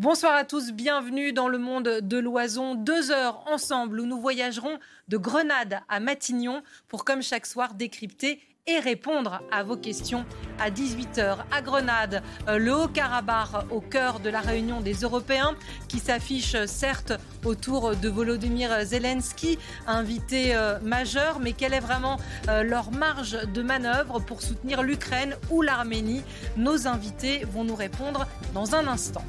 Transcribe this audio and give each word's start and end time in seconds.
Bonsoir 0.00 0.34
à 0.34 0.44
tous, 0.44 0.72
bienvenue 0.72 1.34
dans 1.34 1.48
le 1.48 1.58
monde 1.58 1.98
de 2.00 2.16
l'oison. 2.16 2.74
Deux 2.74 3.10
heures 3.10 3.44
ensemble 3.46 4.00
où 4.00 4.06
nous 4.06 4.18
voyagerons 4.18 4.78
de 5.08 5.18
Grenade 5.18 5.80
à 5.90 6.00
Matignon 6.00 6.62
pour, 6.88 7.04
comme 7.04 7.20
chaque 7.22 7.44
soir, 7.44 7.74
décrypter 7.74 8.40
et 8.66 8.78
répondre 8.78 9.42
à 9.52 9.62
vos 9.62 9.76
questions 9.76 10.24
à 10.58 10.70
18h 10.70 11.44
à 11.52 11.60
Grenade, 11.60 12.22
euh, 12.48 12.56
le 12.56 12.74
Haut-Karabakh 12.74 13.70
au 13.70 13.82
cœur 13.82 14.20
de 14.20 14.30
la 14.30 14.40
réunion 14.40 14.80
des 14.80 14.94
Européens 14.94 15.54
qui 15.86 15.98
s'affiche 15.98 16.56
certes 16.64 17.12
autour 17.44 17.94
de 17.94 18.08
Volodymyr 18.08 18.86
Zelensky, 18.86 19.58
invité 19.86 20.56
euh, 20.56 20.80
majeur, 20.80 21.40
mais 21.40 21.52
quelle 21.52 21.74
est 21.74 21.80
vraiment 21.80 22.16
euh, 22.48 22.62
leur 22.62 22.90
marge 22.90 23.36
de 23.52 23.60
manœuvre 23.60 24.18
pour 24.18 24.40
soutenir 24.40 24.82
l'Ukraine 24.82 25.36
ou 25.50 25.60
l'Arménie? 25.60 26.22
Nos 26.56 26.86
invités 26.86 27.44
vont 27.44 27.64
nous 27.64 27.76
répondre 27.76 28.26
dans 28.54 28.74
un 28.74 28.86
instant. 28.86 29.24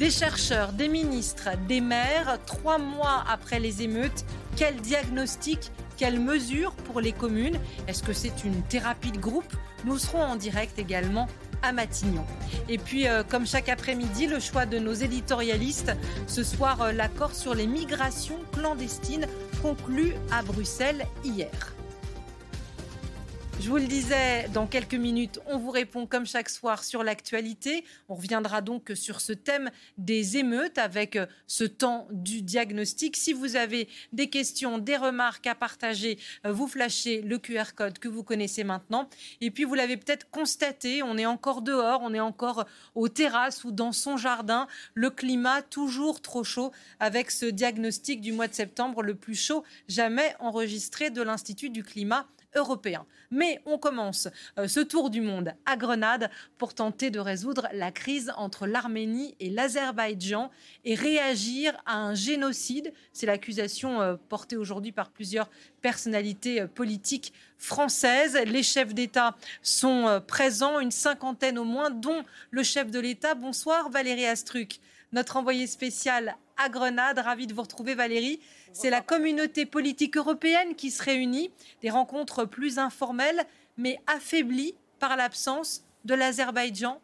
Des 0.00 0.10
chercheurs, 0.10 0.72
des 0.72 0.88
ministres, 0.88 1.50
des 1.68 1.82
maires, 1.82 2.38
trois 2.46 2.78
mois 2.78 3.22
après 3.30 3.60
les 3.60 3.82
émeutes, 3.82 4.24
quel 4.56 4.76
diagnostic, 4.76 5.70
quelles 5.98 6.18
mesures 6.18 6.72
pour 6.72 7.02
les 7.02 7.12
communes? 7.12 7.60
Est-ce 7.86 8.02
que 8.02 8.14
c'est 8.14 8.42
une 8.46 8.62
thérapie 8.62 9.12
de 9.12 9.18
groupe? 9.18 9.54
Nous 9.84 9.98
serons 9.98 10.22
en 10.22 10.36
direct 10.36 10.78
également 10.78 11.28
à 11.60 11.72
Matignon. 11.72 12.24
Et 12.70 12.78
puis, 12.78 13.08
euh, 13.08 13.22
comme 13.22 13.46
chaque 13.46 13.68
après-midi, 13.68 14.26
le 14.26 14.40
choix 14.40 14.64
de 14.64 14.78
nos 14.78 14.94
éditorialistes. 14.94 15.92
Ce 16.26 16.44
soir, 16.44 16.80
euh, 16.80 16.92
l'accord 16.92 17.34
sur 17.34 17.54
les 17.54 17.66
migrations 17.66 18.38
clandestines 18.54 19.26
conclu 19.60 20.14
à 20.32 20.40
Bruxelles 20.40 21.04
hier. 21.22 21.74
Je 23.60 23.68
vous 23.68 23.76
le 23.76 23.86
disais, 23.86 24.48
dans 24.54 24.66
quelques 24.66 24.94
minutes, 24.94 25.38
on 25.44 25.58
vous 25.58 25.70
répond 25.70 26.06
comme 26.06 26.24
chaque 26.24 26.48
soir 26.48 26.82
sur 26.82 27.04
l'actualité. 27.04 27.84
On 28.08 28.14
reviendra 28.14 28.62
donc 28.62 28.92
sur 28.94 29.20
ce 29.20 29.34
thème 29.34 29.70
des 29.98 30.38
émeutes 30.38 30.78
avec 30.78 31.18
ce 31.46 31.64
temps 31.64 32.08
du 32.10 32.40
diagnostic. 32.40 33.18
Si 33.18 33.34
vous 33.34 33.56
avez 33.56 33.86
des 34.14 34.30
questions, 34.30 34.78
des 34.78 34.96
remarques 34.96 35.46
à 35.46 35.54
partager, 35.54 36.18
euh, 36.46 36.52
vous 36.52 36.68
flashez 36.68 37.20
le 37.20 37.36
QR 37.36 37.74
code 37.76 37.98
que 37.98 38.08
vous 38.08 38.22
connaissez 38.22 38.64
maintenant. 38.64 39.10
Et 39.42 39.50
puis, 39.50 39.64
vous 39.64 39.74
l'avez 39.74 39.98
peut-être 39.98 40.30
constaté, 40.30 41.02
on 41.02 41.18
est 41.18 41.26
encore 41.26 41.60
dehors, 41.60 42.00
on 42.02 42.14
est 42.14 42.20
encore 42.20 42.64
aux 42.94 43.10
terrasses 43.10 43.64
ou 43.64 43.72
dans 43.72 43.92
son 43.92 44.16
jardin. 44.16 44.68
Le 44.94 45.10
climat 45.10 45.60
toujours 45.60 46.22
trop 46.22 46.44
chaud 46.44 46.72
avec 46.98 47.30
ce 47.30 47.44
diagnostic 47.44 48.22
du 48.22 48.32
mois 48.32 48.48
de 48.48 48.54
septembre, 48.54 49.02
le 49.02 49.14
plus 49.14 49.34
chaud 49.34 49.64
jamais 49.86 50.34
enregistré 50.38 51.10
de 51.10 51.20
l'Institut 51.20 51.68
du 51.68 51.84
climat 51.84 52.26
européen. 52.54 53.06
Mais 53.30 53.60
on 53.64 53.78
commence 53.78 54.28
euh, 54.58 54.66
ce 54.66 54.80
tour 54.80 55.10
du 55.10 55.20
monde 55.20 55.54
à 55.66 55.76
Grenade 55.76 56.30
pour 56.58 56.74
tenter 56.74 57.10
de 57.10 57.20
résoudre 57.20 57.68
la 57.72 57.92
crise 57.92 58.32
entre 58.36 58.66
l'Arménie 58.66 59.36
et 59.40 59.50
l'Azerbaïdjan 59.50 60.50
et 60.84 60.94
réagir 60.94 61.80
à 61.86 61.96
un 61.96 62.14
génocide. 62.14 62.92
C'est 63.12 63.26
l'accusation 63.26 64.00
euh, 64.00 64.16
portée 64.28 64.56
aujourd'hui 64.56 64.92
par 64.92 65.10
plusieurs 65.10 65.48
personnalités 65.80 66.62
euh, 66.62 66.66
politiques 66.66 67.32
françaises. 67.56 68.38
Les 68.46 68.62
chefs 68.62 68.94
d'État 68.94 69.36
sont 69.62 70.22
présents, 70.26 70.80
une 70.80 70.90
cinquantaine 70.90 71.58
au 71.58 71.64
moins, 71.64 71.90
dont 71.90 72.24
le 72.50 72.62
chef 72.62 72.90
de 72.90 72.98
l'État. 72.98 73.34
Bonsoir 73.34 73.90
Valérie 73.90 74.24
Astruc, 74.24 74.80
notre 75.12 75.36
envoyé 75.36 75.66
spécial 75.66 76.36
à 76.56 76.68
Grenade. 76.68 77.18
Ravi 77.18 77.46
de 77.46 77.54
vous 77.54 77.62
retrouver 77.62 77.94
Valérie. 77.94 78.40
C'est 78.72 78.90
la 78.90 79.00
communauté 79.00 79.66
politique 79.66 80.16
européenne 80.16 80.74
qui 80.74 80.90
se 80.90 81.02
réunit, 81.02 81.50
des 81.82 81.90
rencontres 81.90 82.44
plus 82.44 82.78
informelles, 82.78 83.44
mais 83.76 83.98
affaiblies 84.06 84.74
par 84.98 85.16
l'absence 85.16 85.84
de 86.04 86.14
l'Azerbaïdjan 86.14 87.00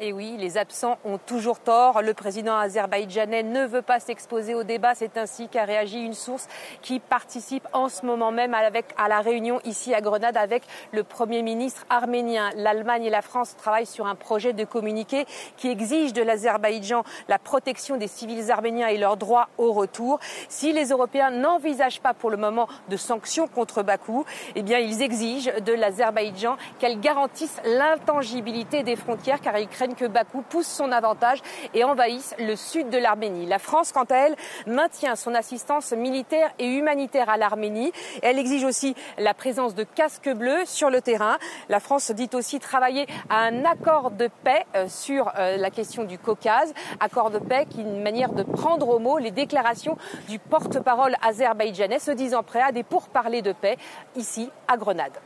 Et 0.00 0.12
oui, 0.12 0.36
les 0.38 0.58
absents 0.58 0.96
ont 1.04 1.18
toujours 1.18 1.58
tort. 1.58 2.02
Le 2.02 2.14
président 2.14 2.56
azerbaïdjanais 2.56 3.42
ne 3.42 3.66
veut 3.66 3.82
pas 3.82 3.98
s'exposer 3.98 4.54
au 4.54 4.62
débat. 4.62 4.94
C'est 4.94 5.18
ainsi 5.18 5.48
qu'a 5.48 5.64
réagi 5.64 5.98
une 5.98 6.14
source 6.14 6.46
qui 6.82 7.00
participe 7.00 7.66
en 7.72 7.88
ce 7.88 8.06
moment 8.06 8.30
même 8.30 8.54
à 8.54 9.08
la 9.08 9.20
réunion 9.20 9.60
ici 9.64 9.94
à 9.94 10.00
Grenade 10.00 10.36
avec 10.36 10.62
le 10.92 11.02
Premier 11.02 11.42
ministre 11.42 11.84
arménien. 11.90 12.50
L'Allemagne 12.54 13.06
et 13.06 13.10
la 13.10 13.22
France 13.22 13.56
travaillent 13.56 13.86
sur 13.86 14.06
un 14.06 14.14
projet 14.14 14.52
de 14.52 14.62
communiqué 14.64 15.26
qui 15.56 15.68
exige 15.68 16.12
de 16.12 16.22
l'Azerbaïdjan 16.22 17.02
la 17.26 17.40
protection 17.40 17.96
des 17.96 18.06
civils 18.06 18.52
arméniens 18.52 18.86
et 18.86 18.98
leurs 18.98 19.16
droits 19.16 19.48
au 19.58 19.72
retour. 19.72 20.20
Si 20.48 20.72
les 20.72 20.90
Européens 20.90 21.30
n'envisagent 21.32 22.00
pas 22.00 22.14
pour 22.14 22.30
le 22.30 22.36
moment 22.36 22.68
de 22.88 22.96
sanctions 22.96 23.48
contre 23.48 23.82
Bakou, 23.82 24.24
eh 24.54 24.62
bien, 24.62 24.78
ils 24.78 25.02
exigent 25.02 25.50
de 25.60 25.72
l'Azerbaïdjan 25.72 26.56
qu'elle 26.78 27.00
garantisse 27.00 27.56
l'intangibilité 27.64 28.84
des 28.84 28.94
frontières 28.94 29.40
car 29.40 29.58
ils 29.58 29.66
craignent 29.66 29.87
que 29.94 30.04
Bakou 30.06 30.42
pousse 30.42 30.66
son 30.66 30.92
avantage 30.92 31.40
et 31.74 31.84
envahisse 31.84 32.34
le 32.38 32.56
sud 32.56 32.90
de 32.90 32.98
l'Arménie. 32.98 33.46
La 33.46 33.58
France, 33.58 33.92
quant 33.92 34.04
à 34.04 34.16
elle, 34.16 34.36
maintient 34.66 35.16
son 35.16 35.34
assistance 35.34 35.92
militaire 35.92 36.50
et 36.58 36.66
humanitaire 36.66 37.28
à 37.28 37.36
l'Arménie. 37.36 37.92
Elle 38.22 38.38
exige 38.38 38.64
aussi 38.64 38.94
la 39.18 39.34
présence 39.34 39.74
de 39.74 39.84
casques 39.84 40.32
bleus 40.32 40.64
sur 40.66 40.90
le 40.90 41.00
terrain. 41.00 41.38
La 41.68 41.80
France 41.80 42.10
dit 42.10 42.30
aussi 42.34 42.58
travailler 42.58 43.06
à 43.30 43.40
un 43.40 43.64
accord 43.64 44.10
de 44.10 44.28
paix 44.44 44.66
euh, 44.76 44.88
sur 44.88 45.32
euh, 45.38 45.56
la 45.56 45.70
question 45.70 46.04
du 46.04 46.18
Caucase. 46.18 46.72
Accord 47.00 47.30
de 47.30 47.38
paix 47.38 47.66
qui 47.68 47.80
est 47.80 47.84
une 47.84 48.02
manière 48.02 48.32
de 48.32 48.42
prendre 48.42 48.88
au 48.88 48.98
mot 48.98 49.18
les 49.18 49.30
déclarations 49.30 49.96
du 50.28 50.38
porte-parole 50.38 51.14
azerbaïdjanais 51.22 51.98
se 51.98 52.10
disant 52.10 52.42
prêt 52.42 52.62
à 52.62 52.72
des 52.72 52.82
pourparlers 52.82 53.42
de 53.42 53.52
paix 53.52 53.76
ici 54.16 54.50
à 54.66 54.76
Grenade. 54.76 55.18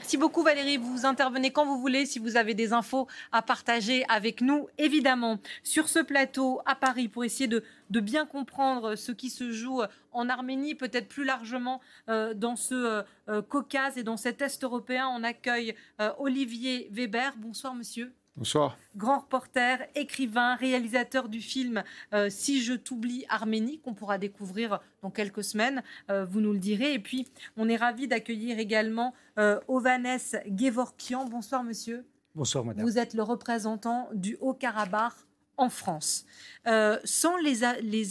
Merci 0.00 0.16
beaucoup 0.16 0.42
Valérie, 0.42 0.78
vous 0.78 1.04
intervenez 1.04 1.50
quand 1.50 1.66
vous 1.66 1.78
voulez 1.78 2.06
si 2.06 2.18
vous 2.18 2.38
avez 2.38 2.54
des 2.54 2.72
infos 2.72 3.06
à 3.32 3.42
partager 3.42 4.02
avec 4.08 4.40
nous, 4.40 4.66
évidemment, 4.78 5.38
sur 5.62 5.90
ce 5.90 5.98
plateau 5.98 6.62
à 6.64 6.74
Paris 6.74 7.06
pour 7.08 7.22
essayer 7.22 7.48
de, 7.48 7.62
bien 8.00 8.24
comprendre 8.24 8.94
ce 8.96 9.12
qui 9.12 9.28
se 9.28 9.52
joue 9.52 9.82
en 10.12 10.28
Arménie, 10.30 10.74
peut-être 10.74 11.06
plus 11.06 11.24
largement 11.24 11.82
euh, 12.08 12.32
dans 12.32 12.56
ce 12.56 13.04
euh, 13.28 13.42
Caucase 13.42 13.98
et 13.98 14.02
dans 14.02 14.16
cet 14.16 14.40
Est 14.40 14.64
européen. 14.64 15.06
On 15.14 15.22
accueille 15.22 15.74
euh, 16.00 16.10
Olivier 16.18 16.88
Weber. 16.90 17.34
Bonsoir 17.36 17.74
monsieur. 17.74 18.10
Bonsoir. 18.40 18.78
Grand 18.96 19.18
reporter, 19.18 19.86
écrivain, 19.94 20.54
réalisateur 20.54 21.28
du 21.28 21.42
film 21.42 21.84
euh, 22.14 22.30
Si 22.30 22.62
je 22.62 22.72
t'oublie 22.72 23.26
Arménie, 23.28 23.80
qu'on 23.80 23.92
pourra 23.92 24.16
découvrir 24.16 24.80
dans 25.02 25.10
quelques 25.10 25.44
semaines, 25.44 25.82
euh, 26.10 26.24
vous 26.24 26.40
nous 26.40 26.54
le 26.54 26.58
direz. 26.58 26.94
Et 26.94 26.98
puis, 26.98 27.28
on 27.58 27.68
est 27.68 27.76
ravi 27.76 28.08
d'accueillir 28.08 28.58
également 28.58 29.12
euh, 29.38 29.60
Ovanes 29.68 30.40
Gevorkian. 30.58 31.26
Bonsoir, 31.26 31.62
monsieur. 31.62 32.06
Bonsoir, 32.34 32.64
madame. 32.64 32.82
Vous 32.82 32.96
êtes 32.96 33.12
le 33.12 33.22
représentant 33.22 34.08
du 34.14 34.38
Haut-Karabakh 34.40 35.12
en 35.58 35.68
France. 35.68 36.24
sans 36.64 37.36
les, 37.44 37.56
les, 37.82 38.04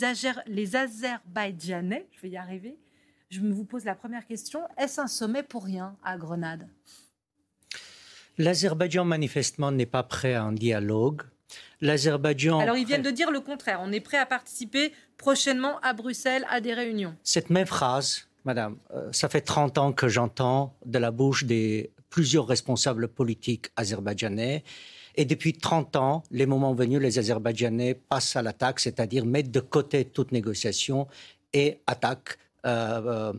les 0.45 0.75
Azerbaïdjanais, 0.75 2.07
je 2.11 2.21
vais 2.21 2.29
y 2.29 2.37
arriver, 2.37 2.77
je 3.31 3.41
me 3.41 3.51
vous 3.51 3.65
pose 3.65 3.83
la 3.83 3.95
première 3.95 4.27
question 4.27 4.61
est-ce 4.77 5.01
un 5.01 5.07
sommet 5.07 5.41
pour 5.41 5.63
rien 5.63 5.97
à 6.03 6.17
Grenade? 6.19 6.69
L'Azerbaïdjan, 8.39 9.03
manifestement, 9.03 9.71
n'est 9.71 9.85
pas 9.85 10.01
prêt 10.03 10.33
à 10.33 10.43
un 10.43 10.53
dialogue. 10.53 11.23
L'Azerbaïdjan. 11.81 12.59
Alors, 12.59 12.77
ils 12.77 12.85
viennent 12.85 13.01
de 13.01 13.11
dire 13.11 13.31
le 13.31 13.41
contraire. 13.41 13.81
On 13.83 13.91
est 13.91 13.99
prêt 13.99 14.17
à 14.17 14.25
participer 14.25 14.93
prochainement 15.17 15.77
à 15.81 15.91
Bruxelles 15.91 16.45
à 16.49 16.61
des 16.61 16.73
réunions. 16.73 17.13
Cette 17.21 17.49
même 17.49 17.67
phrase, 17.67 18.27
madame, 18.45 18.77
euh, 18.95 19.09
ça 19.11 19.27
fait 19.27 19.41
30 19.41 19.77
ans 19.77 19.91
que 19.91 20.07
j'entends 20.07 20.73
de 20.85 20.97
la 20.97 21.11
bouche 21.11 21.43
des 21.43 21.91
plusieurs 22.09 22.47
responsables 22.47 23.09
politiques 23.09 23.71
azerbaïdjanais. 23.75 24.63
Et 25.15 25.25
depuis 25.25 25.51
30 25.51 25.97
ans, 25.97 26.23
les 26.31 26.45
moments 26.45 26.73
venus, 26.73 27.01
les 27.01 27.19
Azerbaïdjanais 27.19 27.93
passent 27.93 28.37
à 28.37 28.41
l'attaque, 28.41 28.79
c'est-à-dire 28.79 29.25
mettent 29.25 29.51
de 29.51 29.59
côté 29.59 30.05
toute 30.05 30.31
négociation 30.31 31.07
et 31.51 31.81
attaquent 31.87 32.37
euh, 32.65 33.01
euh, 33.05 33.33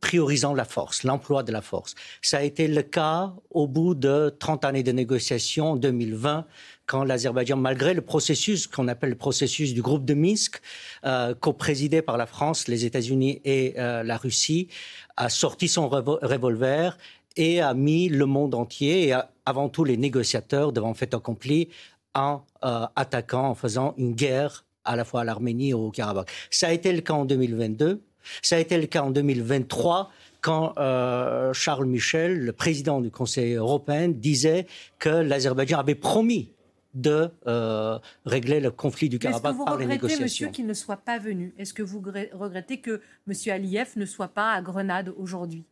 priorisant 0.00 0.54
la 0.54 0.64
force, 0.64 1.02
l'emploi 1.04 1.42
de 1.42 1.52
la 1.52 1.60
force. 1.60 1.94
Ça 2.22 2.38
a 2.38 2.42
été 2.42 2.68
le 2.68 2.82
cas 2.82 3.32
au 3.50 3.66
bout 3.66 3.94
de 3.94 4.34
30 4.38 4.64
années 4.64 4.82
de 4.82 4.92
négociations 4.92 5.72
en 5.72 5.76
2020, 5.76 6.46
quand 6.86 7.04
l'Azerbaïdjan, 7.04 7.56
malgré 7.56 7.94
le 7.94 8.00
processus 8.00 8.66
qu'on 8.66 8.88
appelle 8.88 9.10
le 9.10 9.16
processus 9.16 9.74
du 9.74 9.82
groupe 9.82 10.04
de 10.04 10.14
Minsk, 10.14 10.60
euh, 11.04 11.34
co-présidé 11.34 12.02
par 12.02 12.16
la 12.16 12.26
France, 12.26 12.66
les 12.66 12.84
États-Unis 12.84 13.40
et 13.44 13.74
euh, 13.78 14.02
la 14.02 14.16
Russie, 14.16 14.68
a 15.16 15.28
sorti 15.28 15.68
son 15.68 15.88
revolver 15.88 16.96
et 17.36 17.60
a 17.60 17.74
mis 17.74 18.08
le 18.08 18.26
monde 18.26 18.54
entier 18.54 19.08
et 19.08 19.14
avant 19.46 19.68
tout 19.68 19.84
les 19.84 19.96
négociateurs 19.96 20.72
devant 20.72 20.94
fait 20.94 21.14
accompli 21.14 21.68
en 22.14 22.42
euh, 22.64 22.86
attaquant, 22.96 23.50
en 23.50 23.54
faisant 23.54 23.94
une 23.98 24.14
guerre 24.14 24.64
à 24.84 24.96
la 24.96 25.04
fois 25.04 25.20
à 25.20 25.24
l'Arménie 25.24 25.70
et 25.70 25.74
au 25.74 25.90
Karabakh. 25.90 26.28
Ça 26.50 26.68
a 26.68 26.72
été 26.72 26.92
le 26.92 27.02
cas 27.02 27.14
en 27.14 27.24
2022 27.24 28.02
Ça 28.42 28.56
a 28.56 28.58
été 28.58 28.78
le 28.78 28.86
cas 28.86 29.02
en 29.02 29.10
2023 29.10 30.10
quand 30.40 30.74
euh, 30.78 31.52
Charles 31.52 31.86
Michel, 31.86 32.40
le 32.40 32.52
président 32.52 33.00
du 33.00 33.10
Conseil 33.10 33.54
européen, 33.54 34.08
disait 34.08 34.66
que 34.98 35.08
l'Azerbaïdjan 35.08 35.78
avait 35.78 35.94
promis 35.94 36.52
de 36.94 37.30
euh, 37.46 37.98
régler 38.26 38.58
le 38.60 38.70
conflit 38.70 39.08
du 39.08 39.18
Karabakh 39.18 39.56
par 39.64 39.76
les 39.78 39.86
négociations. 39.86 39.86
Est-ce 39.86 40.00
que 40.00 40.00
vous 40.00 40.08
regrettez, 40.08 40.22
monsieur, 40.22 40.48
qu'il 40.48 40.66
ne 40.66 40.74
soit 40.74 40.96
pas 40.96 41.18
venu? 41.18 41.54
Est-ce 41.58 41.72
que 41.72 41.82
vous 41.82 42.02
regrettez 42.32 42.80
que 42.80 43.00
monsieur 43.26 43.52
Aliyev 43.52 43.90
ne 43.96 44.06
soit 44.06 44.28
pas 44.28 44.52
à 44.52 44.62
Grenade 44.62 45.12
aujourd'hui? 45.16 45.64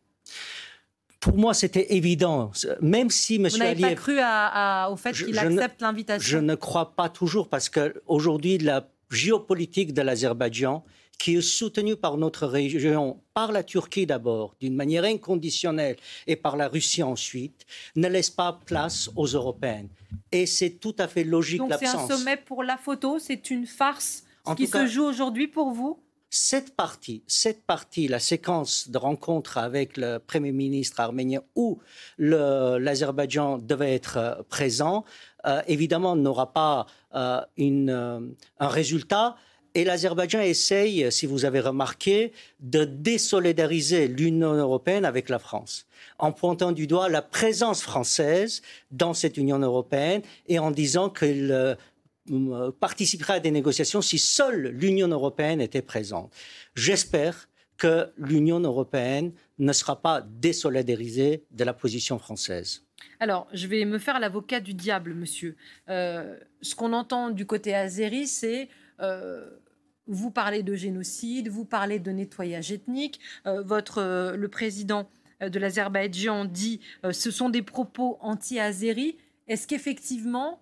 Pour 1.19 1.35
moi, 1.35 1.53
c'était 1.53 1.95
évident. 1.95 2.51
Même 2.79 3.09
si 3.09 3.35
M. 3.35 3.47
Vous 3.51 3.57
n'avez 3.57 3.81
pas 3.81 3.95
cru 3.95 4.19
au 4.91 4.95
fait 4.95 5.11
qu'il 5.11 5.37
accepte 5.37 5.81
l'invitation? 5.81 6.25
Je 6.25 6.37
ne 6.37 6.55
crois 6.55 6.95
pas 6.95 7.09
toujours 7.09 7.49
parce 7.49 7.67
qu'aujourd'hui, 7.67 8.57
la 8.57 8.87
géopolitique 9.09 9.93
de 9.93 10.01
l'Azerbaïdjan 10.01 10.83
qui 11.17 11.35
est 11.35 11.41
soutenu 11.41 11.97
par 11.97 12.17
notre 12.17 12.47
région, 12.47 13.19
par 13.33 13.51
la 13.51 13.61
Turquie 13.61 14.05
d'abord, 14.05 14.55
d'une 14.61 14.75
manière 14.75 15.03
inconditionnelle, 15.03 15.97
et 16.27 16.37
par 16.37 16.55
la 16.55 16.69
Russie 16.69 17.03
ensuite, 17.03 17.65
ne 17.97 18.07
laisse 18.07 18.29
pas 18.29 18.57
place 18.65 19.09
aux 19.17 19.27
Européennes. 19.27 19.89
Et 20.31 20.45
c'est 20.45 20.79
tout 20.79 20.95
à 20.97 21.09
fait 21.09 21.25
logique 21.25 21.61
l'absence. 21.67 21.93
Donc 21.93 22.07
c'est 22.07 22.13
un 22.13 22.17
sommet 22.17 22.37
pour 22.37 22.63
la 22.63 22.77
photo, 22.77 23.19
c'est 23.19 23.51
une 23.51 23.67
farce 23.67 24.23
ce 24.47 24.53
qui 24.53 24.67
se 24.67 24.87
joue 24.87 25.03
aujourd'hui 25.03 25.47
pour 25.47 25.71
vous? 25.71 25.99
Cette 26.29 26.75
partie, 26.75 27.23
cette 27.27 27.63
partie, 27.63 28.07
la 28.07 28.19
séquence 28.19 28.89
de 28.89 28.97
rencontre 28.97 29.57
avec 29.57 29.97
le 29.97 30.19
Premier 30.19 30.51
ministre 30.51 30.99
arménien 30.99 31.41
où 31.55 31.79
l'Azerbaïdjan 32.19 33.57
devait 33.57 33.95
être 33.95 34.17
euh, 34.17 34.35
présent, 34.47 35.05
euh, 35.45 35.61
évidemment 35.67 36.15
n'aura 36.15 36.53
pas 36.53 36.85
euh, 37.15 37.41
une, 37.57 38.35
un 38.59 38.67
résultat, 38.67 39.35
et 39.75 39.83
l'Azerbaïdjan 39.83 40.41
essaye, 40.41 41.11
si 41.11 41.27
vous 41.27 41.45
avez 41.45 41.59
remarqué, 41.59 42.33
de 42.59 42.85
désolidariser 42.85 44.07
l'Union 44.07 44.53
européenne 44.53 45.05
avec 45.05 45.29
la 45.29 45.37
France, 45.37 45.85
en 46.17 46.31
pointant 46.31 46.71
du 46.71 46.87
doigt 46.87 47.07
la 47.07 47.21
présence 47.21 47.81
française 47.81 48.63
dans 48.91 49.13
cette 49.13 49.37
Union 49.37 49.59
européenne 49.59 50.21
et 50.47 50.57
en 50.57 50.71
disant 50.71 51.09
qu'elle 51.09 51.51
euh, 51.51 51.75
participerait 52.79 53.35
à 53.35 53.39
des 53.39 53.51
négociations 53.51 54.01
si 54.01 54.19
seule 54.19 54.69
l'Union 54.69 55.07
européenne 55.07 55.61
était 55.61 55.81
présente. 55.81 56.33
J'espère 56.75 57.49
que 57.77 58.11
l'Union 58.17 58.59
européenne 58.59 59.31
ne 59.57 59.73
sera 59.73 60.01
pas 60.01 60.21
désolidarisée 60.21 61.45
de 61.51 61.63
la 61.63 61.73
position 61.73 62.19
française. 62.19 62.83
Alors, 63.21 63.47
je 63.53 63.67
vais 63.67 63.85
me 63.85 63.97
faire 63.97 64.19
l'avocat 64.19 64.59
du 64.59 64.73
diable, 64.73 65.13
monsieur. 65.13 65.55
Euh, 65.87 66.37
ce 66.61 66.75
qu'on 66.75 66.91
entend 66.91 67.29
du 67.29 67.45
côté 67.45 67.73
azéri, 67.73 68.27
c'est 68.27 68.67
euh, 69.01 69.45
vous 70.07 70.31
parlez 70.31 70.63
de 70.63 70.73
génocide, 70.73 71.49
vous 71.49 71.65
parlez 71.65 71.99
de 71.99 72.11
nettoyage 72.11 72.71
ethnique. 72.71 73.19
Euh, 73.45 73.63
euh, 73.97 74.35
le 74.35 74.47
président 74.47 75.09
de 75.41 75.57
l'Azerbaïdjan 75.59 76.43
dit 76.45 76.81
ce 77.11 77.31
sont 77.31 77.49
des 77.49 77.61
propos 77.61 78.17
anti-azéris. 78.19 79.17
Est-ce 79.47 79.67
qu'effectivement, 79.67 80.61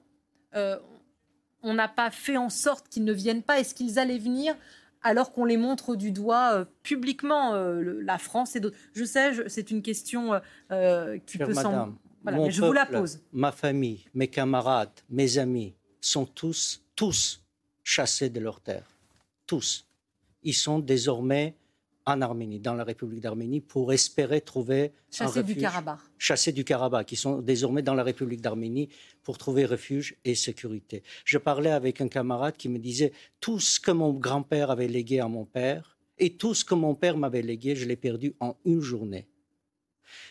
on 1.63 1.73
n'a 1.73 1.87
pas 1.87 2.11
fait 2.11 2.37
en 2.37 2.49
sorte 2.49 2.87
qu'ils 2.89 3.03
ne 3.03 3.13
viennent 3.13 3.43
pas 3.43 3.59
Est-ce 3.59 3.73
qu'ils 3.73 3.99
allaient 3.99 4.17
venir 4.17 4.55
alors 5.03 5.31
qu'on 5.31 5.45
les 5.45 5.57
montre 5.57 5.95
du 5.95 6.11
doigt 6.11 6.65
publiquement, 6.83 7.53
la 7.53 8.17
France 8.17 8.55
et 8.55 8.59
d'autres? 8.59 8.77
Je 8.93 9.03
sais, 9.03 9.47
c'est 9.47 9.71
une 9.71 9.81
question 9.81 10.39
qui 11.25 11.37
peut 11.37 11.53
sembler. 11.53 11.93
Voilà, 12.23 12.39
mais 12.39 12.51
je 12.51 12.61
vous 12.61 12.73
la 12.73 12.85
pose. 12.85 13.19
Ma 13.31 13.51
famille, 13.51 14.05
mes 14.13 14.27
camarades, 14.27 14.91
mes 15.09 15.37
amis 15.37 15.75
sont 16.01 16.25
tous, 16.25 16.81
tous 16.95 17.41
chassés 17.83 18.29
de 18.29 18.39
leur 18.39 18.59
terre. 18.59 18.87
Tous. 19.45 19.85
Ils 20.43 20.53
sont 20.53 20.79
désormais 20.79 21.55
en 22.07 22.21
Arménie, 22.21 22.59
dans 22.59 22.73
la 22.73 22.85
République 22.85 23.19
d'Arménie, 23.19 23.59
pour 23.59 23.91
espérer 23.91 24.39
trouver 24.41 24.93
chassés 25.11 25.43
du 25.43 25.55
Karabakh. 25.55 25.99
Chassés 26.17 26.53
du 26.53 26.63
Karabakh, 26.63 27.05
qui 27.05 27.17
sont 27.17 27.41
désormais 27.41 27.81
dans 27.81 27.93
la 27.93 28.03
République 28.03 28.41
d'Arménie 28.41 28.87
pour 29.23 29.37
trouver 29.37 29.65
refuge 29.65 30.15
et 30.23 30.33
sécurité. 30.33 31.03
Je 31.25 31.37
parlais 31.37 31.71
avec 31.71 31.99
un 31.99 32.07
camarade 32.07 32.55
qui 32.55 32.69
me 32.69 32.79
disait 32.79 33.11
tout 33.41 33.59
ce 33.59 33.79
que 33.79 33.91
mon 33.91 34.13
grand-père 34.13 34.71
avait 34.71 34.87
légué 34.87 35.19
à 35.19 35.27
mon 35.27 35.45
père 35.45 35.97
et 36.17 36.35
tout 36.35 36.53
ce 36.53 36.63
que 36.63 36.75
mon 36.75 36.95
père 36.95 37.17
m'avait 37.17 37.41
légué, 37.41 37.75
je 37.75 37.85
l'ai 37.85 37.97
perdu 37.97 38.33
en 38.39 38.55
une 38.65 38.81
journée. 38.81 39.27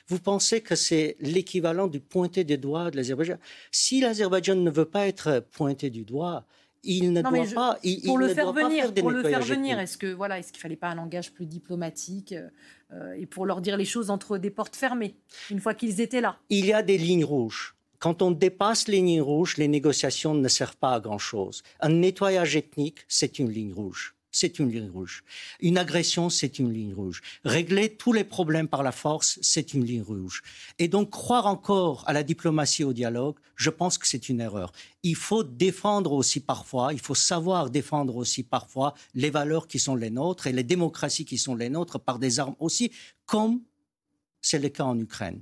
Vous 0.08 0.18
pensez 0.18 0.62
que 0.62 0.74
c'est 0.74 1.16
l'équivalent 1.20 1.88
du 1.88 2.00
pointer 2.00 2.42
des 2.42 2.56
doigts 2.56 2.90
de 2.90 2.96
l'Azerbaïdjan? 2.96 3.36
Si 3.70 4.00
l'Azerbaïdjan 4.00 4.56
ne 4.56 4.70
veut 4.70 4.86
pas 4.86 5.06
être 5.06 5.44
pointé 5.52 5.90
du 5.90 6.04
doigt, 6.04 6.46
il 6.86 7.12
ne 7.12 7.22
doit 7.22 7.44
pas. 7.54 7.78
pour 8.04 8.18
le 8.18 8.28
faire 8.28 8.52
venir, 8.52 8.94
pour 8.94 9.10
le 9.10 9.22
faire 9.22 9.42
venir, 9.42 9.78
est-ce 9.78 9.98
que 9.98 10.12
voilà, 10.12 10.38
est-ce 10.38 10.52
qu'il 10.52 10.60
fallait 10.60 10.76
pas 10.76 10.88
un 10.88 10.94
langage 10.94 11.32
plus 11.32 11.46
diplomatique 11.46 12.34
euh, 12.92 13.12
et 13.14 13.26
pour 13.26 13.46
leur 13.46 13.60
dire 13.60 13.76
les 13.76 13.84
choses 13.84 14.10
entre 14.10 14.38
des 14.38 14.50
portes 14.50 14.76
fermées 14.76 15.16
une 15.50 15.60
fois 15.60 15.74
qu'ils 15.74 16.00
étaient 16.00 16.20
là? 16.20 16.38
Il 16.48 16.66
y 16.66 16.72
a 16.72 16.82
des 16.82 16.98
lignes 16.98 17.24
rouges. 17.24 17.74
Quand 17.98 18.22
on 18.22 18.30
dépasse 18.30 18.88
les 18.88 18.98
lignes 18.98 19.22
rouges, 19.22 19.56
les 19.56 19.68
négociations 19.68 20.34
ne 20.34 20.48
servent 20.48 20.76
pas 20.76 20.94
à 20.94 21.00
grand 21.00 21.18
chose. 21.18 21.62
Un 21.80 21.88
nettoyage 21.88 22.56
ethnique, 22.56 22.98
c'est 23.08 23.38
une 23.38 23.50
ligne 23.50 23.72
rouge 23.72 24.15
c'est 24.36 24.58
une 24.58 24.70
ligne 24.70 24.90
rouge. 24.90 25.24
Une 25.60 25.78
agression, 25.78 26.28
c'est 26.28 26.58
une 26.58 26.70
ligne 26.70 26.92
rouge. 26.92 27.22
Régler 27.44 27.96
tous 27.96 28.12
les 28.12 28.22
problèmes 28.22 28.68
par 28.68 28.82
la 28.82 28.92
force, 28.92 29.38
c'est 29.40 29.72
une 29.72 29.82
ligne 29.82 30.02
rouge. 30.02 30.42
Et 30.78 30.88
donc, 30.88 31.08
croire 31.08 31.46
encore 31.46 32.04
à 32.06 32.12
la 32.12 32.22
diplomatie, 32.22 32.84
au 32.84 32.92
dialogue, 32.92 33.36
je 33.54 33.70
pense 33.70 33.96
que 33.96 34.06
c'est 34.06 34.28
une 34.28 34.42
erreur. 34.42 34.72
Il 35.02 35.16
faut 35.16 35.42
défendre 35.42 36.12
aussi 36.12 36.40
parfois, 36.40 36.92
il 36.92 37.00
faut 37.00 37.14
savoir 37.14 37.70
défendre 37.70 38.16
aussi 38.16 38.42
parfois 38.42 38.92
les 39.14 39.30
valeurs 39.30 39.68
qui 39.68 39.78
sont 39.78 39.96
les 39.96 40.10
nôtres 40.10 40.46
et 40.46 40.52
les 40.52 40.64
démocraties 40.64 41.24
qui 41.24 41.38
sont 41.38 41.54
les 41.54 41.70
nôtres 41.70 41.98
par 41.98 42.18
des 42.18 42.38
armes 42.38 42.56
aussi, 42.58 42.92
comme 43.24 43.62
c'est 44.42 44.58
le 44.58 44.68
cas 44.68 44.84
en 44.84 44.98
Ukraine. 44.98 45.40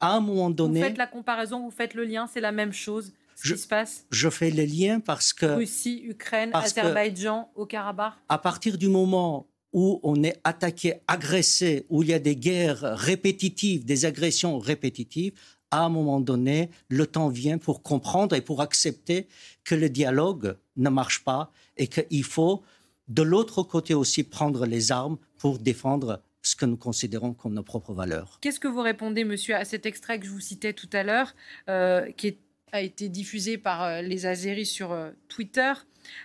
À 0.00 0.16
un 0.16 0.20
moment 0.20 0.50
donné. 0.50 0.80
Vous 0.80 0.86
faites 0.86 0.98
la 0.98 1.06
comparaison, 1.06 1.60
vous 1.60 1.70
faites 1.70 1.94
le 1.94 2.04
lien, 2.04 2.26
c'est 2.26 2.40
la 2.40 2.50
même 2.50 2.72
chose 2.72 3.12
je, 3.42 3.54
se 3.54 3.66
passe? 3.66 4.06
Je 4.10 4.28
fais 4.28 4.50
les 4.50 4.66
liens 4.66 5.00
parce 5.00 5.32
que... 5.32 5.46
Russie, 5.46 6.02
Ukraine, 6.04 6.50
Azerbaïdjan, 6.52 7.50
au 7.54 7.66
Karabakh? 7.66 8.14
À 8.28 8.38
partir 8.38 8.78
du 8.78 8.88
moment 8.88 9.48
où 9.72 10.00
on 10.02 10.22
est 10.22 10.40
attaqué, 10.44 10.94
agressé, 11.06 11.86
où 11.88 12.02
il 12.02 12.08
y 12.08 12.14
a 12.14 12.18
des 12.18 12.36
guerres 12.36 12.80
répétitives, 12.96 13.84
des 13.84 14.04
agressions 14.06 14.58
répétitives, 14.58 15.32
à 15.70 15.84
un 15.84 15.88
moment 15.90 16.20
donné, 16.20 16.70
le 16.88 17.06
temps 17.06 17.28
vient 17.28 17.58
pour 17.58 17.82
comprendre 17.82 18.34
et 18.34 18.40
pour 18.40 18.62
accepter 18.62 19.28
que 19.64 19.74
le 19.74 19.90
dialogue 19.90 20.56
ne 20.76 20.88
marche 20.88 21.22
pas 21.24 21.52
et 21.76 21.86
qu'il 21.86 22.24
faut, 22.24 22.62
de 23.08 23.22
l'autre 23.22 23.62
côté 23.62 23.94
aussi, 23.94 24.22
prendre 24.22 24.64
les 24.64 24.90
armes 24.92 25.18
pour 25.36 25.58
défendre 25.58 26.22
ce 26.40 26.56
que 26.56 26.64
nous 26.64 26.78
considérons 26.78 27.34
comme 27.34 27.52
nos 27.52 27.62
propres 27.62 27.92
valeurs. 27.92 28.38
Qu'est-ce 28.40 28.60
que 28.60 28.68
vous 28.68 28.80
répondez, 28.80 29.24
monsieur, 29.24 29.54
à 29.54 29.64
cet 29.66 29.84
extrait 29.84 30.18
que 30.18 30.24
je 30.24 30.30
vous 30.30 30.40
citais 30.40 30.72
tout 30.72 30.88
à 30.92 31.02
l'heure, 31.02 31.34
euh, 31.68 32.10
qui 32.12 32.28
est 32.28 32.38
a 32.72 32.80
été 32.80 33.08
diffusé 33.08 33.58
par 33.58 33.82
euh, 33.82 34.02
les 34.02 34.26
Azéris 34.26 34.66
sur 34.66 34.92
euh, 34.92 35.10
Twitter. 35.28 35.72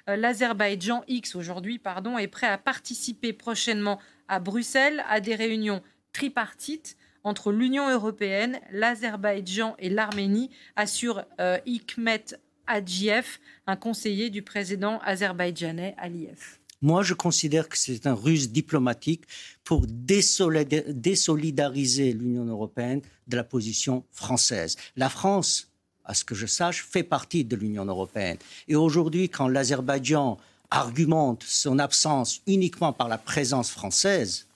Euh, 0.10 0.16
L'Azerbaïdjan 0.16 1.04
X 1.08 1.36
aujourd'hui 1.36 1.80
pardon 1.80 2.18
est 2.18 2.28
prêt 2.28 2.48
à 2.48 2.58
participer 2.58 3.34
prochainement 3.34 4.00
à 4.28 4.40
Bruxelles 4.40 5.04
à 5.10 5.20
des 5.20 5.36
réunions 5.36 5.82
tripartites 6.12 6.98
entre 7.24 7.52
l'Union 7.52 7.90
européenne, 7.90 8.60
l'Azerbaïdjan 8.72 9.76
et 9.80 9.90
l'Arménie, 9.90 10.50
assure 10.76 11.24
Hikmet 11.66 12.26
Hadjiev, 12.68 13.40
un 13.66 13.78
conseiller 13.78 14.30
du 14.30 14.42
président 14.42 15.00
azerbaïdjanais 15.00 15.96
Aliyev. 15.98 16.60
Moi, 16.82 17.02
je 17.02 17.14
considère 17.14 17.70
que 17.70 17.78
c'est 17.78 18.08
un 18.08 18.14
ruse 18.14 18.52
diplomatique 18.52 19.24
pour 19.64 19.86
désolidariser 19.88 22.12
l'Union 22.12 22.44
européenne 22.44 23.02
de 23.28 23.38
la 23.38 23.46
position 23.46 24.04
française. 24.12 24.76
La 24.98 25.08
France 25.08 25.73
à 26.06 26.14
ce 26.14 26.24
que 26.24 26.36
je 26.36 26.46
sache, 26.46 26.86
fait 26.90 27.04
partie 27.04 27.44
de 27.44 27.56
l'Union 27.56 27.86
européenne. 27.86 28.38
Et 28.68 28.76
aujourd'hui, 28.76 29.30
quand 29.30 29.48
l'Azerbaïdjan 29.48 30.38
argumente 30.70 31.44
son 31.44 31.80
absence 31.80 32.42
uniquement 32.48 32.94
par 32.94 33.08
la 33.08 33.18
présence 33.18 33.70
française, 33.70 34.48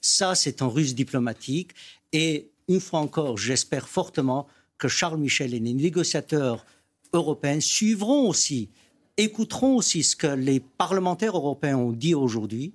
ça, 0.00 0.34
c'est 0.34 0.62
un 0.62 0.68
ruse 0.68 0.94
diplomatique. 0.94 1.72
Et 2.12 2.50
une 2.68 2.80
fois 2.80 3.00
encore, 3.00 3.36
j'espère 3.36 3.88
fortement 3.88 4.46
que 4.78 4.88
Charles 4.88 5.18
Michel 5.18 5.52
et 5.54 5.58
les 5.58 5.74
négociateurs 5.74 6.64
européens 7.12 7.60
suivront 7.60 8.28
aussi, 8.28 8.70
écouteront 9.16 9.76
aussi 9.76 10.02
ce 10.02 10.16
que 10.16 10.28
les 10.28 10.60
parlementaires 10.60 11.36
européens 11.36 11.76
ont 11.76 11.92
dit 11.92 12.14
aujourd'hui, 12.14 12.72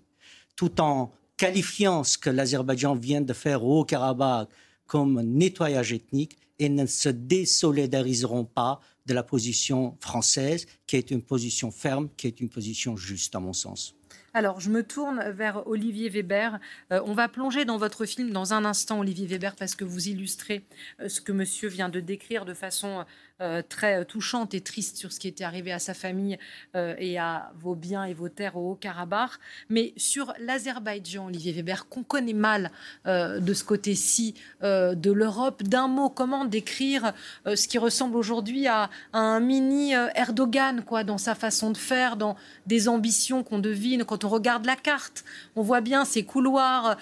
tout 0.56 0.80
en 0.82 1.12
qualifiant 1.38 2.04
ce 2.04 2.18
que 2.18 2.30
l'Azerbaïdjan 2.30 2.96
vient 2.96 3.22
de 3.22 3.34
faire 3.34 3.64
au 3.64 3.82
Haut-Karabakh 3.82 4.48
comme 4.86 5.22
nettoyage 5.22 5.94
ethnique 5.94 6.38
et 6.60 6.70
ne 6.70 6.86
se 6.86 7.10
désolidariseront 7.10 8.46
pas 8.46 8.80
de 9.06 9.14
la 9.14 9.24
position 9.24 9.98
française, 10.00 10.66
qui 10.88 10.96
est 10.96 11.12
une 11.12 11.22
position 11.22 11.72
ferme, 11.72 12.10
qui 12.18 12.28
est 12.28 12.40
une 12.40 12.50
position 12.50 12.96
juste, 12.96 13.36
à 13.36 13.40
mon 13.40 13.54
sens. 13.54 13.96
Alors, 14.36 14.60
je 14.60 14.70
me 14.70 14.84
tourne 14.84 15.24
vers 15.30 15.66
Olivier 15.66 16.10
Weber. 16.10 16.60
Euh, 16.92 17.00
on 17.06 17.14
va 17.14 17.30
plonger 17.30 17.64
dans 17.64 17.78
votre 17.78 18.06
film 18.06 18.32
dans 18.32 18.54
un 18.54 18.66
instant, 18.66 19.00
Olivier 19.00 19.28
Weber, 19.28 19.56
parce 19.56 19.76
que 19.76 19.86
vous 19.86 20.10
illustrez 20.10 20.66
euh, 21.00 21.08
ce 21.08 21.22
que 21.22 21.32
monsieur 21.32 21.70
vient 21.70 21.88
de 21.88 22.02
décrire 22.02 22.44
de 22.44 22.54
façon 22.54 23.06
euh, 23.42 23.62
très 23.68 24.04
touchante 24.06 24.54
et 24.54 24.60
triste 24.60 24.98
sur 24.98 25.14
ce 25.14 25.22
qui 25.22 25.30
était 25.30 25.46
arrivé 25.46 25.72
à 25.72 25.80
sa 25.80 25.94
famille 25.94 26.38
et 26.74 27.18
à 27.18 27.52
vos 27.58 27.76
biens 27.76 28.04
et 28.06 28.14
vos 28.14 28.28
terres 28.28 28.58
au 28.58 28.72
Haut-Karabakh. 28.72 29.32
Mais 29.70 29.94
sur 29.96 30.34
l'Azerbaïdjan, 30.40 31.28
Olivier 31.28 31.54
Weber, 31.54 31.88
qu'on 31.88 32.04
connaît 32.04 32.34
mal 32.34 32.72
de 33.06 33.54
ce 33.54 33.64
côté-ci 33.64 34.36
de 34.62 35.12
l'Europe, 35.12 35.64
d'un 35.64 35.88
mot, 35.88 36.10
comment 36.10 36.46
décrire 36.46 37.14
ce 37.46 37.68
qui 37.68 37.78
ressemble 37.78 38.16
aujourd'hui 38.16 38.68
à, 38.68 38.90
un 39.14 39.40
mini 39.40 39.92
Erdogan, 39.92 40.84
quoi, 40.84 41.04
dans 41.04 41.18
sa 41.18 41.36
façon 41.36 41.72
de 41.72 41.78
faire, 41.78 42.18
dans 42.18 42.36
des 42.66 42.88
ambitions 42.88 43.44
qu'on 43.44 43.60
devine 43.60 44.05
quand 44.06 44.24
on 44.24 44.30
regarde 44.30 44.66
la 44.66 44.76
carte. 44.76 45.26
On 45.56 45.62
voit 45.62 45.82
bien 45.82 46.06
ces 46.06 46.24
couloirs 46.24 46.98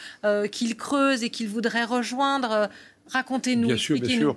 qu'il 0.52 0.76
creuse 0.76 1.24
et 1.24 1.30
qu'il 1.30 1.50
voudrait 1.50 1.86
rejoindre. 1.86 2.70
Racontez-nous. 3.08 3.68
Bien 3.68 3.78
sûr, 3.78 4.00
bien 4.00 4.10
sûr 4.10 4.36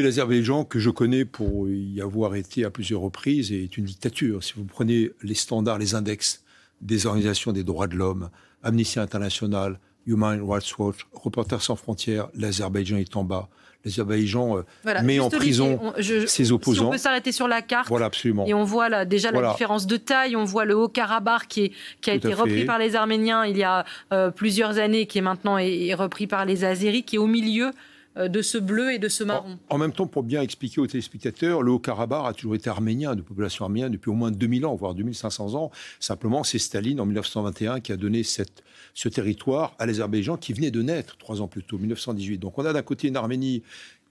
l'Azerbaïdjan, 0.00 0.64
que 0.64 0.78
je 0.78 0.90
connais 0.90 1.24
pour 1.24 1.68
y 1.68 2.00
avoir 2.00 2.34
été 2.34 2.64
à 2.64 2.70
plusieurs 2.70 3.00
reprises, 3.00 3.52
est 3.52 3.76
une 3.76 3.84
dictature. 3.84 4.42
Si 4.42 4.54
vous 4.56 4.64
prenez 4.64 5.10
les 5.22 5.34
standards, 5.34 5.78
les 5.78 5.94
index 5.94 6.42
des 6.80 7.06
organisations 7.06 7.52
des 7.52 7.64
droits 7.64 7.86
de 7.86 7.96
l'homme, 7.96 8.30
Amnesty 8.62 8.98
International, 8.98 9.78
Human 10.06 10.42
Rights 10.42 10.76
Watch, 10.78 11.06
Reporters 11.12 11.62
sans 11.62 11.76
frontières, 11.76 12.28
l'Azerbaïdjan 12.34 12.96
est 12.96 13.16
en 13.16 13.24
bas. 13.24 13.48
L'Azerbaïdjan 13.84 14.58
euh, 14.58 15.02
met 15.02 15.20
en 15.20 15.28
prison 15.28 15.92
ses 16.26 16.52
opposants. 16.52 16.88
on 16.88 16.90
peut 16.90 16.98
s'arrêter 16.98 17.32
sur 17.32 17.48
la 17.48 17.62
carte. 17.62 17.88
Voilà, 17.88 18.06
absolument. 18.06 18.46
Et 18.46 18.54
on 18.54 18.64
voit 18.64 18.88
là, 18.88 19.04
déjà 19.04 19.30
la 19.30 19.50
différence 19.50 19.86
de 19.86 19.96
taille. 19.96 20.36
On 20.36 20.44
voit 20.44 20.64
le 20.64 20.74
Haut-Karabakh 20.74 21.46
qui, 21.48 21.72
qui, 22.00 22.10
a 22.10 22.14
été 22.14 22.32
repris 22.32 22.64
par 22.64 22.78
les 22.78 22.96
Arméniens 22.96 23.44
il 23.44 23.58
y 23.58 23.64
a 23.64 23.84
euh, 24.12 24.30
plusieurs 24.30 24.78
années, 24.78 25.06
qui 25.06 25.18
est 25.18 25.22
maintenant 25.22 25.58
est, 25.58 25.94
repris 25.94 26.26
par 26.26 26.44
les 26.44 26.64
Azéris, 26.64 27.02
qui 27.02 27.16
est 27.16 27.18
au 27.18 27.26
milieu 27.26 27.70
de 28.16 28.42
ce 28.42 28.58
bleu 28.58 28.92
et 28.92 28.98
de 28.98 29.08
ce 29.08 29.24
marron. 29.24 29.58
En, 29.68 29.78
même 29.78 29.92
temps, 29.92 30.06
pour 30.06 30.22
bien 30.22 30.42
expliquer 30.42 30.80
aux 30.80 30.86
téléspectateurs, 30.86 31.62
le 31.62 31.72
Haut-Karabakh 31.72 32.26
a 32.26 32.32
toujours 32.32 32.54
été 32.54 32.70
arménien, 32.70 33.14
de 33.14 33.22
population 33.22 33.64
arménienne 33.64 33.92
depuis 33.92 34.10
au 34.10 34.14
moins 34.14 34.30
2000 34.30 34.66
ans, 34.66 34.74
voire 34.74 34.94
2500 34.94 35.54
ans. 35.54 35.70
Simplement, 35.98 36.44
c'est 36.44 36.58
Staline 36.58 37.00
en 37.00 37.06
1921 37.06 37.80
qui 37.80 37.92
a 37.92 37.96
donné 37.96 38.22
ce 38.22 39.08
territoire 39.08 39.74
à 39.78 39.86
l'Azerbaïdjan 39.86 40.36
qui 40.36 40.52
venait 40.52 40.70
de 40.70 40.82
naître 40.82 41.16
trois 41.16 41.40
ans 41.40 41.48
plus 41.48 41.64
tôt, 41.64 41.78
1918. 41.78 42.38
Donc 42.38 42.58
on 42.58 42.64
a 42.64 42.72
d'un 42.72 42.82
côté 42.82 43.08
une 43.08 43.16
Arménie 43.16 43.62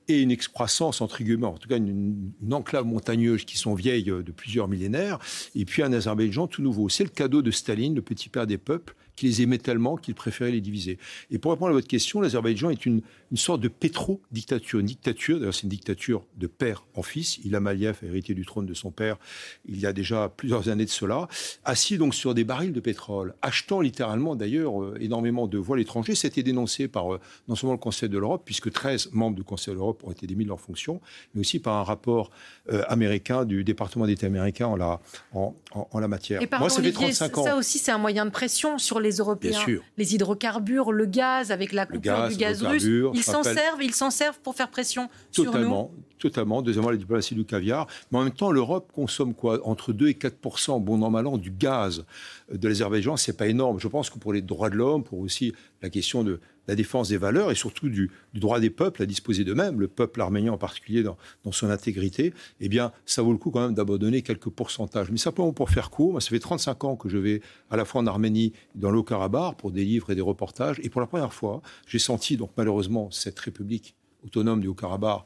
et 0.10 0.22
une 0.22 0.32
excroissance, 0.32 1.00
entre 1.02 1.22
en 1.44 1.54
tout 1.54 1.70
cas 1.70 1.78
une, 1.78 2.34
une, 2.42 2.54
enclave 2.54 2.86
montagneuse 2.86 3.46
qui 3.46 3.58
sont 3.58 3.74
vieilles 3.74 4.04
de 4.04 4.32
plusieurs 4.32 4.68
millénaires, 4.68 5.20
et 5.56 5.64
puis 5.64 5.82
un 5.82 5.94
Azerbaïdjan 5.94 6.48
tout 6.48 6.62
nouveau. 6.62 6.90
C'est 6.90 7.06
le 7.06 7.10
cadeau 7.10 7.42
de 7.42 7.52
Staline, 7.52 7.96
le 7.96 8.02
petit 8.02 8.28
père 8.28 8.46
des 8.46 8.58
peuples, 8.58 8.96
qui 9.16 9.28
les 9.28 9.42
aimait 9.42 9.58
tellement 9.58 9.96
qu'il 9.96 10.16
préférait 10.16 10.52
les 10.52 10.62
diviser. 10.62 10.98
Et 11.32 11.38
pour 11.38 11.52
répondre 11.52 11.72
à 11.72 11.74
votre 11.74 11.88
question, 11.88 12.22
l'Azerbaïdjan 12.22 12.70
est 12.70 12.86
une, 12.86 13.02
une 13.32 13.38
sorte 13.38 13.62
de 13.62 13.68
pétro-dictature. 13.68 14.80
Une 14.80 14.86
dictature, 14.86 15.40
d'ailleurs 15.40 15.54
c'est 15.54 15.64
une 15.64 15.70
dictature 15.70 16.26
de 16.38 16.48
père 16.48 16.86
en 16.96 17.04
fils. 17.04 17.38
Ilham 17.44 17.68
Aliyev 17.68 17.98
a 18.02 18.06
hérité 18.06 18.34
du 18.34 18.46
trône 18.46 18.66
de 18.66 18.74
son 18.74 18.92
père 18.92 19.18
il 19.66 19.80
y 19.80 19.86
a 19.86 19.94
déjà 19.94 20.30
plusieurs 20.30 20.70
années 20.70 20.86
de 20.86 20.90
cela, 20.90 21.28
assis 21.66 21.98
donc 21.98 22.16
sur 22.16 22.34
des 22.34 22.44
barils 22.44 22.74
de 22.74 22.80
pétrole, 22.80 23.34
achetant 23.42 23.82
littéralement 23.82 24.36
d'ailleurs 24.36 24.82
euh, 24.82 24.98
énormément 25.00 25.48
de 25.48 25.58
voiles 25.58 25.80
étrangers. 25.80 26.16
C'était 26.16 26.44
dénoncé 26.44 26.88
par 26.88 27.14
euh, 27.14 27.20
non 27.48 27.56
seulement 27.56 27.74
le 27.74 27.80
Conseil 27.80 28.10
de 28.10 28.18
l'Europe, 28.18 28.44
puisque 28.46 28.72
13 28.72 29.10
membres 29.14 29.36
du 29.36 29.44
Conseil 29.44 29.74
de 29.74 29.80
l'Europe 29.80 30.04
ont 30.04 30.12
été 30.12 30.28
démis 30.28 30.44
de 30.44 30.50
leur 30.50 30.60
fonction, 30.60 31.02
mais 31.34 31.42
aussi 31.42 31.60
par 31.60 31.76
un 31.76 31.84
rapport 31.84 32.32
euh, 32.72 32.84
américain 32.88 33.46
du 33.46 33.64
département 33.64 34.06
d'État 34.06 34.28
américain 34.28 34.68
en 34.68 34.76
la, 34.76 35.00
en, 35.34 35.56
en, 35.72 36.00
la 36.00 36.08
matière. 36.08 36.42
Et 36.42 36.48
Moi, 36.60 36.70
ça 36.70 36.82
fait 36.82 36.92
35 36.92 37.38
ans. 37.38 37.44
Ça 37.44 37.56
aussi, 37.56 37.80
c'est 37.80 37.92
un 37.92 37.98
moyen 37.98 38.26
de 38.26 38.32
pression 38.32 38.78
sur 38.78 39.00
les 39.04 39.18
Européens. 39.18 39.60
Les 39.98 40.16
hydrocarbures, 40.16 40.92
le 40.92 41.06
gaz, 41.06 41.52
avec 41.52 41.74
la 41.74 41.86
coupure 41.86 42.28
du 42.30 42.36
gaz 42.36 42.64
russe, 42.64 42.84
ils 43.14 43.24
s'en 43.24 43.44
servent, 43.44 43.84
ils 43.84 43.94
s'en 43.94 44.10
servent 44.10 44.40
pour 44.40 44.56
faire 44.56 44.70
pression 44.70 45.10
totalement, 45.32 45.52
sur 45.52 45.70
nous. 45.70 46.04
Totalement. 46.18 46.62
Deuxièmement, 46.62 46.90
la 46.90 46.98
diplomatie 46.98 47.36
du 47.36 47.46
caviar. 47.46 47.86
Mais 48.12 48.18
en 48.18 48.24
même 48.24 48.34
temps, 48.34 48.52
l'Europe 48.52 48.92
consomme 48.94 49.34
quoi? 49.34 49.60
Entre 49.68 49.94
2 49.94 50.08
et 50.08 50.14
4 50.14 50.80
bon 50.80 51.02
an, 51.04 51.10
mal 51.10 51.28
an, 51.28 51.38
du 51.38 51.52
gaz 51.52 52.06
de 52.52 52.68
l'Azerbaïdjan. 52.68 53.18
C'est 53.18 53.38
pas 53.38 53.48
énorme. 53.48 53.80
Je 53.80 53.88
pense 53.88 54.10
que 54.10 54.18
pour 54.18 54.34
les 54.34 54.42
droits 54.42 54.70
de 54.70 54.76
l'homme, 54.76 55.04
pour 55.04 55.20
aussi 55.20 55.54
la 55.82 55.90
question 55.90 56.24
de 56.24 56.40
la 56.68 56.76
défense 56.76 57.10
des 57.10 57.18
valeurs 57.18 57.52
et 57.52 57.56
surtout 57.56 57.90
du, 57.90 58.12
droit 58.34 58.60
des 58.60 58.70
peuples 58.70 59.02
à 59.04 59.06
disposer 59.06 59.44
d'eux-mêmes, 59.44 59.80
le 59.80 59.88
peuple 59.88 60.22
arménien 60.22 60.54
en 60.54 60.58
particulier 60.58 61.04
dans, 61.04 61.18
son 61.52 61.70
intégrité, 61.70 62.34
eh 62.60 62.70
bien, 62.70 62.92
ça 63.06 63.22
vaut 63.22 63.32
le 63.32 63.38
coup 63.38 63.52
quand 63.52 63.62
même 63.62 63.74
d'abandonner 63.74 64.22
quelques 64.22 64.50
pourcentages. 64.50 65.12
Mais 65.12 65.18
simplement 65.18 65.52
pour 65.54 65.70
faire 65.70 65.90
court, 65.90 66.12
moi, 66.14 66.22
ça 66.22 66.30
fait 66.30 66.40
35 66.40 66.84
ans 66.84 66.96
que 66.96 67.10
je 67.10 67.18
vais 67.18 67.42
à 67.70 67.78
la 67.78 67.86
fois 67.86 68.02
en 68.02 68.08
Arménie, 68.08 68.54
dans 68.76 68.92
le 68.92 69.00
Haut-Karabakh, 69.00 69.58
pour 69.58 69.72
des 69.72 69.84
livres 69.84 70.12
et 70.12 70.16
des 70.16 70.22
reportages. 70.22 70.80
Et 70.84 70.90
pour 70.90 71.02
la 71.02 71.08
première 71.08 71.34
fois, 71.34 71.62
j'ai 71.88 72.00
senti, 72.00 72.38
donc 72.38 72.52
malheureusement, 72.58 73.12
cette 73.12 73.40
république 73.40 73.96
autonome 74.24 74.62
du 74.62 74.68
Haut-Karabakh 74.68 75.26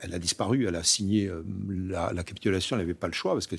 elle, 0.00 0.14
a 0.14 0.18
disparu, 0.18 0.66
elle 0.66 0.76
a 0.76 0.82
signé 0.82 1.26
euh, 1.26 1.42
la, 1.68 2.22
capitulation, 2.22 2.76
elle 2.76 2.82
n'avait 2.82 2.94
pas 2.94 3.08
le 3.08 3.12
choix 3.12 3.32
parce 3.32 3.46
que 3.46 3.56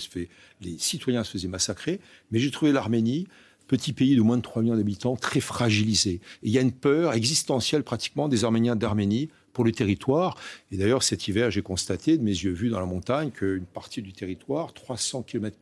les 0.61 0.77
citoyens 0.77 1.23
se 1.23 1.31
faisaient 1.31 1.47
massacrer. 1.47 1.99
Mais 2.31 2.39
j'ai 2.39 2.51
trouvé 2.51 2.71
l'Arménie 2.71 3.27
petit 3.67 3.93
pays 3.93 4.15
de 4.15 4.21
moins 4.21 4.37
de 4.37 4.41
3 4.41 4.61
millions 4.61 4.75
d'habitants, 4.75 5.15
très 5.15 5.39
fragilisé. 5.39 6.21
Il 6.43 6.51
y 6.51 6.57
a 6.57 6.61
une 6.61 6.71
peur 6.71 7.13
existentielle 7.13 7.83
pratiquement 7.83 8.27
des 8.27 8.43
Arméniens 8.43 8.75
d'Arménie 8.75 9.29
pour 9.53 9.63
le 9.63 9.71
territoire. 9.71 10.37
Et 10.71 10.77
d'ailleurs, 10.77 11.01
cet 11.01 11.27
hiver, 11.27 11.49
j'ai 11.49 11.63
constaté 11.63 12.17
de 12.17 12.23
mes 12.23 12.31
yeux 12.31 12.51
vus 12.51 12.69
dans 12.69 12.79
la 12.79 12.85
montagne 12.85 13.31
qu'une 13.31 13.65
partie 13.65 14.03
du 14.03 14.13
territoire, 14.13 14.71
300 14.71 15.23
km 15.23 15.57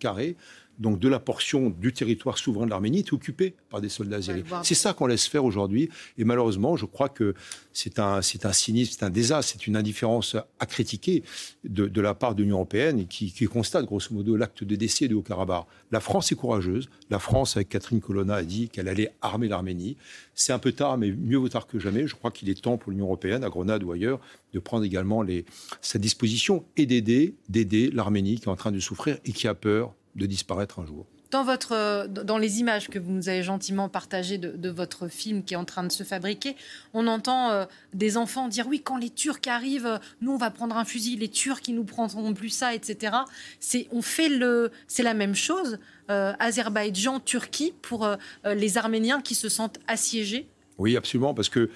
donc 0.79 1.00
de 1.00 1.08
la 1.08 1.20
portion 1.20 1.70
du 1.70 1.94
territoire 1.94 2.38
souverain 2.38 2.65
de 2.65 2.72
l'Arménie, 2.72 3.00
est 3.00 3.13
occupée 3.13 3.55
par 3.70 3.82
des 3.82 3.89
soldats 3.89 4.17
azéris. 4.17 4.44
C'est 4.63 4.75
ça 4.75 4.94
qu'on 4.94 5.08
laisse 5.08 5.27
faire 5.27 5.46
aujourd'hui. 5.46 5.89
Et 6.17 6.24
malheureusement, 6.24 6.75
je 6.75 6.86
crois 6.86 7.10
que 7.10 7.34
c'est 7.74 8.00
un, 8.00 8.22
c'est 8.22 8.46
un 8.46 8.53
cynisme, 8.53 8.96
c'est 8.98 9.05
un 9.05 9.10
désastre, 9.10 9.53
c'est 9.53 9.67
une 9.67 9.77
indifférence 9.77 10.36
à 10.60 10.65
critiquer 10.65 11.24
de, 11.63 11.88
de 11.88 12.01
la 12.01 12.13
part 12.13 12.36
de 12.36 12.44
l'Union 12.44 12.58
européenne 12.58 13.08
qui, 13.08 13.32
qui, 13.32 13.46
constate 13.46 13.86
grosso 13.86 14.13
modo 14.13 14.36
l'acte 14.36 14.63
de 14.63 14.75
décès 14.75 15.08
du 15.08 15.13
Haut-Karabakh. 15.13 15.65
La 15.91 16.00
France 16.00 16.32
est 16.32 16.36
courageuse. 16.36 16.89
La 17.10 17.20
France, 17.20 17.55
avec 17.55 17.70
Catherine 17.70 18.01
Colonna, 18.01 18.36
a 18.36 18.44
dit 18.44 18.70
qu'elle 18.70 18.88
allait 18.88 19.13
armer 19.22 19.48
l'Arménie. 19.48 19.98
C'est 20.34 20.53
un 20.53 20.60
peu 20.60 20.72
tard, 20.72 20.98
mais 20.98 21.12
mieux 21.12 21.38
vaut 21.38 21.50
tard 21.50 21.67
que 21.67 21.79
jamais. 21.79 22.08
Je 22.08 22.15
crois 22.15 22.32
qu'il 22.32 22.50
est 22.50 22.62
temps 22.62 22.77
pour 22.77 22.91
l'Union 22.91 23.05
européenne, 23.05 23.44
à 23.44 23.50
Grenade 23.50 23.84
ou 23.84 23.91
ailleurs, 23.91 24.20
de 24.53 24.60
prendre 24.60 24.84
également 24.84 25.22
les, 25.22 25.46
sa 25.82 26.00
disposition 26.00 26.65
et 26.77 26.86
d'aider, 26.86 27.36
d'aider 27.50 27.91
l'Arménie 27.91 28.36
qui 28.39 28.46
est 28.46 28.50
en 28.50 28.55
train 28.55 28.72
de 28.72 28.79
souffrir 28.79 29.17
et 29.25 29.32
qui 29.32 29.48
a 29.48 29.53
peur 29.53 29.94
de 30.16 30.26
disparaître 30.26 30.80
un 30.80 30.86
jour. 30.86 31.06
Dans, 31.32 31.44
votre, 31.44 32.08
dans 32.08 32.38
les 32.38 32.60
images 32.60 32.90
que 32.90 32.98
vous 32.98 33.12
nous 33.12 33.28
avez 33.28 33.44
gentiment 33.44 33.90
partagées 33.90 34.38
de, 34.38 34.70
votre 34.70 35.08
film 35.08 35.44
qui 35.44 35.54
est 35.54 35.58
en 35.58 35.66
train 35.66 35.84
de 35.84 35.92
se 35.92 36.04
fabriquer, 36.04 36.56
on 36.94 37.08
entend 37.08 37.50
euh, 37.50 37.66
des 37.94 38.16
enfants 38.16 38.48
dire 38.48 38.68
oui, 38.68 38.82
quand 38.82 38.98
les 38.98 39.10
Turcs 39.10 39.48
arrivent, 39.48 40.00
nous 40.22 40.32
on 40.32 40.38
va 40.38 40.52
prendre 40.52 40.78
un 40.78 40.86
fusil, 40.86 41.18
les 41.18 41.30
Turcs 41.30 41.62
ils 41.68 41.76
nous 41.76 41.84
prendront 41.84 42.34
plus 42.34 42.50
ça, 42.50 42.74
etc. 42.74 43.16
C'est 43.60 43.88
on 43.92 44.02
fait 44.02 44.30
le, 44.30 44.72
c'est 44.88 45.04
la 45.04 45.14
même 45.14 45.36
chose. 45.36 45.80
Euh, 46.10 46.34
Azerbaïdjan, 46.40 47.20
Turquie 47.20 47.74
pour 47.82 48.06
euh, 48.06 48.16
les 48.46 48.78
Arméniens 48.78 49.22
qui 49.22 49.36
se 49.36 49.50
sentent 49.50 49.80
assiégés. 49.88 50.48
Oui, 50.78 50.96
absolument, 50.96 51.34
parce 51.34 51.50
que 51.50 51.70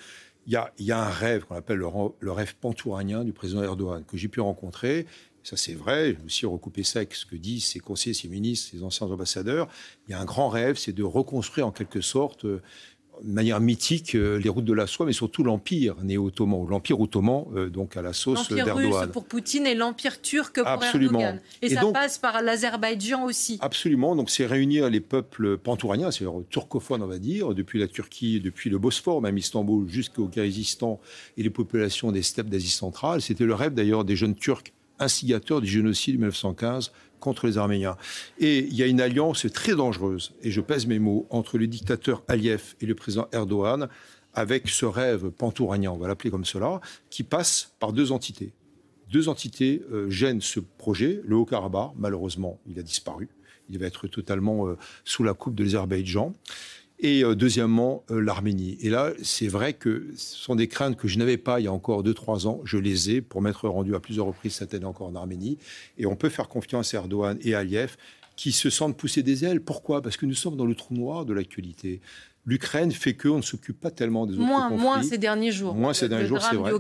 il 0.46 0.54
y 0.54 0.56
a, 0.56 0.72
y 0.80 0.92
a, 0.92 1.00
un 1.00 1.10
rêve 1.10 1.44
qu'on 1.46 1.56
appelle 1.56 1.78
le, 1.78 1.88
le, 2.20 2.32
rêve 2.32 2.56
pantouranien 2.56 3.24
du 3.24 3.34
président 3.34 3.62
Erdogan 3.62 4.04
que 4.04 4.18
j'ai 4.18 4.30
pu 4.30 4.40
rencontrer 4.40 5.06
ça 5.44 5.58
c'est 5.58 5.74
vrai, 5.74 6.14
je 6.14 6.20
me 6.20 6.26
aussi 6.26 6.46
recoupé 6.46 6.84
ça 6.84 7.00
avec 7.00 7.14
ce 7.14 7.26
que 7.26 7.36
disent 7.36 7.66
ses 7.66 7.80
conseillers, 7.80 8.14
ses 8.14 8.28
ministres, 8.28 8.72
ses 8.72 8.84
anciens 8.84 9.08
ambassadeurs. 9.08 9.68
Il 10.08 10.12
y 10.12 10.14
a 10.14 10.20
un 10.20 10.26
grand 10.26 10.50
rêve, 10.50 10.78
c'est 10.78 10.94
de 10.94 11.04
reconstruire 11.04 11.68
en 11.68 11.72
quelque 11.72 12.02
sorte 12.02 12.46
euh, 12.46 12.62
de 13.24 13.32
manière 13.32 13.60
mythique 13.60 14.16
euh, 14.16 14.38
les 14.38 14.50
routes 14.50 14.66
de 14.66 14.74
la 14.74 14.88
soie, 14.88 15.06
mais 15.06 15.14
surtout 15.14 15.44
l'empire 15.44 15.96
néo-ottoman, 16.04 16.68
l'empire 16.68 17.00
ottoman, 17.00 17.46
euh, 17.56 17.70
donc 17.70 17.98
à 17.98 18.02
la 18.02 18.14
sauce 18.14 18.48
d'Erdogan. 18.50 18.84
L'empire 18.84 19.00
russe 19.00 19.10
pour 19.12 19.26
Poutine 19.26 19.68
et 19.68 19.76
l'empire 19.76 20.22
turc 20.22 20.56
pour 20.56 20.68
absolument. 20.68 21.20
Erdogan. 21.20 21.42
Et, 21.62 21.70
ça 21.70 21.86
passe 21.92 22.18
par 22.18 22.42
l'Azerbaïdjan 22.42 23.26
aussi. 23.26 23.58
Absolument, 23.62 24.16
donc 24.16 24.30
c'est 24.30 24.46
réunir 24.46 24.90
les 24.90 25.02
peuples 25.02 25.58
pantouraniens, 25.58 26.12
c'est-à-dire 26.12 26.42
turcophones 26.50 27.04
on 27.04 27.08
va 27.08 27.20
dire, 27.20 27.54
depuis 27.54 27.80
la 27.80 27.88
Turquie, 27.88 28.40
depuis 28.40 28.70
le 28.70 28.78
Bosphore, 28.78 29.22
même 29.22 29.38
Istanbul, 29.38 29.88
jusqu'au 29.90 30.28
Kyrgyzstan 30.28 31.00
et 31.38 31.44
les 31.44 31.50
populations 31.50 32.12
des 32.12 32.24
steppes 32.24 32.50
d'Asie 32.50 32.70
centrale. 32.70 33.22
C'était 33.22 33.46
le 33.46 33.54
rêve 33.54 33.74
d'ailleurs 33.74 34.06
des 34.06 34.16
jeunes 34.16 34.36
Turcs 34.36 34.72
instigateur 35.00 35.62
du 35.62 35.68
génocide 35.68 36.16
de 36.16 36.20
1915 36.20 36.92
contre 37.20 37.48
les 37.48 37.58
Arméniens. 37.58 37.98
Et 38.40 38.60
il 38.60 38.74
y 38.74 38.84
a 38.84 38.88
une 38.88 39.02
alliance 39.02 39.46
très 39.54 39.76
dangereuse, 39.76 40.32
et 40.42 40.52
je 40.52 40.62
pèse 40.62 40.88
mes 40.88 41.00
mots, 41.00 41.28
entre 41.30 41.58
le 41.58 41.68
dictateur 41.68 42.24
Aliyev 42.28 42.76
et 42.82 42.86
le 42.86 42.96
président 42.96 43.28
Erdogan, 43.32 43.90
avec 44.34 44.70
ce 44.70 44.86
rêve 44.86 45.32
pantouranien, 45.32 45.92
on 45.92 45.98
va 45.98 46.08
l'appeler 46.08 46.30
comme 46.30 46.46
cela, 46.46 46.80
qui 47.10 47.24
passe 47.24 47.74
par 47.80 47.94
deux 47.94 48.12
entités. 48.12 48.54
Deux 49.12 49.28
entités 49.28 49.82
euh, 49.92 50.10
gênent 50.10 50.42
ce 50.42 50.60
projet. 50.60 51.22
Le 51.26 51.36
Haut-Karabakh, 51.36 51.94
malheureusement, 51.98 52.60
il 52.68 52.78
a 52.78 52.84
disparu. 52.84 53.28
Il 53.70 53.80
va 53.80 53.88
être 53.88 54.08
totalement 54.08 54.68
euh, 54.68 54.78
sous 55.04 55.24
la 55.24 55.34
coupe 55.34 55.56
de 55.56 55.64
l'Azerbaïdjan. 55.64 56.34
Et 57.02 57.24
euh, 57.24 57.34
deuxièmement, 57.34 58.04
euh, 58.12 58.20
l'Arménie. 58.20 58.78
Et 58.82 58.90
là, 58.90 59.14
c'est 59.24 59.48
vrai 59.48 59.74
que 59.74 60.08
ce 60.18 60.36
sont 60.36 60.56
des 60.56 60.68
craintes 60.68 60.98
que 60.98 61.08
je 61.08 61.18
n'avais 61.18 61.38
pas 61.38 61.60
il 61.60 61.64
y 61.64 61.68
a 61.68 61.72
encore 61.72 62.04
2-3 62.04 62.46
ans. 62.48 62.62
Je 62.66 62.78
les 62.78 63.12
ai 63.12 63.22
pour 63.22 63.42
m'être 63.42 63.70
rendu 63.70 63.96
à 63.96 64.00
plusieurs 64.02 64.26
reprises 64.26 64.56
cette 64.56 64.74
année 64.74 64.86
encore 64.86 65.08
en 65.08 65.16
Arménie. 65.16 65.58
Et 65.98 66.06
on 66.06 66.18
peut 66.18 66.30
faire 66.30 66.50
confiance 66.50 66.94
à 66.94 66.98
Erdogan 66.98 67.38
et 67.42 67.56
à 67.56 67.60
Aliyev 67.60 67.96
qui 68.36 68.52
se 68.52 68.70
sentent 68.70 68.96
pousser 68.96 69.24
des 69.24 69.44
ailes. 69.44 69.62
Pourquoi? 69.62 70.02
Parce 70.02 70.16
que 70.16 70.26
nous 70.26 70.34
sommes 70.34 70.56
dans 70.56 70.66
le 70.66 70.76
trou 70.76 70.94
noir 70.94 71.26
de 71.26 71.34
l'actualité 71.34 72.00
l'Ukraine 72.46 72.92
fait 72.92 73.16
qu'on 73.16 73.38
ne 73.38 73.42
s'occupe 73.42 73.80
pas 73.80 73.92
tellement 73.92 74.26
des 74.26 74.34
autres 74.34 74.44
moins, 74.44 74.70
conflits. 74.70 74.84
Moins 74.84 75.04
ces 75.04 75.18
derniers 75.18 75.52
jours. 75.52 75.76
Moins 75.76 75.94
ces 75.94 76.10
derniers 76.10 76.28
jours, 76.28 76.42
c'est 76.42 76.56
vrai. 76.56 76.72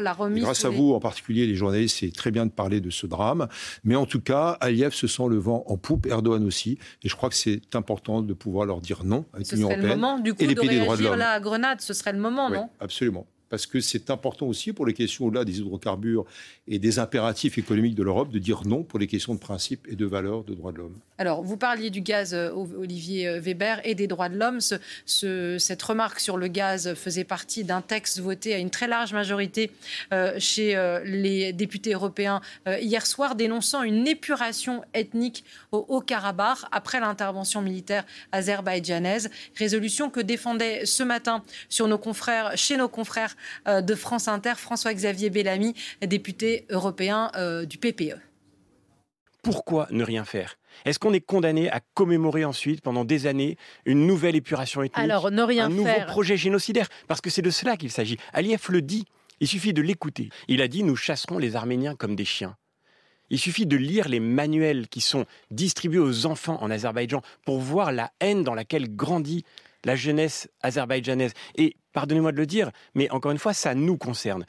la 0.00 0.12
remise 0.12 0.42
grâce 0.42 0.64
à 0.64 0.68
vous, 0.68 0.92
en 0.92 1.00
particulier, 1.00 1.46
les 1.46 1.54
journalistes, 1.54 1.98
c'est 2.00 2.12
très 2.12 2.30
bien 2.30 2.46
de 2.46 2.50
parler 2.50 2.80
de 2.80 2.90
ce 2.90 3.06
drame. 3.06 3.48
Mais 3.84 3.96
en 3.96 4.06
tout 4.06 4.20
cas, 4.20 4.56
Aliyev 4.60 4.92
se 4.92 5.06
sent 5.06 5.24
le 5.28 5.38
vent 5.38 5.64
en 5.66 5.76
poupe, 5.76 6.06
Erdogan 6.06 6.44
aussi. 6.44 6.78
Et 7.02 7.08
je 7.08 7.16
crois 7.16 7.28
que 7.28 7.34
c'est 7.34 7.74
important 7.74 8.22
de 8.22 8.34
pouvoir 8.34 8.66
leur 8.66 8.80
dire 8.80 9.04
non 9.04 9.24
avec 9.32 9.50
l'Union 9.52 9.68
européenne. 9.68 9.82
Ce 9.82 9.86
serait 9.86 9.94
le 9.94 10.00
moment, 10.00 10.18
du 10.18 10.34
coup, 10.34 10.46
de 10.46 10.60
réagir 10.60 11.16
là 11.16 11.30
à 11.30 11.40
Grenade. 11.40 11.80
Ce 11.80 11.94
serait 11.94 12.12
le 12.12 12.18
moment, 12.18 12.48
oui, 12.48 12.54
non? 12.54 12.68
Absolument 12.80 13.26
parce 13.48 13.66
que 13.66 13.80
c'est 13.80 14.10
important 14.10 14.46
aussi 14.46 14.72
pour 14.72 14.86
les 14.86 14.94
questions 14.94 15.26
au-delà 15.26 15.44
des 15.44 15.58
hydrocarbures 15.58 16.24
et 16.68 16.78
des 16.78 16.98
impératifs 16.98 17.58
économiques 17.58 17.94
de 17.94 18.02
l'Europe 18.02 18.30
de 18.30 18.38
dire 18.38 18.62
non 18.66 18.82
pour 18.82 18.98
les 18.98 19.06
questions 19.06 19.34
de 19.34 19.38
principe 19.38 19.86
et 19.88 19.96
de 19.96 20.06
valeur 20.06 20.44
de 20.44 20.54
droits 20.54 20.72
de 20.72 20.78
l'homme. 20.78 20.98
Alors, 21.18 21.42
vous 21.42 21.56
parliez 21.56 21.90
du 21.90 22.02
gaz, 22.02 22.34
euh, 22.34 22.50
Olivier 22.50 23.28
euh, 23.28 23.40
Weber, 23.40 23.80
et 23.84 23.94
des 23.94 24.06
droits 24.06 24.28
de 24.28 24.38
l'homme. 24.38 24.60
cette 24.60 25.82
remarque 25.82 26.20
sur 26.20 26.36
le 26.36 26.48
gaz 26.48 26.94
faisait 26.94 27.24
partie 27.24 27.64
d'un 27.64 27.80
texte 27.80 28.20
voté 28.20 28.54
à 28.54 28.58
une 28.58 28.70
très 28.70 28.86
large 28.86 29.12
majorité 29.12 29.70
euh, 30.12 30.34
chez 30.38 30.76
les 31.04 31.52
députés 31.52 31.92
européens 31.92 32.40
hier 32.66 33.06
soir, 33.06 33.34
dénonçant 33.34 33.82
une 33.82 34.06
épuration 34.06 34.82
ethnique 34.94 35.44
au 35.72 35.84
Haut-Karabakh 35.88 36.58
après 36.72 37.00
l'intervention 37.00 37.62
militaire 37.62 38.04
azerbaïdjanaise. 38.32 39.30
Résolution 39.56 40.10
que 40.10 40.20
défendait 40.20 40.84
ce 40.86 41.02
matin 41.02 41.42
sur 41.68 41.88
nos 41.88 41.98
confrères, 41.98 42.56
chez 42.56 42.76
nos 42.76 42.88
confrères 42.88 43.35
de 43.66 43.94
France 43.94 44.28
Inter, 44.28 44.54
François-Xavier 44.56 45.30
Bellamy, 45.30 45.74
député 46.02 46.66
européen 46.70 47.30
du 47.68 47.78
PPE. 47.78 48.16
Pourquoi 49.42 49.86
ne 49.90 50.02
rien 50.02 50.24
faire? 50.24 50.58
Est-ce 50.84 50.98
qu'on 50.98 51.12
est 51.12 51.20
condamné 51.20 51.70
à 51.70 51.80
commémorer 51.94 52.44
ensuite, 52.44 52.80
pendant 52.80 53.04
des 53.04 53.26
années, 53.28 53.56
une 53.84 54.06
nouvelle 54.06 54.34
épuration 54.34 54.82
ethnique? 54.82 54.98
Alors, 54.98 55.30
ne 55.30 55.42
rien 55.42 55.66
un 55.66 55.68
nouveau 55.68 56.00
projet 56.08 56.36
génocidaire? 56.36 56.88
Parce 57.06 57.20
que 57.20 57.30
c'est 57.30 57.42
de 57.42 57.50
cela 57.50 57.76
qu'il 57.76 57.92
s'agit. 57.92 58.18
Aliyev 58.32 58.66
le 58.70 58.82
dit. 58.82 59.04
Il 59.38 59.46
suffit 59.46 59.72
de 59.72 59.82
l'écouter. 59.82 60.30
Il 60.48 60.62
a 60.62 60.68
dit 60.68 60.82
Nous 60.82 60.96
chasserons 60.96 61.38
les 61.38 61.56
Arméniens 61.56 61.94
comme 61.94 62.16
des 62.16 62.24
chiens. 62.24 62.56
Il 63.30 63.38
suffit 63.38 63.66
de 63.66 63.76
lire 63.76 64.08
les 64.08 64.20
manuels 64.20 64.88
qui 64.88 65.00
sont 65.00 65.26
distribués 65.50 66.00
aux 66.00 66.26
enfants 66.26 66.58
en 66.62 66.70
Azerbaïdjan 66.70 67.22
pour 67.44 67.58
voir 67.58 67.92
la 67.92 68.12
haine 68.20 68.44
dans 68.44 68.54
laquelle 68.54 68.94
grandit 68.94 69.44
la 69.86 69.96
jeunesse 69.96 70.50
azerbaïdjanaise. 70.62 71.32
Et 71.54 71.76
pardonnez-moi 71.94 72.32
de 72.32 72.36
le 72.36 72.46
dire, 72.46 72.70
mais 72.94 73.08
encore 73.10 73.32
une 73.32 73.38
fois, 73.38 73.54
ça 73.54 73.74
nous 73.74 73.96
concerne. 73.96 74.44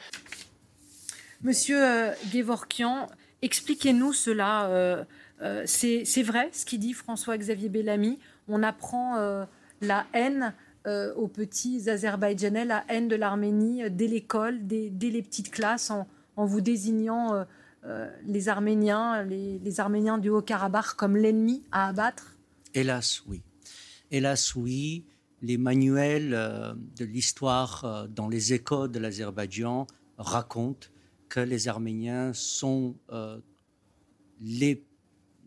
Monsieur 1.44 1.82
euh, 1.82 2.12
Gevorkian, 2.34 3.08
expliquez-nous 3.42 4.12
cela. 4.12 4.66
Euh, 4.66 5.06
euh, 5.42 5.64
c'est 5.66 6.24
vrai 6.24 6.50
ce 6.52 6.66
qu'il 6.66 6.80
dit 6.80 6.94
François-Xavier 6.94 7.70
Bellamy? 7.70 8.20
On 8.48 8.64
apprend 8.64 9.18
euh, 9.18 9.46
la 9.82 10.08
haine 10.14 10.54
euh, 10.88 11.14
aux 11.14 11.28
petits 11.28 11.90
Azerbaïdjanais, 11.90 12.66
la 12.66 12.84
haine 12.90 13.08
de 13.08 13.16
l'Arménie 13.16 13.90
dès 13.92 14.08
l'école, 14.08 14.66
dès, 14.66 14.90
les 15.00 15.22
petites 15.22 15.52
classes, 15.52 15.92
en, 15.92 16.08
vous 16.36 16.62
désignant 16.62 17.46
les 18.26 18.50
Arméniens, 18.50 19.24
les, 19.24 19.80
Arméniens 19.80 20.18
du 20.18 20.30
Haut-Karabakh 20.30 20.96
comme 20.98 21.16
l'ennemi 21.16 21.64
à 21.72 21.88
abattre? 21.88 22.36
Hélas, 22.74 23.24
oui. 23.28 23.42
Hélas, 24.12 24.56
oui. 24.56 25.06
Les 25.42 25.58
manuels 25.58 26.32
de 26.32 27.06
l'histoire 27.06 28.08
dans 28.10 28.28
les 28.28 28.54
écoles 28.54 28.92
de 28.92 29.00
l'Azerbaïdjan 29.00 29.86
racontent 30.18 30.88
que 31.30 31.40
les 31.40 31.68
Arméniens 31.68 32.34
sont 32.34 32.96
les 34.42 34.84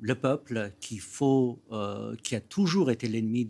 le 0.01 0.15
peuple 0.15 0.73
qui, 0.81 0.99
faut, 0.99 1.61
euh, 1.73 2.17
qui 2.23 2.35
a 2.35 2.41
toujours 2.41 2.91
été 2.91 3.07
l'ennemi 3.09 3.47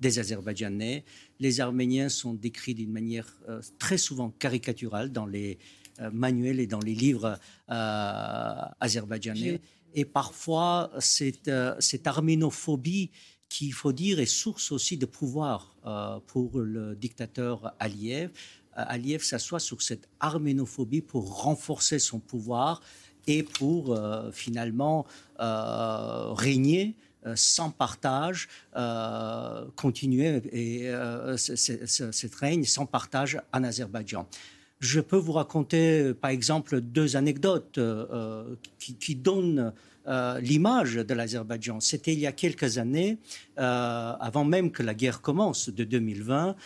des 0.00 0.18
Azerbaïdjanais. 0.18 1.04
Les 1.40 1.60
Arméniens 1.60 2.08
sont 2.08 2.34
décrits 2.34 2.74
d'une 2.74 2.92
manière 2.92 3.26
euh, 3.48 3.60
très 3.78 3.98
souvent 3.98 4.30
caricaturale 4.30 5.10
dans 5.10 5.26
les 5.26 5.58
euh, 6.00 6.10
manuels 6.12 6.60
et 6.60 6.66
dans 6.66 6.80
les 6.80 6.94
livres 6.94 7.38
azerbaïdjanais. 7.68 9.60
Et 9.94 10.04
parfois, 10.04 10.90
cette, 11.00 11.50
cette 11.78 12.06
arménophobie 12.06 13.10
qu'il 13.48 13.72
faut 13.72 13.92
dire 13.92 14.20
est 14.20 14.26
source 14.26 14.72
aussi 14.72 14.96
de 14.96 15.06
pouvoir 15.06 15.74
pour 16.26 16.58
le 16.58 16.94
dictateur 16.94 17.74
Aliyev. 17.78 18.30
Aliyev 18.74 19.22
s'assoit 19.22 19.60
sur 19.60 19.82
cette 19.82 20.08
arménophobie 20.20 21.00
pour 21.00 21.42
renforcer 21.42 21.98
son 21.98 22.20
pouvoir 22.20 22.80
et 23.28 23.42
pour 23.42 23.94
euh, 23.94 24.30
finalement 24.32 25.06
euh, 25.38 26.32
régner 26.32 26.96
euh, 27.26 27.34
sans 27.36 27.70
partage, 27.70 28.48
continuer 29.76 30.40
et, 30.52 30.90
cette 31.36 32.34
règne 32.34 32.64
sans 32.64 32.86
partage 32.86 33.40
en 33.52 33.64
Azerbaïdjan. 33.64 34.26
Je 34.80 35.00
peux 35.00 35.16
vous 35.16 35.32
raconter, 35.32 36.14
par 36.14 36.30
exemple, 36.30 36.80
deux 36.80 37.16
anecdotes 37.16 37.80
qui, 38.78 39.16
donnent 39.16 39.72
l'image 40.06 40.94
de 40.94 41.14
l'Azerbaïdjan. 41.14 41.80
C'était 41.80 42.12
il 42.14 42.20
y 42.20 42.26
a 42.26 42.32
quelques 42.32 42.78
années, 42.78 43.18
avant 43.56 44.44
même 44.44 44.70
que 44.70 44.82
la 44.82 44.94
guerre 44.94 45.20
commence 45.20 45.68
de 45.68 45.84
2020, 45.84 46.56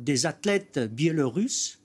des 0.00 0.26
athlètes 0.26 0.78
biélorusses 0.78 1.78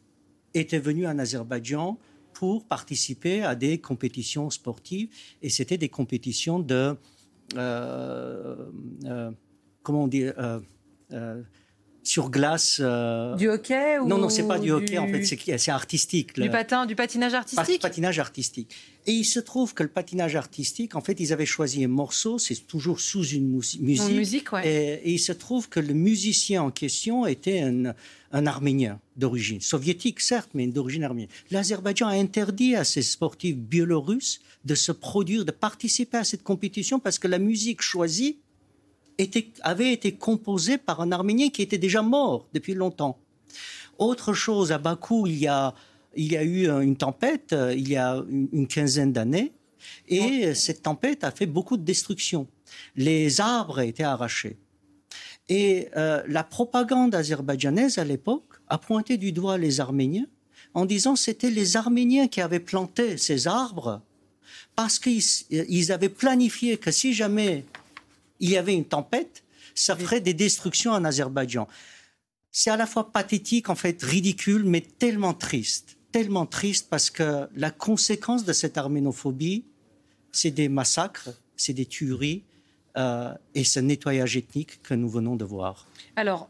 étaient 0.54 0.80
venus 0.80 1.08
en 1.08 1.18
Azerbaïdjan 1.20 1.98
pour 2.34 2.66
participer 2.66 3.44
à 3.44 3.56
des 3.56 3.78
compétitions 3.80 4.50
sportives. 4.50 5.10
Et 5.42 5.50
c'était 5.50 5.78
des 5.78 5.90
compétitions 5.90 6.60
de... 6.60 6.96
Euh, 7.56 8.56
euh, 9.06 9.32
comment 9.84 10.06
on 10.06 10.08
dit 10.08 10.24
euh, 10.24 10.60
sur 12.04 12.30
glace. 12.30 12.80
du 13.38 13.50
hockey 13.50 14.00
ou 14.00 14.08
Non, 14.08 14.18
non, 14.18 14.30
c'est 14.30 14.48
pas 14.48 14.60
du 14.60 14.72
hockey, 14.72 14.98
en 14.98 15.08
fait, 15.08 15.24
c'est 15.24 15.72
artistique. 15.72 16.40
Du 16.40 16.50
patin, 16.50 16.86
du 16.86 16.96
patinage 16.96 17.34
artistique 17.34 17.82
Patinage 17.82 18.20
artistique. 18.20 18.76
Et 19.08 19.14
il 19.14 19.26
se 19.26 19.40
trouve 19.40 19.74
que 19.74 19.82
le 19.82 19.90
patinage 19.90 20.36
artistique, 20.36 20.96
en 20.96 21.02
fait, 21.02 21.20
ils 21.20 21.34
avaient 21.34 21.46
choisi 21.46 21.84
un 21.84 21.88
morceau, 21.88 22.38
c'est 22.38 22.68
toujours 22.68 23.00
sous 23.00 23.26
une 23.26 23.50
musique. 23.50 23.82
Une 23.82 24.16
musique, 24.16 24.54
ouais. 24.54 25.00
et, 25.04 25.12
il 25.12 25.20
se 25.20 25.32
trouve 25.32 25.70
que 25.70 25.80
le 25.80 25.94
musicien 25.94 26.62
en 26.62 26.70
question 26.70 27.26
était 27.26 27.62
un, 27.62 27.96
un 28.32 28.46
Arménien 28.46 29.00
d'origine 29.16 29.62
soviétique, 29.62 30.20
certes, 30.20 30.52
mais 30.54 30.68
d'origine 30.68 31.04
arménienne. 31.04 31.30
L'Azerbaïdjan 31.50 32.08
a 32.08 32.14
interdit 32.14 32.76
à 32.76 32.84
ces 32.84 33.02
sportifs 33.02 33.58
biélorusses 33.58 34.40
de 34.66 34.76
se 34.76 34.92
produire, 34.92 35.46
de 35.46 35.52
participer 35.52 36.18
à 36.18 36.24
cette 36.24 36.44
compétition 36.44 37.00
parce 37.00 37.20
que 37.20 37.28
la 37.28 37.40
musique 37.40 37.82
choisie 37.82 38.38
était, 39.22 39.48
avait 39.62 39.94
été 39.94 40.14
composée 40.14 40.78
par 40.78 41.02
un 41.02 41.12
Arménien 41.12 41.50
qui 41.50 41.62
était 41.62 41.78
déjà 41.78 42.02
mort 42.02 42.48
depuis 42.54 42.74
longtemps. 42.74 43.18
Autre 43.98 44.34
chose, 44.34 44.72
à 44.72 44.78
Bakou, 44.78 45.28
il 45.28 45.38
y 45.38 45.48
a, 45.48 45.74
il 46.16 46.32
y 46.32 46.38
a 46.38 46.44
eu 46.44 46.70
une 46.70 46.96
tempête 46.96 47.54
euh, 47.54 47.74
il 47.74 47.90
y 47.90 47.96
a 47.96 48.24
une 48.30 48.68
quinzaine 48.68 49.14
d'années 49.14 49.54
et 50.08 50.54
cette 50.54 50.84
tempête 50.84 51.24
a 51.24 51.32
fait 51.32 51.46
beaucoup 51.46 51.78
de 51.78 51.84
destruction. 51.84 52.48
Les 52.96 53.42
arbres 53.42 53.80
étaient 53.80 54.04
arrachés. 54.04 54.58
Et 55.50 55.90
euh, 55.98 56.22
la 56.28 56.44
propagande 56.44 57.16
azerbaïdjanaise 57.16 57.98
à 57.98 58.04
l'époque 58.04 58.62
a 58.68 58.78
pointé 58.78 59.18
du 59.18 59.32
doigt 59.32 59.58
les 59.58 59.80
Arméniens 59.80 60.28
en 60.74 60.86
disant 60.86 61.16
que 61.16 61.20
c'était 61.20 61.50
les 61.50 61.76
Arméniens 61.76 62.28
qui 62.28 62.42
avaient 62.42 62.60
planté 62.60 63.18
ces 63.18 63.48
arbres 63.48 64.02
parce 64.76 65.00
qu'ils 65.00 65.92
avaient 65.92 66.10
planifié 66.10 66.78
que 66.78 66.92
si 66.92 67.14
jamais 67.14 67.66
il 68.42 68.50
y 68.50 68.58
avait 68.58 68.74
une 68.74 68.86
tempête, 68.86 69.44
ça 69.74 69.96
ferait 69.96 70.20
des 70.20 70.34
destructions 70.34 70.92
en 70.92 71.06
Azerbaïdjan. 71.06 71.68
C'est 72.52 72.70
à 72.70 72.76
la 72.76 72.86
fois 72.86 73.14
pathétique, 73.14 73.70
en 73.70 73.76
fait, 73.76 74.04
ridicule, 74.04 74.66
mais 74.66 74.82
tellement 74.82 75.34
triste. 75.34 75.98
Tellement 76.12 76.46
triste 76.46 76.88
parce 76.90 77.10
que 77.10 77.48
la 77.56 77.72
conséquence 77.72 78.44
de 78.44 78.52
cette 78.52 78.78
arménophobie, 78.78 79.64
c'est 80.34 80.52
des 80.52 80.68
massacres, 80.68 81.30
c'est 81.56 81.72
des 81.72 81.86
tueries, 81.86 82.44
euh, 82.98 83.34
et 83.56 83.64
ce 83.64 83.80
nettoyage 83.80 84.36
ethnique 84.36 84.82
que 84.84 84.94
nous 84.94 85.08
venons 85.08 85.38
de 85.38 85.46
voir. 85.46 85.88
Alors, 86.18 86.50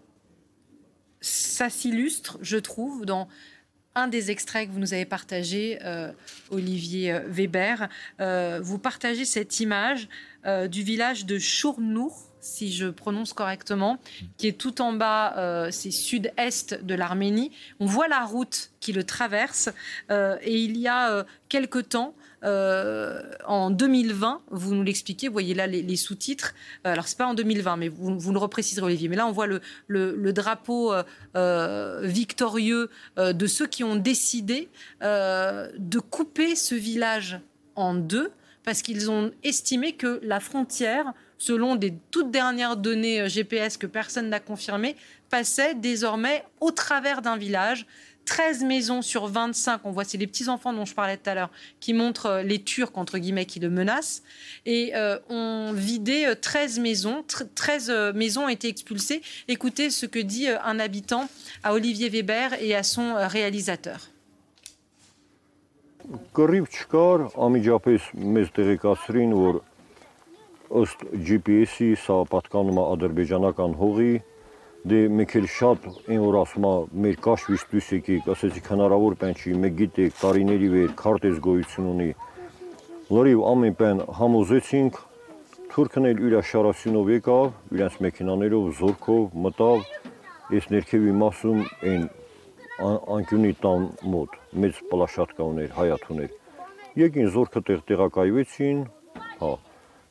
ça 1.20 1.70
s'illustre, 1.70 2.40
je 2.42 2.58
trouve, 2.58 3.06
dans 3.06 3.28
un 3.96 4.08
des 4.08 4.32
extraits 4.32 4.68
que 4.68 4.74
vous 4.74 4.80
nous 4.80 4.94
avez 4.94 5.06
partagé, 5.06 5.80
euh, 5.84 6.12
Olivier 6.50 7.12
euh, 7.12 7.20
Weber. 7.28 7.90
vous 8.62 8.80
partagez 8.80 9.26
cette 9.26 9.60
image 9.60 10.08
du 10.70 10.82
village 10.82 11.26
de 11.26 11.38
Chournour, 11.38 12.31
si 12.42 12.74
je 12.74 12.88
prononce 12.88 13.34
correctement, 13.34 14.00
qui 14.38 14.48
est 14.48 14.58
tout 14.58 14.82
en 14.82 14.94
bas, 14.94 15.38
euh, 15.38 15.70
c'est 15.72 15.92
sud-est 15.92 16.84
de 16.84 16.96
l'Arménie. 16.96 17.52
On 17.80 17.86
voit 17.86 18.08
la 18.08 18.26
route 18.26 18.72
qui 18.80 18.92
le 18.92 19.04
traverse. 19.04 19.70
Euh, 20.10 20.38
et 20.42 20.58
il 20.58 20.78
y 20.78 20.88
a 20.88 21.12
euh, 21.12 21.24
quelque 21.48 21.80
temps, 21.80 22.16
en 22.44 23.70
2020, 23.70 24.42
vous 24.50 24.74
nous 24.74 24.82
l'expliquez, 24.82 25.28
vous 25.28 25.34
voyez 25.34 25.54
là 25.54 25.68
les, 25.68 25.96
sous-titres. 25.96 26.56
alors, 26.84 27.08
ce 27.08 27.14
n'est 27.14 27.18
pas 27.20 27.28
en 27.28 27.36
2020, 27.36 27.78
mais 27.78 27.88
vous, 27.88 28.18
vous 28.18 28.32
le 28.32 28.40
repréciserez, 28.40 28.84
Olivier. 28.84 29.10
Mais 29.10 29.16
là, 29.16 29.28
on 29.28 29.32
voit 29.32 29.46
le 29.46 30.34
drapeau 30.34 30.92
victorieux 32.02 32.90
de 33.18 33.46
ceux 33.46 33.68
qui 33.68 33.84
ont 33.84 33.96
décidé 33.96 34.70
de 35.02 36.00
couper 36.00 36.56
ce 36.56 36.74
village 36.74 37.40
en 37.76 37.94
deux 37.94 38.32
parce 38.64 38.82
qu'ils 38.82 39.12
ont 39.12 39.32
estimé 39.44 39.94
que 39.94 40.20
la 40.24 40.40
frontière 40.40 41.14
selon 41.42 41.76
des 41.76 41.92
toutes 42.12 42.30
dernières 42.30 42.78
données 42.78 43.22
euh, 43.22 43.28
GPS 43.28 43.76
que 43.76 43.88
personne 43.88 44.30
n'a 44.30 44.40
confirmées, 44.40 44.96
passait 45.32 45.74
désormais 45.74 46.44
au 46.60 46.70
travers 46.70 47.24
d'un 47.24 47.36
village. 47.36 47.88
13 48.26 48.64
maisons 48.64 49.02
sur 49.02 49.26
25, 49.26 49.82
on 49.84 49.92
voit, 49.92 50.04
c'est 50.04 50.20
les 50.20 50.28
petits-enfants 50.28 50.72
dont 50.72 50.86
je 50.86 50.94
parlais 50.94 51.18
tout 51.18 51.28
à 51.32 51.34
l'heure, 51.34 51.50
qui 51.80 51.96
montrent 51.96 52.28
euh, 52.28 52.44
les 52.44 52.62
Turcs, 52.62 52.92
entre 52.94 53.18
guillemets, 53.18 53.48
qui 53.48 53.60
le 53.60 53.72
menacent. 53.72 54.22
Et 54.68 54.92
euh, 54.94 55.18
on 55.30 55.74
vidé 55.74 56.32
13 56.40 56.78
maisons, 56.78 57.26
13 57.56 58.14
maisons 58.14 58.46
ont 58.46 58.50
été 58.50 58.68
expulsées. 58.68 59.24
Écoutez 59.48 59.90
ce 59.90 60.06
que 60.06 60.20
dit 60.20 60.48
un 60.48 60.78
habitant 60.78 61.28
à 61.64 61.74
Olivier 61.74 62.10
Weber 62.10 62.54
et 62.62 62.76
à 62.76 62.84
son 62.84 63.16
réalisateur. 63.16 64.12
Ըստ 70.72 71.02
GPS-ի 71.28 71.88
սա 72.00 72.18
պատկանում 72.32 72.78
է 72.80 72.84
ադրբեջանական 72.96 73.74
հողի, 73.82 74.12
դե 74.92 75.00
մեկ 75.18 75.34
էլ 75.38 75.48
շատ 75.56 75.88
այն 75.92 76.22
որ 76.24 76.38
ասում 76.42 76.68
է 76.70 76.74
մեր 77.06 77.18
կաշվից 77.26 77.66
դուրս 77.72 77.90
եկեք, 77.98 78.30
ասեցիք 78.34 78.70
հնարավոր 78.72 79.16
բան 79.22 79.36
չի, 79.38 79.56
մեկ 79.66 79.76
գիտեք 79.82 80.16
տարիների 80.22 80.70
վեր 80.76 80.94
քարտեզ 81.02 81.42
գոյություն 81.48 81.90
ունի։ 81.92 82.10
Լրիվ 83.12 83.44
ամեն 83.52 83.76
բան 83.82 84.04
համոզեցինք, 84.22 85.02
թուրքն 85.72 86.08
էլ 86.12 86.24
իր 86.28 86.38
շարասյունով 86.52 87.12
եկավ, 87.12 87.52
իրենց 87.76 88.00
մեքենաներով, 88.08 88.66
զորքով 88.80 89.36
մտավ, 89.46 89.86
այս 90.52 90.70
ներքևի 90.72 91.14
մասում 91.22 91.62
այն 91.92 92.08
անկյունի 92.82 93.52
տան 93.62 93.90
մոտ 94.16 94.40
մեծ 94.64 94.80
ուներ, 94.92 95.70
հայաթ 95.78 96.08
ուներ։ 96.16 96.32
Եկին 97.02 97.30
զորքը 97.36 97.62
տեղ 97.68 97.84
տեղակայվեցին, 97.92 98.80
հա, 99.42 99.52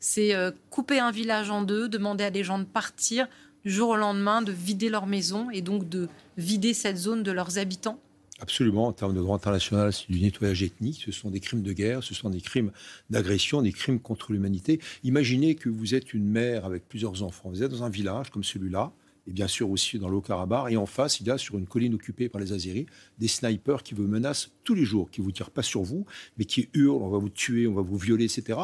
c'est 0.00 0.34
euh, 0.34 0.50
couper 0.70 0.98
un 0.98 1.10
village 1.10 1.50
en 1.50 1.62
deux, 1.62 1.88
demander 1.88 2.24
à 2.24 2.30
des 2.30 2.44
gens 2.44 2.58
de 2.58 2.64
partir 2.64 3.28
du 3.64 3.70
jour 3.70 3.90
au 3.90 3.96
lendemain, 3.96 4.42
de 4.42 4.52
vider 4.52 4.88
leur 4.88 5.06
maison 5.06 5.50
et 5.50 5.60
donc 5.60 5.88
de 5.88 6.08
vider 6.36 6.74
cette 6.74 6.96
zone 6.96 7.22
de 7.22 7.32
leurs 7.32 7.58
habitants 7.58 8.00
Absolument, 8.38 8.86
en 8.86 8.92
termes 8.92 9.14
de 9.14 9.20
droit 9.20 9.34
international, 9.34 9.94
c'est 9.94 10.10
du 10.10 10.20
nettoyage 10.20 10.62
ethnique, 10.62 11.02
ce 11.06 11.10
sont 11.10 11.30
des 11.30 11.40
crimes 11.40 11.62
de 11.62 11.72
guerre, 11.72 12.02
ce 12.02 12.14
sont 12.14 12.28
des 12.28 12.42
crimes 12.42 12.70
d'agression, 13.08 13.62
des 13.62 13.72
crimes 13.72 13.98
contre 13.98 14.32
l'humanité. 14.32 14.78
Imaginez 15.04 15.54
que 15.54 15.70
vous 15.70 15.94
êtes 15.94 16.12
une 16.12 16.28
mère 16.28 16.66
avec 16.66 16.86
plusieurs 16.86 17.22
enfants, 17.22 17.48
vous 17.48 17.62
êtes 17.62 17.70
dans 17.70 17.82
un 17.82 17.88
village 17.88 18.30
comme 18.30 18.44
celui-là, 18.44 18.92
et 19.28 19.32
bien 19.32 19.48
sûr 19.48 19.70
aussi 19.70 19.98
dans 19.98 20.08
le 20.08 20.16
Haut-Karabakh. 20.16 20.72
Et 20.72 20.76
en 20.76 20.86
face, 20.86 21.20
il 21.20 21.26
y 21.26 21.30
a 21.30 21.38
sur 21.38 21.58
une 21.58 21.66
colline 21.66 21.94
occupée 21.94 22.28
par 22.28 22.40
les 22.40 22.52
Azéris 22.52 22.86
des 23.18 23.28
snipers 23.28 23.82
qui 23.82 23.94
vous 23.94 24.04
menacent 24.04 24.50
tous 24.64 24.74
les 24.74 24.84
jours, 24.84 25.10
qui 25.10 25.20
vous 25.20 25.32
tirent 25.32 25.50
pas 25.50 25.62
sur 25.62 25.82
vous, 25.82 26.06
mais 26.38 26.44
qui 26.44 26.68
hurlent, 26.74 27.02
on 27.02 27.08
va 27.08 27.18
vous 27.18 27.28
tuer, 27.28 27.66
on 27.66 27.74
va 27.74 27.82
vous 27.82 27.96
violer, 27.96 28.24
etc. 28.24 28.58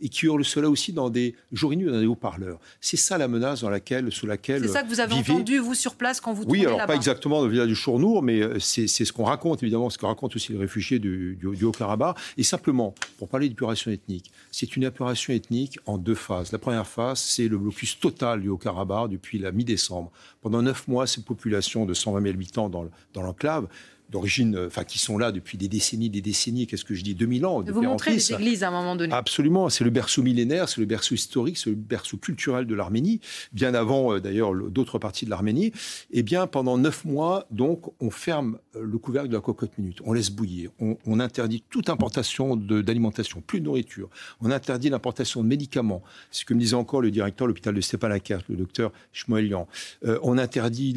Et 0.00 0.08
qui 0.08 0.26
hurlent 0.26 0.44
cela 0.44 0.68
aussi 0.68 0.92
dans 0.92 1.10
des 1.10 1.34
jours 1.52 1.72
et 1.72 1.76
nuits 1.76 1.90
dans 1.90 2.00
des 2.00 2.06
haut-parleurs. 2.06 2.60
C'est 2.80 2.96
ça 2.96 3.18
la 3.18 3.28
menace 3.28 3.62
dans 3.62 3.70
laquelle, 3.70 4.12
sous 4.12 4.26
laquelle. 4.26 4.62
C'est 4.62 4.68
ça 4.68 4.82
que 4.82 4.88
vous 4.88 5.00
avez 5.00 5.14
entendu, 5.14 5.58
vous, 5.58 5.74
sur 5.74 5.94
place, 5.94 6.20
quand 6.20 6.32
vous 6.32 6.44
Oui, 6.46 6.64
alors 6.64 6.84
pas 6.86 6.94
exactement 6.94 7.38
dans 7.38 7.46
le 7.46 7.52
village 7.52 7.68
du 7.68 7.74
Chournour, 7.74 8.22
mais 8.22 8.42
euh, 8.42 8.58
c'est 8.58 8.86
ce 8.86 9.12
qu'on 9.12 9.24
raconte, 9.24 9.62
évidemment, 9.62 9.90
ce 9.90 9.98
que 9.98 10.06
racontent 10.06 10.34
aussi 10.34 10.52
les 10.52 10.58
réfugiés 10.58 10.98
du, 10.98 11.36
du, 11.36 11.64
Haut-Karabakh. 11.64 12.16
Et 12.36 12.42
simplement, 12.42 12.94
pour 13.18 13.28
parler 13.28 13.48
d'épuration 13.48 13.90
ethnique, 13.90 14.30
c'est 14.50 14.76
une 14.76 14.84
épuration 14.84 15.32
ethnique 15.32 15.78
en 15.86 15.98
deux 15.98 16.14
phases. 16.14 16.52
La 16.52 16.58
première 16.58 16.86
phase, 16.86 17.20
c'est 17.20 17.48
le 17.48 17.58
blocus 17.58 17.98
total 17.98 18.42
du 18.42 18.48
Haut-Karabakh 18.48 19.10
depuis 19.10 19.38
la 19.38 19.52
mi-décembre. 19.52 20.05
Pendant 20.40 20.62
neuf 20.62 20.88
mois, 20.88 21.06
cette 21.06 21.24
population 21.24 21.86
de 21.86 21.94
120 21.94 22.22
000 22.22 22.34
habitants 22.34 22.68
dans 22.68 23.22
l'enclave 23.22 23.68
d'origine, 24.10 24.56
euh, 24.56 24.66
enfin 24.66 24.84
qui 24.84 24.98
sont 24.98 25.18
là 25.18 25.32
depuis 25.32 25.58
des 25.58 25.68
décennies, 25.68 26.10
des 26.10 26.20
décennies, 26.20 26.66
qu'est-ce 26.66 26.84
que 26.84 26.94
je 26.94 27.02
dis, 27.02 27.14
2000 27.14 27.46
ans. 27.46 27.62
Vous 27.62 27.82
montrez 27.82 28.12
les 28.12 28.32
églises 28.32 28.62
à 28.62 28.68
un 28.68 28.70
moment 28.70 28.96
donné. 28.96 29.12
Absolument, 29.12 29.68
c'est 29.68 29.84
le 29.84 29.90
berceau 29.90 30.22
millénaire, 30.22 30.68
c'est 30.68 30.80
le 30.80 30.86
berceau 30.86 31.14
historique, 31.14 31.58
c'est 31.58 31.70
le 31.70 31.76
berceau 31.76 32.16
culturel 32.16 32.66
de 32.66 32.74
l'Arménie, 32.74 33.20
bien 33.52 33.74
avant 33.74 34.14
euh, 34.14 34.20
d'ailleurs 34.20 34.54
d'autres 34.54 34.98
parties 34.98 35.24
de 35.24 35.30
l'Arménie. 35.30 35.72
Eh 36.10 36.22
bien 36.22 36.46
pendant 36.46 36.78
neuf 36.78 37.04
mois, 37.04 37.46
donc, 37.50 37.92
on 38.00 38.10
ferme 38.10 38.58
euh, 38.76 38.82
le 38.84 38.98
couvercle 38.98 39.28
de 39.28 39.34
la 39.34 39.40
cocotte 39.40 39.76
minute, 39.78 39.98
on 40.04 40.12
laisse 40.12 40.30
bouillir, 40.30 40.70
on, 40.80 40.96
interdit 41.18 41.64
toute 41.70 41.88
importation 41.88 42.56
d'alimentation, 42.56 43.40
plus 43.40 43.60
de 43.60 43.64
nourriture, 43.64 44.10
on 44.42 44.50
interdit 44.50 44.90
l'importation 44.90 45.42
de 45.42 45.48
médicaments. 45.48 46.02
C'est 46.30 46.40
ce 46.40 46.44
que 46.44 46.52
me 46.52 46.60
disait 46.60 46.74
encore 46.74 47.00
le 47.00 47.10
directeur 47.10 47.46
de 47.46 47.52
l'hôpital 47.52 47.74
de 47.74 47.80
Stepanakert, 47.80 48.42
le 48.50 48.56
docteur 48.56 48.92
Shmoelian. 49.14 49.66
on 50.22 50.36
interdit 50.36 50.94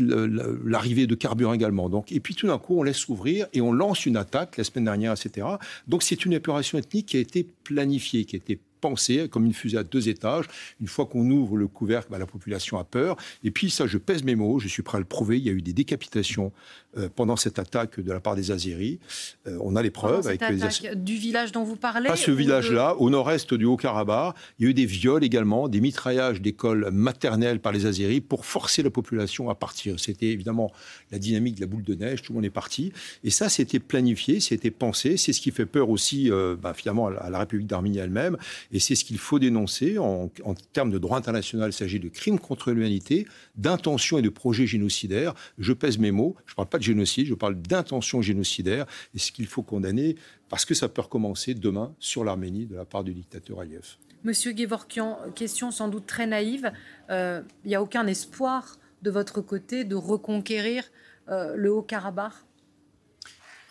l'arrivée 0.66 1.08
de 1.08 1.16
carburant 1.16 1.54
également. 1.54 1.90
Donc, 1.90 2.12
et 2.12 2.20
puis 2.20 2.36
tout 2.36 2.48
d'un 2.48 2.58
coup, 2.58 2.78
on 2.78 2.84
laisse 2.84 2.99
s'ouvrir 3.00 3.48
et 3.54 3.62
on 3.62 3.72
lance 3.72 4.06
une 4.06 4.18
attaque 4.18 4.58
la 4.58 4.64
semaine 4.64 4.86
dernière, 4.86 5.14
etc. 5.14 5.48
Donc 5.88 6.04
c'est 6.04 6.26
une 6.26 6.34
épuration 6.34 6.78
ethnique 6.78 7.08
qui 7.08 7.18
a 7.18 7.20
été 7.20 7.48
planifiée, 7.64 8.26
qui 8.26 8.36
a 8.36 8.38
été 8.38 8.60
pensée 8.80 9.28
comme 9.30 9.46
une 9.46 9.54
fusée 9.54 9.78
à 9.78 9.84
deux 9.84 10.10
étages. 10.10 10.46
Une 10.80 10.88
fois 10.88 11.06
qu'on 11.06 11.30
ouvre 11.30 11.58
le 11.58 11.68
couvercle, 11.68 12.08
bah, 12.12 12.18
la 12.18 12.26
population 12.26 12.78
a 12.78 12.84
peur. 12.84 13.18
Et 13.44 13.52
puis 13.52 13.70
ça, 13.70 13.88
je 13.88 13.98
pèse 13.98 14.24
mes 14.24 14.36
mots, 14.36 14.60
je 14.60 14.68
suis 14.68 14.84
prêt 14.84 14.98
à 14.98 15.00
le 15.00 15.06
prouver. 15.06 15.38
Il 15.38 15.46
y 15.46 15.50
a 15.50 15.54
eu 15.54 15.62
des 15.62 15.74
décapitations 15.74 16.52
euh, 16.98 17.08
pendant 17.16 17.36
cette 17.36 17.60
attaque 17.60 18.00
de 18.00 18.12
la 18.12 18.20
part 18.20 18.36
des 18.36 18.52
Azéris. 18.52 19.00
Euh, 19.48 19.58
on 19.62 19.76
a 19.76 19.84
les 19.84 19.92
preuves. 19.92 20.28
avec 20.28 20.42
les... 20.82 20.96
du 20.96 21.16
village 21.16 21.52
dont 21.52 21.64
vous 21.64 21.76
parlez 21.76 22.08
Pas 22.08 22.16
ce 22.16 22.32
village-là, 22.32 22.96
au 22.96 23.10
nord-est 23.10 23.54
du 23.54 23.66
Haut-Karabakh. 23.66 24.36
Il 24.58 24.66
y 24.66 24.68
a 24.68 24.72
eu 24.72 24.74
des 24.74 24.86
viols 24.86 25.24
également, 25.24 25.68
des 25.68 25.82
mitraillages 25.82 26.42
d'écoles 26.42 26.90
maternelles 26.92 27.60
par 27.60 27.72
les 27.72 27.86
Azéris 27.86 28.22
pour 28.22 28.46
forcer 28.46 28.82
la 28.82 28.90
population 28.90 29.50
à 29.50 29.56
partir. 29.56 30.00
C'était 30.00 30.28
évidemment 30.28 30.72
la 31.12 31.20
dynamique 31.20 31.56
de 31.56 31.62
la 31.62 31.68
boule 31.68 31.84
de 31.84 31.94
neige, 31.96 32.22
tout 32.22 32.34
le 32.34 32.38
monde 32.38 32.46
est 32.46 32.50
parti. 32.50 32.92
Et 33.24 33.30
ça, 33.30 33.50
c'était 33.50 33.80
planifié, 33.80 34.40
c'était 34.40 34.72
pensé. 34.72 35.18
C'est 35.18 35.34
ce 35.34 35.42
qui 35.42 35.52
fait 35.52 35.66
peur 35.66 35.90
aussi, 35.90 36.32
euh, 36.32 36.56
bah, 36.60 36.74
finalement, 36.74 37.08
à 37.08 37.30
la 37.30 37.40
République 37.40 37.68
d'Arménie 37.68 38.00
elle-même. 38.00 38.38
Et 38.72 38.80
c'est 38.80 38.96
ce 38.96 39.04
qu'il 39.04 39.18
faut 39.18 39.40
dénoncer 39.40 39.98
en, 39.98 40.30
termes 40.74 40.92
de 40.92 40.98
droit 40.98 41.18
international. 41.18 41.70
Il 41.70 41.74
s'agit 41.74 42.00
de 42.00 42.10
crimes 42.10 42.40
contre 42.40 42.72
l'humanité, 42.72 43.26
d'intention 43.56 44.18
et 44.18 44.22
de 44.22 44.30
projets 44.30 44.68
génocidaires. 44.68 45.34
Je 45.58 45.74
pèse 45.74 45.98
mes 45.98 46.12
mots. 46.12 46.36
Je 46.46 46.54
ne 46.54 46.56
parle 46.56 46.70
pas 46.70 46.78
de 46.78 46.84
génocide, 46.84 47.28
je 47.28 47.34
parle 47.34 47.56
d'intention 47.56 48.22
génocidaire, 48.22 48.86
et 49.16 49.20
ce 49.20 49.32
qu'il 49.32 49.48
faut 49.48 49.64
condamner, 49.64 50.16
parce 50.50 50.66
que 50.66 50.74
ça 50.74 50.88
peut 50.90 51.02
recommencer 51.02 51.54
demain 51.54 51.96
sur 52.00 52.24
l'Arménie 52.24 52.66
de 52.66 52.76
la 52.76 52.86
part 52.86 53.04
du 53.04 53.14
dictateur 53.14 53.60
Aliyev. 53.60 53.98
Monsieur 54.24 54.54
Gevorkian, 54.56 55.18
question 55.34 55.72
sans 55.72 55.88
doute 55.88 56.06
très 56.06 56.28
naïve, 56.28 56.72
euh, 57.10 57.42
il 57.64 57.70
n'y 57.70 57.76
a 57.76 57.82
aucun 57.82 58.06
espoir 58.06 58.78
de 59.02 59.10
votre 59.10 59.42
côté 59.42 59.86
de 59.86 59.96
reconquérir 59.96 60.84
euh, 61.30 61.56
le 61.56 61.72
Haut-Karabakh? 61.72 62.34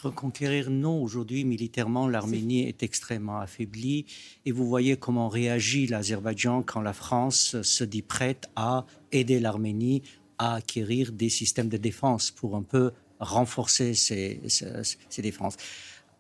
Reconquérir, 0.03 0.71
non. 0.71 1.03
Aujourd'hui, 1.03 1.45
militairement, 1.45 2.07
l'Arménie 2.07 2.63
est... 2.63 2.69
est... 2.69 2.83
extrêmement 2.83 3.41
affaiblie. 3.41 4.07
Et 4.47 4.53
vous 4.53 4.67
voyez 4.67 4.97
comment 4.97 5.29
réagit 5.29 5.87
l'Azerbaïdjan 5.87 6.63
quand 6.63 6.81
la 6.81 6.93
France 6.93 7.61
se 7.63 7.85
dit 7.85 8.03
prête 8.03 8.49
à 8.55 8.87
aider 9.11 9.41
l'Arménie 9.41 10.03
à 10.39 10.55
acquérir 10.55 11.11
des 11.11 11.29
systèmes 11.29 11.69
de 11.69 11.77
défense 11.77 12.31
pour 12.31 12.55
un 12.55 12.63
peu 12.63 12.93
renforcer 13.19 13.95
ces, 13.95 14.41
défenses. 15.19 15.57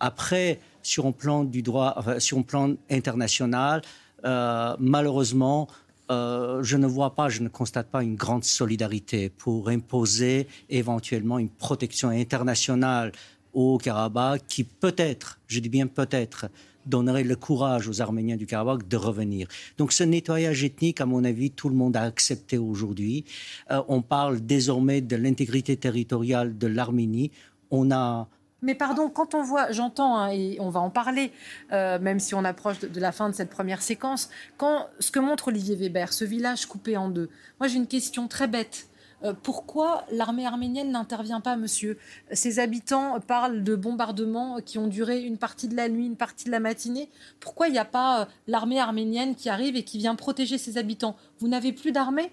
Après, 0.01 0.59
sur 0.83 1.07
un 1.07 1.13
plan 1.13 1.45
du 1.45 1.63
droit, 1.63 2.19
sur 2.19 2.39
un 2.39 2.43
plan 2.43 2.75
international, 2.91 3.83
euh, 4.25 4.77
malheureusement, 4.81 5.69
euh, 6.11 6.63
je 6.63 6.77
ne 6.77 6.87
vois 6.87 7.15
pas, 7.15 7.29
je 7.29 7.43
ne 7.43 7.49
constate 7.49 7.89
pas 7.91 8.03
une 8.03 8.17
grande 8.17 8.45
solidarité 8.45 9.29
pour 9.29 9.69
imposer 9.69 10.49
éventuellement 10.71 11.39
une 11.39 11.51
protection 11.51 12.09
internationale 12.09 13.13
au 13.53 13.79
Karabakh 13.79 14.43
qui 14.47 14.65
peut-être, 14.65 15.39
je 15.47 15.61
dis 15.61 15.69
bien 15.69 15.87
peut-être, 15.87 16.47
donnerait 16.87 17.25
le 17.25 17.37
courage 17.37 17.89
aux 17.89 18.01
Arméniens 18.01 18.37
du 18.37 18.47
Karabakh 18.47 18.89
de 18.89 18.97
revenir. 18.97 19.47
Donc 19.77 19.93
ce 19.93 20.05
nettoyage 20.05 20.65
ethnique, 20.65 21.01
à 21.01 21.07
mon 21.07 21.25
avis, 21.25 21.51
tout 21.51 21.69
le 21.69 21.75
monde 21.75 21.97
a 21.97 22.03
accepté 22.03 22.59
aujourd'hui. 22.59 23.25
Euh, 23.71 23.83
on 23.89 24.03
parle 24.03 24.41
désormais 24.41 25.01
de 25.01 25.17
l'intégrité 25.17 25.77
territoriale 25.77 26.57
de 26.57 26.67
l'Arménie. 26.67 27.31
On 27.71 27.91
a 27.91 28.29
mais 28.61 28.75
pardon, 28.75 29.09
quand 29.09 29.35
on 29.35 29.43
voit, 29.43 29.71
j'entends, 29.71 30.19
hein, 30.19 30.31
et 30.33 30.57
on 30.59 30.69
va 30.69 30.81
en 30.81 30.91
parler, 30.91 31.31
euh, 31.73 32.01
même 32.01 32.19
si 32.19 32.35
on 32.35 32.45
approche 32.45 32.81
de, 32.81 33.01
la 33.01 33.13
fin 33.13 33.29
de 33.31 33.35
cette 33.35 33.51
première 33.51 33.83
séquence, 33.83 34.31
quand 34.57 34.89
ce 34.99 35.13
que 35.13 35.21
montre 35.21 35.49
Olivier 35.49 35.77
Weber, 35.77 36.13
ce 36.13 36.25
village 36.25 36.67
coupé 36.67 36.97
en 36.97 37.09
deux, 37.09 37.31
moi 37.61 37.69
j'ai 37.69 37.77
une 37.77 37.87
question 37.87 38.27
très 38.27 38.49
bête. 38.49 38.89
Euh, 39.25 39.33
pourquoi 39.43 40.05
l'armée 40.13 40.47
arménienne 40.47 40.93
n'intervient 40.93 41.41
pas, 41.41 41.57
monsieur? 41.57 41.99
Ses 42.33 42.59
habitants 42.59 43.19
parlent 43.21 43.65
de 43.65 43.75
bombardements 43.75 44.61
qui 44.65 44.79
ont 44.79 44.87
duré 44.87 45.23
une 45.23 45.39
partie 45.39 45.69
de 45.69 45.75
la 45.75 45.89
nuit, 45.89 46.07
une 46.07 46.17
partie 46.17 46.45
de 46.45 46.51
la 46.51 46.61
matinée. 46.61 47.09
Pourquoi 47.41 47.69
il 47.69 47.73
n'y 47.73 47.79
a 47.79 47.85
pas 47.85 48.23
euh, 48.23 48.25
l'armée 48.47 48.79
arménienne 48.79 49.35
qui 49.35 49.49
arrive 49.49 49.77
et 49.77 49.83
qui 49.83 49.99
vient 49.99 50.15
protéger 50.15 50.59
ses 50.59 50.79
habitants? 50.79 51.17
Vous 51.41 51.49
n'avez 51.49 51.73
plus 51.73 51.93
d'armée? 51.93 52.31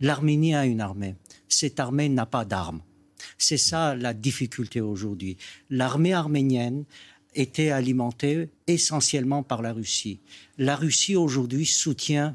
L'Arménie 0.00 0.54
a 0.54 0.66
une 0.66 0.80
armée. 0.80 1.14
Cette 1.48 1.80
armée 1.80 2.08
n'a 2.08 2.26
pas 2.26 2.44
d'armes. 2.44 2.82
C'est 3.38 3.56
ça 3.56 3.96
la 3.96 4.12
difficulté 4.12 4.80
aujourd'hui. 4.80 5.38
L'armée 5.70 6.12
arménienne 6.12 6.84
était 7.34 7.70
alimentée 7.70 8.50
essentiellement 8.66 9.42
par 9.42 9.62
la 9.62 9.72
Russie. 9.72 10.20
La 10.58 10.76
Russie 10.76 11.16
aujourd'hui 11.16 11.66
soutient 11.66 12.34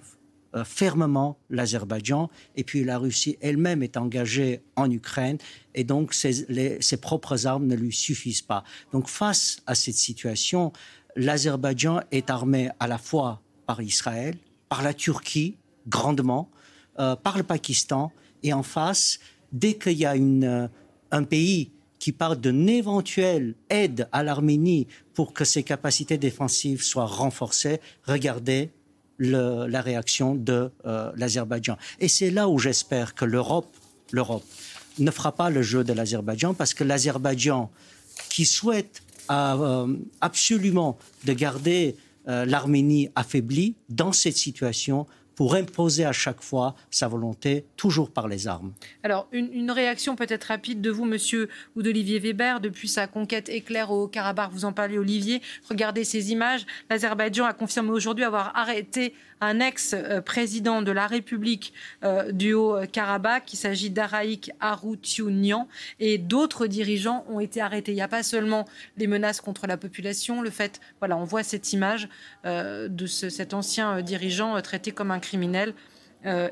euh, 0.54 0.66
fermement 0.66 1.38
l'Azerbaïdjan. 1.50 2.30
Et 2.58 2.64
puis 2.66 2.84
la 2.84 2.98
Russie 2.98 3.38
elle-même 3.40 3.84
est 3.84 3.96
engagée 3.96 4.62
en 4.76 4.92
Ukraine. 4.92 5.38
Et 5.76 5.86
donc 5.86 6.14
ses, 6.14 6.98
propres 7.02 7.48
armes 7.48 7.68
ne 7.68 7.76
lui 7.76 7.94
suffisent 7.94 8.42
pas. 8.42 8.66
Donc 8.92 9.08
face 9.08 9.62
à 9.66 9.76
cette 9.76 9.96
situation, 9.96 10.74
l'Azerbaïdjan 11.16 12.02
est 12.12 12.30
armé 12.30 12.70
à 12.82 12.88
la 12.88 12.98
fois 12.98 13.42
par 13.66 13.82
Israël, 13.82 14.36
par 14.68 14.84
la 14.84 14.94
Turquie 14.94 15.56
grandement, 15.88 16.50
euh, 17.00 17.16
par 17.16 17.38
le 17.38 17.44
Pakistan. 17.44 18.12
Et 18.44 18.52
en 18.52 18.64
face, 18.64 19.20
dès 19.54 19.76
qu'il 19.76 19.98
y 19.98 20.06
a 20.06 20.16
euh, 20.16 20.68
un 21.12 21.24
pays 21.24 21.72
qui 21.98 22.12
parle 22.12 22.42
d'une 22.42 22.68
éventuelle 22.68 23.56
aide 23.70 24.10
à 24.12 24.24
l'Arménie 24.24 24.88
pour 25.14 25.34
que 25.34 25.46
ses 25.46 25.64
capacités 25.64 26.18
défensives 26.18 26.82
soient 26.82 27.06
renforcées, 27.06 27.80
regardez 28.04 28.72
la 29.22 29.82
réaction 29.82 30.36
de 30.36 30.72
euh, 30.86 31.12
l'Azerbaïdjan. 31.16 31.78
Et 32.00 32.08
c'est 32.08 32.32
là 32.32 32.50
où 32.50 32.58
j'espère 32.58 33.14
que 33.14 33.26
l'Europe, 33.26 33.76
l'Europe 34.12 34.44
ne 35.00 35.12
fera 35.12 35.32
pas 35.34 35.50
le 35.50 35.62
jeu 35.62 35.84
de 35.84 35.94
l'Azerbaïdjan 35.94 36.54
parce 36.54 36.74
que 36.74 36.84
l'Azerbaïdjan, 36.84 37.70
qui 38.30 38.46
souhaite 38.46 39.04
euh, 39.30 39.96
absolument 40.20 40.98
de 41.26 41.34
garder 41.34 41.96
euh, 42.28 42.46
l'Arménie 42.46 43.10
affaiblie 43.16 43.76
dans 43.90 44.12
cette 44.12 44.38
situation, 44.38 45.08
pour 45.36 45.56
imposer 45.56 46.06
à 46.06 46.12
chaque 46.12 46.42
fois 46.42 46.76
sa 46.90 47.08
volonté, 47.08 47.66
toujours 47.78 48.12
par 48.12 48.28
les 48.28 48.48
armes. 48.48 48.74
Alors, 49.04 49.28
une, 49.32 49.72
réaction 49.72 50.16
peut-être 50.16 50.46
rapide 50.46 50.82
de 50.82 50.92
vous, 50.92 51.06
monsieur, 51.06 51.50
ou 51.76 51.82
d'Olivier 51.82 52.20
Weber, 52.20 52.60
depuis 52.60 52.88
sa 52.88 53.08
conquête 53.08 53.50
éclair 53.50 53.92
au 53.92 54.08
Karabakh. 54.08 54.52
Vous 54.52 54.66
en 54.66 54.74
parlez, 54.74 54.98
Olivier. 54.98 55.42
Regardez 55.70 56.04
ces 56.04 56.32
images. 56.32 56.66
L'Azerbaïdjan 56.90 57.46
a 57.46 57.54
confirmé 57.54 57.92
aujourd'hui 57.92 58.26
avoir 58.26 58.56
arrêté 58.56 59.14
un 59.42 59.60
ex-président 59.60 60.84
de 60.84 60.92
la 60.92 61.08
République 61.08 61.74
euh, 62.04 62.32
du 62.32 62.54
Haut-Karabakh. 62.54 63.52
Il 63.54 63.58
s'agit 63.58 63.90
d'Araïk 63.90 64.52
Aroutiounian. 64.60 65.68
Et 66.00 66.20
d'autres 66.20 66.68
dirigeants 66.68 67.26
ont 67.28 67.40
été 67.40 67.60
arrêtés. 67.60 67.92
Il 67.92 67.96
n'y 67.96 68.02
a 68.02 68.08
pas 68.08 68.24
seulement 68.24 68.66
les 68.98 69.08
menaces 69.08 69.42
contre 69.42 69.66
la 69.66 69.78
population, 69.78 70.42
le 70.42 70.52
fait, 70.52 70.80
voilà, 71.00 71.18
on 71.18 71.24
voit 71.24 71.44
cette 71.44 71.74
image 71.74 72.08
euh, 72.46 72.88
de 72.88 73.08
cet 73.08 73.54
ancien 73.54 73.98
euh, 73.98 74.02
dirigeant 74.02 74.62
traité 74.62 74.92
comme 74.92 75.10
un 75.12 75.20
criminel 75.32 75.74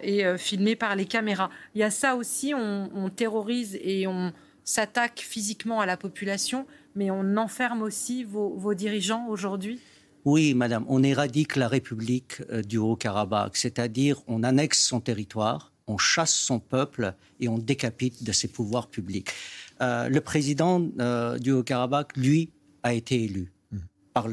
et 0.01 0.23
filmé 0.37 0.75
par 0.75 0.95
les 0.95 1.05
caméras. 1.05 1.51
Il 1.75 1.81
y 1.81 1.83
a 1.83 1.91
ça 1.91 2.15
aussi, 2.15 2.53
on, 2.55 3.09
terrorise 3.09 3.77
et 3.81 4.07
on 4.07 4.33
s'attaque 4.63 5.19
physiquement 5.19 5.79
à 5.79 5.85
la 5.85 5.95
population, 5.95 6.65
mais 6.95 7.11
on 7.11 7.37
enferme 7.37 7.83
aussi 7.83 8.23
vos 8.23 8.73
dirigeants 8.73 9.27
aujourd'hui? 9.27 9.79
Oui, 10.25 10.53
madame, 10.53 10.85
on 10.89 11.01
éradique 11.01 11.55
la 11.55 11.67
République 11.67 12.41
euh, 12.51 12.61
du 12.61 12.77
Haut-Karabakh, 12.77 13.55
c'est-à-dire 13.55 14.21
on 14.27 14.43
annexe 14.43 14.83
son 14.83 14.99
territoire, 14.99 15.71
on 15.87 15.97
chasse 15.97 16.33
son 16.33 16.59
peuple 16.59 17.13
et 17.39 17.47
on 17.47 17.57
décapite 17.57 18.23
de 18.23 18.31
ses 18.31 18.49
pouvoirs 18.49 18.87
publics. 18.87 19.29
Euh, 19.81 20.09
le 20.09 20.19
président 20.19 20.85
euh, 20.99 21.37
du 21.37 21.51
Haut-Karabakh, 21.51 22.17
lui, 22.17 22.51
a 22.83 22.93
été 22.93 23.23
élu 23.23 23.51
mmh. 23.71 23.77
par, 24.13 24.27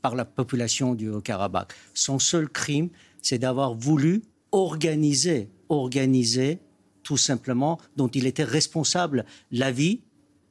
par 0.00 0.14
la 0.14 0.24
population 0.24 0.94
du 0.94 1.10
Haut-Karabakh. 1.10 1.72
Son 1.92 2.18
seul 2.18 2.48
crime, 2.48 2.88
c'est 3.22 3.38
d'avoir 3.38 3.74
voulu 3.74 4.22
organiser, 4.52 5.50
organiser 5.68 6.58
tout 7.02 7.16
simplement, 7.16 7.78
dont 7.96 8.08
il 8.08 8.26
était 8.26 8.44
responsable 8.44 9.24
la 9.50 9.70
vie 9.70 10.00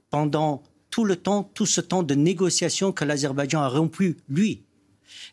pendant 0.10 0.64
tout 0.90 1.06
le 1.06 1.16
temps, 1.16 1.44
tout 1.44 1.66
ce 1.66 1.82
temps 1.82 2.04
de 2.04 2.16
négociation 2.16 2.92
que 2.92 3.06
l'Azerbaïdjan 3.06 3.62
a 3.62 3.68
rompu, 3.68 4.18
lui. 4.30 4.64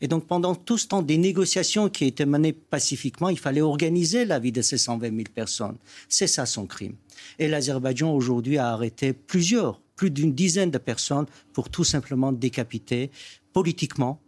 Et 0.01 0.09
donc, 0.09 0.27
pendant 0.27 0.55
tout 0.55 0.79
ce 0.79 0.87
temps 0.87 1.03
des 1.03 1.19
négociations 1.19 1.89
qui 1.89 2.05
étaient 2.05 2.27
menées 2.27 2.53
pacifiquement, 2.53 3.29
il 3.29 3.39
fallait 3.39 3.61
organiser 3.61 4.25
la 4.25 4.39
vie 4.39 4.53
de 4.53 4.63
ces 4.63 4.79
120 4.79 5.11
000 5.11 5.23
personnes. 5.35 5.77
C'est 6.09 6.27
ça 6.27 6.47
son 6.47 6.67
crime. 6.67 6.97
Et 7.39 7.49
l'Azerbaïdjan 7.49 8.13
aujourd'hui 8.13 8.59
a 8.59 8.69
arrêté 8.69 9.13
plusieurs, 9.13 9.81
plus 9.97 10.11
d'une 10.11 10.35
dizaine 10.35 10.71
de 10.71 10.79
personnes 10.79 11.27
pour 11.53 11.71
tout 11.71 11.85
simplement 11.85 12.33
décapiter 12.33 13.11
politiquement 13.53 14.21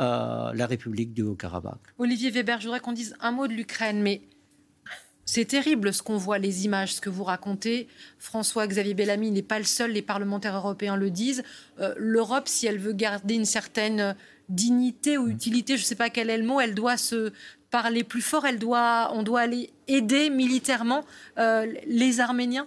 euh, 0.00 0.52
la 0.54 0.66
République 0.66 1.12
du 1.12 1.22
Haut-Karabakh. 1.22 1.80
Olivier 1.98 2.30
Weber, 2.30 2.60
je 2.60 2.66
voudrais 2.66 2.80
qu'on 2.80 2.92
dise 2.92 3.16
un 3.20 3.32
mot 3.32 3.46
de 3.46 3.52
l'Ukraine, 3.52 4.00
mais 4.00 4.22
c'est 5.24 5.44
terrible 5.44 5.92
ce 5.92 6.02
qu'on 6.02 6.16
voit, 6.16 6.38
les 6.38 6.64
images, 6.64 6.94
ce 6.94 7.00
que 7.00 7.10
vous 7.10 7.24
racontez. 7.24 7.88
François-Xavier 8.18 8.94
Bellamy 8.94 9.30
n'est 9.30 9.42
pas 9.42 9.58
le 9.58 9.64
seul, 9.64 9.92
les 9.92 10.02
parlementaires 10.02 10.56
européens 10.56 10.96
le 10.96 11.10
disent. 11.10 11.42
Euh, 11.80 11.94
L'Europe, 11.98 12.48
si 12.48 12.66
elle 12.66 12.78
veut 12.78 12.94
garder 12.94 13.34
une 13.34 13.44
certaine 13.44 14.16
dignité 14.48 15.18
ou 15.18 15.26
mmh. 15.26 15.30
utilité, 15.30 15.76
je 15.76 15.82
ne 15.82 15.86
sais 15.86 15.96
pas 15.96 16.08
quel 16.08 16.30
est 16.30 16.38
le 16.38 16.46
mot, 16.46 16.60
elle 16.60 16.74
doit 16.74 16.96
se 16.96 17.32
parler 17.70 18.04
plus 18.04 18.22
fort, 18.22 18.46
elle 18.46 18.58
doit, 18.58 19.10
on 19.12 19.22
doit 19.22 19.40
aller 19.40 19.70
aider 19.86 20.30
militairement 20.30 21.04
euh, 21.38 21.66
les 21.86 22.20
Arméniens 22.20 22.66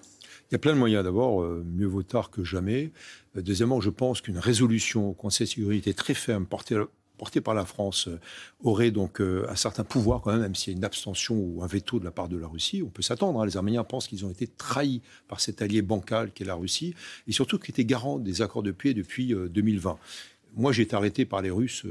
il 0.52 0.56
y 0.56 0.58
a 0.58 0.60
plein 0.60 0.74
de 0.74 0.80
moyens. 0.80 1.06
D'abord, 1.06 1.42
euh, 1.42 1.64
mieux 1.66 1.88
vaut 1.88 2.04
tard 2.04 2.30
que 2.30 2.44
jamais. 2.44 2.92
deuxièmement, 3.36 3.80
je 3.80 3.90
pense 3.90 4.20
qu'une 4.20 4.38
résolution 4.38 5.08
au 5.08 5.14
Conseil 5.14 5.48
de 5.48 5.52
sécurité 5.52 5.94
très 5.94 6.14
ferme, 6.14 6.46
portée 6.46 6.76
porté 7.22 7.40
par 7.40 7.54
la 7.54 7.66
France 7.66 8.08
euh, 8.08 8.20
aurait 8.64 8.90
donc 8.90 9.22
euh, 9.22 9.46
un 9.48 9.56
certain 9.56 9.84
pouvoir 9.84 10.22
quand 10.22 10.32
même, 10.32 10.42
même 10.42 10.56
s'il 10.56 10.74
y 10.74 10.76
a 10.76 10.78
une 10.78 10.84
abstention 10.84 11.36
ou 11.36 11.62
un 11.62 11.68
veto 11.68 12.00
de 12.00 12.04
la 12.04 12.10
part 12.10 12.28
de 12.28 12.36
la 12.36 12.48
Russie. 12.48 12.82
On 12.84 12.90
peut 12.90 13.04
s'attendre. 13.04 13.40
Hein. 13.40 13.46
Les 13.46 13.58
Arméniens 13.58 13.84
pensent 13.84 14.08
qu'ils 14.08 14.26
ont 14.26 14.32
été 14.32 14.48
trahis 14.48 15.04
par 15.28 15.40
cet 15.40 15.62
allié 15.62 15.84
bancal 15.84 16.32
qu'est 16.32 16.46
la 16.46 16.56
Russie, 16.56 16.96
et 17.28 17.32
surtout 17.32 17.60
qu'ils 17.60 17.74
étaient 17.76 17.86
garants 17.86 18.18
des 18.18 18.42
accords 18.42 18.64
de 18.64 18.72
paix 18.72 18.96
depuis 18.96 19.36
2020. 19.36 20.00
Euh, 20.52 20.62
Moi, 20.62 20.72
j'ai 20.72 20.84
été 20.84 20.96
arrêté 20.96 21.26
par 21.26 21.42
les 21.42 21.50
Russes 21.50 21.86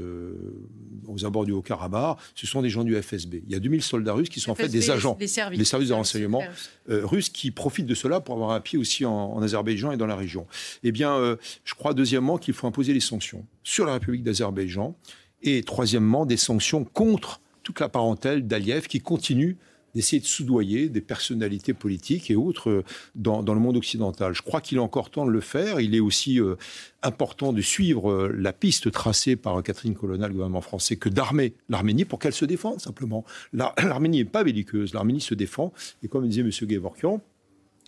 aux 1.07 1.25
abords 1.25 1.45
du 1.45 1.51
Haut-Karabakh. 1.51 2.17
Ce 2.35 2.47
sont 2.47 2.61
des 2.61 2.69
gens 2.69 2.83
du 2.83 2.99
FSB. 2.99 3.43
Il 3.45 3.51
y 3.51 3.55
a 3.55 3.59
2000 3.59 3.81
soldats 3.81 4.13
russes 4.13 4.29
qui 4.29 4.39
sont 4.39 4.51
en 4.51 4.55
fait 4.55 4.69
des 4.69 4.89
agents, 4.91 5.15
des 5.19 5.27
services, 5.27 5.67
services 5.67 5.89
de 5.89 5.93
renseignement 5.93 6.43
russes 6.87 7.29
qui 7.29 7.51
profitent 7.51 7.85
de 7.85 7.95
cela 7.95 8.19
pour 8.21 8.35
avoir 8.35 8.51
un 8.51 8.61
pied 8.61 8.77
aussi 8.77 9.05
en, 9.05 9.41
Azerbaïdjan 9.41 9.91
et 9.91 9.97
dans 9.97 10.07
la 10.07 10.15
région. 10.15 10.47
Eh 10.83 10.91
bien, 10.91 11.37
je 11.63 11.73
crois 11.73 11.93
deuxièmement 11.93 12.37
qu'il 12.37 12.53
faut 12.53 12.67
imposer 12.67 12.93
les 12.93 12.99
sanctions 12.99 13.45
sur 13.63 13.85
la 13.85 13.93
République 13.93 14.23
d'Azerbaïdjan 14.23 14.95
et 15.43 15.63
troisièmement, 15.63 16.25
des 16.25 16.37
sanctions 16.37 16.83
contre 16.83 17.41
toute 17.63 17.79
la 17.79 17.89
parentèle 17.89 18.47
d'Aliyev 18.47 18.87
qui 18.87 18.99
continue 18.99 19.57
d'essayer 19.95 20.19
de 20.21 20.25
soudoyer 20.25 20.89
des 20.89 21.01
personnalités 21.01 21.73
politiques 21.73 22.31
et 22.31 22.35
autres 22.35 22.69
euh, 22.69 22.83
dans, 23.15 23.41
le 23.41 23.59
monde 23.59 23.77
occidental. 23.77 24.33
Je 24.33 24.41
crois 24.41 24.61
qu'il 24.61 24.77
est 24.77 24.81
encore 24.81 25.09
temps 25.09 25.25
de 25.25 25.31
le 25.31 25.41
faire. 25.41 25.79
Il 25.79 25.95
est 25.95 25.99
aussi 25.99 26.39
euh, 26.39 26.55
important 27.03 27.53
de 27.53 27.61
suivre 27.61 28.11
euh, 28.11 28.35
la 28.37 28.53
piste 28.53 28.91
tracée 28.91 29.35
par 29.35 29.61
Catherine 29.63 29.95
Colonna, 29.95 30.27
le 30.27 30.33
gouvernement 30.33 30.61
français, 30.61 30.95
que 30.95 31.09
d'armer 31.09 31.53
l'Arménie 31.69 32.05
pour 32.05 32.19
qu'elle 32.19 32.33
se 32.33 32.45
défende 32.45 32.79
simplement. 32.79 33.25
L'Arménie 33.53 34.19
n'est 34.19 34.25
pas 34.25 34.43
belliqueuse, 34.43 34.93
l'Arménie 34.93 35.21
se 35.21 35.33
défend. 35.33 35.73
Et 36.03 36.07
comme 36.07 36.27
disait 36.27 36.41
M. 36.41 36.51
Gevorkian, 36.51 37.21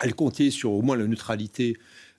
elle 0.00 0.14
comptait 0.14 0.50
sur 0.50 0.72
au 0.72 0.82
moins 0.82 0.96
la 0.96 1.06
neutralité 1.06 1.76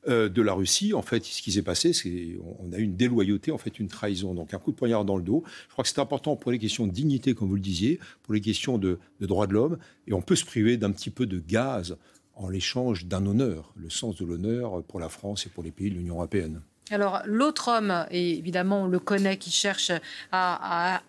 euh, 0.08 0.30
de 0.30 0.41
la 0.41 0.54
Russie, 0.54 0.94
en 0.94 1.02
fait, 1.02 1.24
ce 1.24 1.41
qui 1.41 1.52
s'est 1.52 1.63
passé, 1.63 1.94
c'est 1.94 2.38
on 2.60 2.72
a 2.74 2.78
eu 2.78 2.84
une 2.84 2.96
déloyauté, 2.96 3.52
en 3.52 3.58
fait, 3.58 3.80
une 3.80 3.88
trahison, 3.88 4.34
donc 4.34 4.54
un 4.54 4.60
coup 4.60 4.72
de 4.72 4.76
poignard 4.76 5.06
dans 5.06 5.18
le 5.18 5.24
dos. 5.24 5.44
Je 5.68 5.74
crois 5.74 5.84
que 5.84 5.89
c'est 5.89 6.00
important 6.00 6.36
pour 6.36 6.52
les 6.52 6.60
questions 6.60 6.86
de 6.88 6.91
dignité, 6.91 7.34
comme 7.34 7.50
vous 7.50 7.56
le 7.56 7.62
disiez, 7.62 8.00
pour 8.24 8.34
les 8.34 8.41
questions 8.41 8.78
de, 8.78 9.00
droits 9.20 9.48
de 9.48 9.54
l'homme, 9.54 9.78
et 10.08 10.13
on 10.13 10.22
peut 10.22 10.36
se 10.36 10.46
priver 10.46 10.78
d'un 10.78 10.91
petit 10.91 11.10
peu 11.10 11.26
de 11.26 11.39
gaz 11.39 11.98
en 12.36 12.50
l'échange 12.50 13.06
d'un 13.06 13.26
honneur, 13.26 13.74
le 13.76 13.89
sens 13.89 14.15
de 14.18 14.26
l'honneur 14.26 14.84
pour 14.84 15.00
la 15.00 15.10
France 15.10 15.46
et 15.46 15.50
pour 15.50 15.63
les 15.63 15.72
pays 15.72 15.89
de 15.89 15.96
l'Union 15.96 16.15
européenne. 16.15 16.62
Alors 16.91 17.22
l'autre 17.26 17.70
homme, 17.70 18.06
et 18.12 18.38
évidemment 18.38 18.84
on 18.84 18.88
le 18.88 19.00
connaît, 19.00 19.38
qui 19.38 19.52
cherche 19.52 19.91
à 20.32 21.02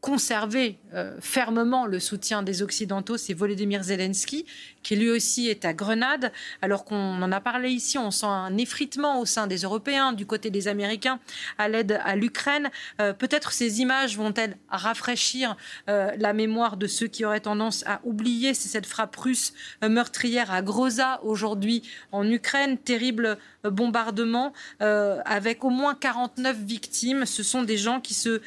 conserver 0.00 0.78
euh, 0.94 1.16
fermement 1.20 1.86
le 1.86 2.00
soutien 2.00 2.42
des 2.42 2.62
Occidentaux, 2.62 3.16
c'est 3.18 3.34
Volodymyr 3.34 3.82
Zelensky, 3.82 4.46
qui 4.82 4.96
lui 4.96 5.10
aussi 5.10 5.48
est 5.48 5.64
à 5.64 5.74
Grenade. 5.74 6.32
Alors 6.62 6.84
qu'on 6.84 7.22
en 7.22 7.32
a 7.32 7.40
parlé 7.40 7.70
ici, 7.70 7.98
on 7.98 8.10
sent 8.10 8.26
un 8.26 8.56
effritement 8.56 9.20
au 9.20 9.26
sein 9.26 9.46
des 9.46 9.58
Européens, 9.58 10.12
du 10.12 10.24
côté 10.24 10.50
des 10.50 10.68
Américains, 10.68 11.20
à 11.58 11.68
l'aide 11.68 12.00
à 12.02 12.16
l'Ukraine. 12.16 12.70
Euh, 13.00 13.12
peut-être 13.12 13.52
ces 13.52 13.80
images 13.80 14.16
vont-elles 14.16 14.56
rafraîchir 14.70 15.56
euh, 15.88 16.10
la 16.18 16.32
mémoire 16.32 16.78
de 16.78 16.86
ceux 16.86 17.06
qui 17.06 17.24
auraient 17.24 17.40
tendance 17.40 17.84
à 17.86 18.00
oublier 18.04 18.54
cette 18.54 18.86
frappe 18.86 19.16
russe 19.16 19.52
meurtrière 19.82 20.50
à 20.50 20.62
Groza 20.62 21.20
aujourd'hui 21.24 21.82
en 22.12 22.28
Ukraine. 22.28 22.78
Terrible 22.78 23.38
bombardement 23.64 24.52
avec 24.80 25.64
au 25.64 25.70
moins 25.70 25.94
49 25.94 26.56
victimes. 26.56 27.26
Ce 27.26 27.42
sont 27.42 27.62
des 27.62 27.76
gens 27.76 28.00
qui 28.00 28.14
se 28.14 28.40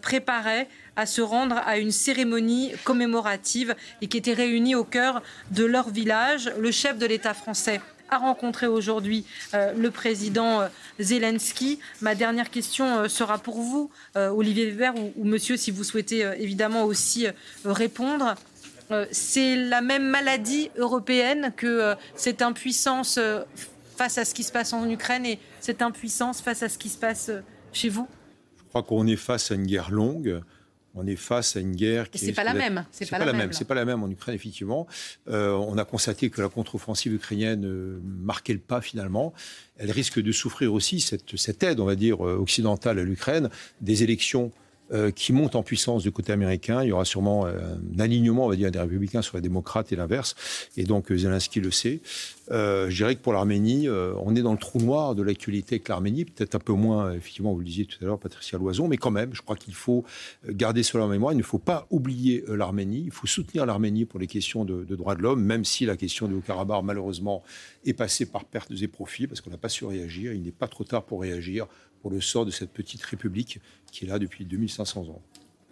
préparaient 0.00 0.68
à 0.96 1.06
se 1.06 1.20
rendre 1.20 1.56
à 1.64 1.78
une 1.78 1.92
cérémonie 1.92 2.72
commémorative 2.84 3.74
et 4.00 4.06
qui 4.08 4.16
étaient 4.16 4.34
réunis 4.34 4.74
au 4.74 4.84
cœur 4.84 5.22
de 5.50 5.64
leur 5.64 5.90
village. 5.90 6.50
Le 6.58 6.70
chef 6.70 6.98
de 6.98 7.06
l'État 7.06 7.34
français 7.34 7.80
a 8.10 8.18
rencontré 8.18 8.66
aujourd'hui 8.66 9.24
euh, 9.54 9.72
le 9.72 9.90
président 9.90 10.60
euh, 10.60 10.68
Zelensky. 10.98 11.78
Ma 12.00 12.14
dernière 12.14 12.50
question 12.50 12.98
euh, 12.98 13.08
sera 13.08 13.38
pour 13.38 13.60
vous, 13.60 13.90
Olivier 14.16 14.66
Weber, 14.70 14.94
ou, 15.16 15.24
monsieur, 15.24 15.56
si 15.56 15.70
vous 15.70 15.84
souhaitez 15.84 16.22
évidemment 16.38 16.84
aussi 16.84 17.26
répondre. 17.64 18.34
C'est 19.12 19.54
la 19.56 19.82
même 19.82 20.08
maladie 20.08 20.70
européenne 20.76 21.52
que 21.56 21.94
cette 22.16 22.42
impuissance 22.42 23.20
face 23.96 24.18
à 24.18 24.24
ce 24.24 24.34
qui 24.34 24.42
se 24.42 24.50
passe 24.50 24.72
en 24.72 24.88
Ukraine 24.90 25.24
et 25.24 25.38
cette 25.60 25.80
impuissance 25.80 26.40
face 26.40 26.62
à 26.64 26.68
ce 26.68 26.76
qui 26.76 26.88
se 26.88 26.98
passe 26.98 27.30
chez 27.72 27.88
vous? 27.88 28.08
Je 28.58 28.68
crois 28.68 28.82
qu'on 28.82 29.06
est 29.06 29.16
face 29.16 29.52
à 29.52 29.54
une 29.54 29.66
guerre 29.66 29.90
longue 29.90 30.42
on 30.94 31.06
est 31.06 31.16
face 31.16 31.56
à 31.56 31.60
une 31.60 31.74
guerre 31.74 32.10
qui 32.10 32.18
c'est 32.18 32.32
pas 32.32 32.44
la 32.44 32.54
même. 32.54 32.84
C'est 32.90 33.08
pas, 33.08 33.18
la 33.18 33.32
même. 33.32 33.52
C'est 33.52 33.64
pas 33.64 33.74
la 33.74 33.84
même 33.84 34.02
en 34.02 34.10
Ukraine 34.10 34.34
effectivement. 34.34 34.86
Euh, 35.28 35.52
on 35.52 35.78
a 35.78 35.84
constaté 35.84 36.30
que 36.30 36.42
la 36.42 36.48
contre-offensive 36.48 37.12
ukrainienne 37.14 37.64
euh, 37.64 38.00
marquait 38.04 38.52
le 38.52 38.58
pas 38.58 38.80
finalement. 38.80 39.32
Elle 39.78 39.90
risque 39.90 40.20
de 40.20 40.32
souffrir 40.32 40.72
aussi 40.74 41.00
cette, 41.00 41.36
cette 41.36 41.62
aide, 41.62 41.80
on 41.80 41.84
va 41.84 41.94
dire 41.94 42.26
euh, 42.26 42.36
occidentale 42.36 42.98
à 42.98 43.04
l'Ukraine, 43.04 43.50
des 43.80 44.02
élections 44.02 44.50
euh, 44.92 45.12
qui 45.12 45.32
monte 45.32 45.54
en 45.54 45.62
puissance 45.62 46.02
du 46.02 46.10
côté 46.10 46.32
américain. 46.32 46.82
Il 46.82 46.88
y 46.88 46.92
aura 46.92 47.04
sûrement 47.04 47.46
euh, 47.46 47.52
un 47.96 48.00
alignement, 48.00 48.46
on 48.46 48.48
va 48.48 48.56
dire, 48.56 48.72
des 48.72 48.80
républicains 48.80 49.22
sur 49.22 49.36
les 49.36 49.40
démocrates 49.40 49.92
et 49.92 49.96
l'inverse. 49.96 50.34
Et 50.76 50.82
donc 50.82 51.12
euh, 51.12 51.16
Zelensky 51.16 51.60
le 51.60 51.70
sait. 51.70 52.00
je 52.50 52.92
dirais 52.92 53.14
que 53.14 53.20
pour 53.20 53.32
l'Arménie, 53.32 53.88
on 53.88 54.34
est 54.34 54.42
dans 54.42 54.50
le 54.50 54.58
trou 54.58 54.80
noir 54.80 55.14
de 55.14 55.22
l'actualité 55.22 55.76
avec 55.76 55.88
l'Arménie, 55.88 56.24
peut-être 56.24 56.56
un 56.56 56.58
peu 56.58 56.72
moins, 56.72 57.12
effectivement, 57.12 57.52
vous 57.52 57.60
le 57.60 57.64
disiez 57.64 57.84
tout 57.84 57.98
à 58.02 58.06
l'heure, 58.06 58.18
Patricia 58.18 58.58
Loison, 58.58 58.88
mais 58.88 58.96
quand 58.96 59.12
même, 59.12 59.32
je 59.32 59.42
crois 59.42 59.54
qu'il 59.54 59.74
faut 59.74 60.04
garder 60.48 60.82
cela 60.82 61.04
en 61.04 61.08
mémoire. 61.08 61.32
Il 61.32 61.38
ne 61.38 61.44
faut 61.44 61.60
pas 61.60 61.86
oublier 61.90 62.42
l'Arménie. 62.48 63.02
Il 63.04 63.12
faut 63.12 63.28
soutenir 63.28 63.66
l'Arménie 63.66 64.06
pour 64.06 64.18
les 64.18 64.26
questions 64.26 64.64
de, 64.64 64.84
de 64.84 64.96
droits 64.96 65.14
de 65.14 65.22
l'homme, 65.22 65.44
même 65.44 65.64
si 65.64 65.86
la 65.86 65.96
question 65.96 66.26
du 66.26 66.34
Haut-Karabakh, 66.34 66.82
malheureusement, 66.82 67.44
est 67.84 67.92
passée 67.92 68.26
par 68.26 68.44
pertes 68.44 68.72
et 68.82 68.88
profits, 68.88 69.28
parce 69.28 69.40
qu'on 69.40 69.50
n'a 69.50 69.58
pas 69.58 69.68
su 69.68 69.84
réagir. 69.84 70.32
Il 70.32 70.42
n'est 70.42 70.50
pas 70.50 70.68
trop 70.68 70.82
tard 70.82 71.04
pour 71.04 71.20
réagir 71.20 71.68
pour 72.00 72.10
le 72.10 72.20
sort 72.20 72.46
de 72.46 72.50
cette 72.50 72.70
petite 72.70 73.02
république 73.02 73.60
qui 73.92 74.04
est 74.04 74.08
là 74.08 74.18
depuis 74.18 74.44
2500 74.44 75.08
ans. 75.08 75.22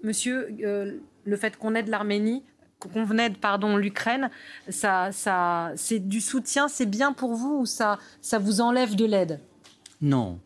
Monsieur, 0.02 0.54
euh, 0.62 0.98
le 1.24 1.36
fait 1.36 1.56
qu'on 1.56 1.74
aide 1.74 1.88
l'Arménie, 1.88 2.44
qu'on 2.78 3.18
aide 3.18 3.38
pardon 3.38 3.76
l'Ukraine, 3.76 4.30
ça, 4.68 5.10
ça, 5.12 5.72
c'est 5.76 5.98
du 5.98 6.20
soutien, 6.20 6.68
c'est 6.68 6.86
bien 6.86 7.12
pour 7.12 7.34
vous 7.34 7.60
ou 7.60 7.66
ça, 7.66 7.98
ça 8.20 8.38
vous 8.38 8.60
enlève 8.60 8.94
de 8.94 9.04
l'aide? 9.04 9.40
Non, 10.00 10.38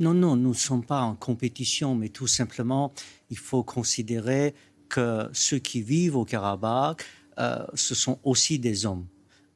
non, 0.00 0.14
non, 0.14 0.36
nous 0.36 0.50
ne 0.50 0.54
sommes 0.54 0.84
pas 0.84 1.02
en 1.02 1.14
compétition, 1.14 1.94
mais 1.94 2.08
tout 2.08 2.26
simplement, 2.26 2.92
il 3.30 3.38
faut 3.38 3.62
considérer 3.62 4.54
que 4.88 5.28
ceux 5.32 5.58
qui 5.58 5.82
vivent 5.82 6.16
au 6.16 6.24
Karabakh, 6.24 7.04
euh, 7.38 7.64
ce 7.74 7.94
sont 7.94 8.18
aussi 8.24 8.58
des 8.58 8.86
hommes. 8.86 9.06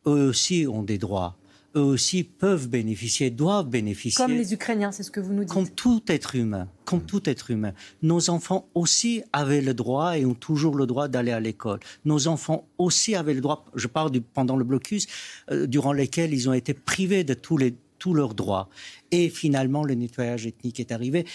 Eux 0.06 0.28
aussi 0.28 0.66
ont 0.68 0.82
des 0.82 0.98
droits 0.98 1.36
eux 1.76 1.80
aussi 1.80 2.24
peuvent 2.24 2.68
bénéficier, 2.68 3.30
doivent 3.30 3.68
bénéficier. 3.68 4.16
Comme 4.16 4.36
les 4.36 4.52
Ukrainiens, 4.52 4.92
c'est 4.92 5.02
ce 5.02 5.10
que 5.10 5.20
vous 5.20 5.32
nous 5.32 5.44
dites. 5.44 5.52
Comme 5.52 5.68
tout 5.68 6.02
être 6.08 6.36
humain, 6.36 6.68
comme 6.84 7.00
mm. 7.00 7.06
tout 7.06 7.28
être 7.28 7.50
humain. 7.50 7.72
Nos 8.02 8.30
enfants 8.30 8.68
aussi 8.74 9.22
avaient 9.32 9.60
le 9.60 9.74
droit 9.74 10.18
et 10.18 10.24
ont 10.24 10.34
toujours 10.34 10.76
le 10.76 10.86
droit 10.86 11.08
d'aller 11.08 11.32
à 11.32 11.40
l'école. 11.40 11.80
Nos 12.04 12.28
enfants 12.28 12.66
aussi 12.78 13.14
avaient 13.14 13.34
le 13.34 13.40
droit, 13.40 13.64
je 13.74 13.86
parle 13.86 14.10
du, 14.10 14.20
pendant 14.20 14.56
le 14.56 14.64
blocus, 14.64 15.06
euh, 15.50 15.66
durant 15.66 15.92
lesquels 15.92 16.32
ils 16.32 16.48
ont 16.48 16.52
été 16.52 16.74
privés 16.74 17.24
de 17.24 17.34
tous, 17.34 17.56
les, 17.56 17.74
tous 17.98 18.14
leurs 18.14 18.34
droits. 18.34 18.68
Et 19.10 19.28
finalement, 19.28 19.84
le 19.84 19.94
nettoyage 19.94 20.46
ethnique 20.46 20.80
est 20.80 20.92
arrivé. 20.92 21.26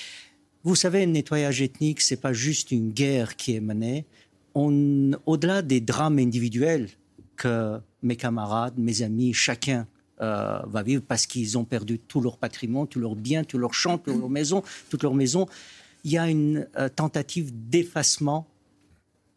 Vous 0.64 0.76
savez, 0.76 1.06
le 1.06 1.12
nettoyage 1.12 1.62
ethnique, 1.62 2.02
c'est 2.02 2.22
pas 2.22 2.34
juste 2.34 2.72
une 2.72 2.92
guerre 2.92 3.36
qui 3.36 3.56
est 3.56 3.62
menée. 3.62 4.06
Au-delà 4.54 5.62
des 5.62 5.82
drames 5.82 6.18
individuels 6.18 6.90
que 7.36 7.80
mes 8.02 8.16
camarades, 8.16 8.74
mes 8.78 9.04
amis, 9.04 9.32
chacun 9.32 9.88
euh, 10.20 10.60
va 10.66 10.82
vivre 10.82 11.04
parce 11.08 11.28
qu'ils 11.28 11.58
ont 11.60 11.64
perdu 11.64 12.00
tout 12.00 12.22
leur 12.22 12.38
patrimoine, 12.38 12.88
tout 12.88 13.00
leurs 13.00 13.16
biens, 13.16 13.44
tout 13.44 13.60
leurs 13.60 13.76
champs, 13.76 14.00
toutes 14.00 14.18
leurs 14.18 14.30
maisons, 14.30 14.64
toutes 14.90 15.04
leurs 15.04 15.14
maisons. 15.14 15.46
Il 16.04 16.12
y 16.12 16.18
a 16.18 16.28
une 16.28 16.68
euh, 16.78 16.90
tentative 16.90 17.52
d'effacement 17.54 18.48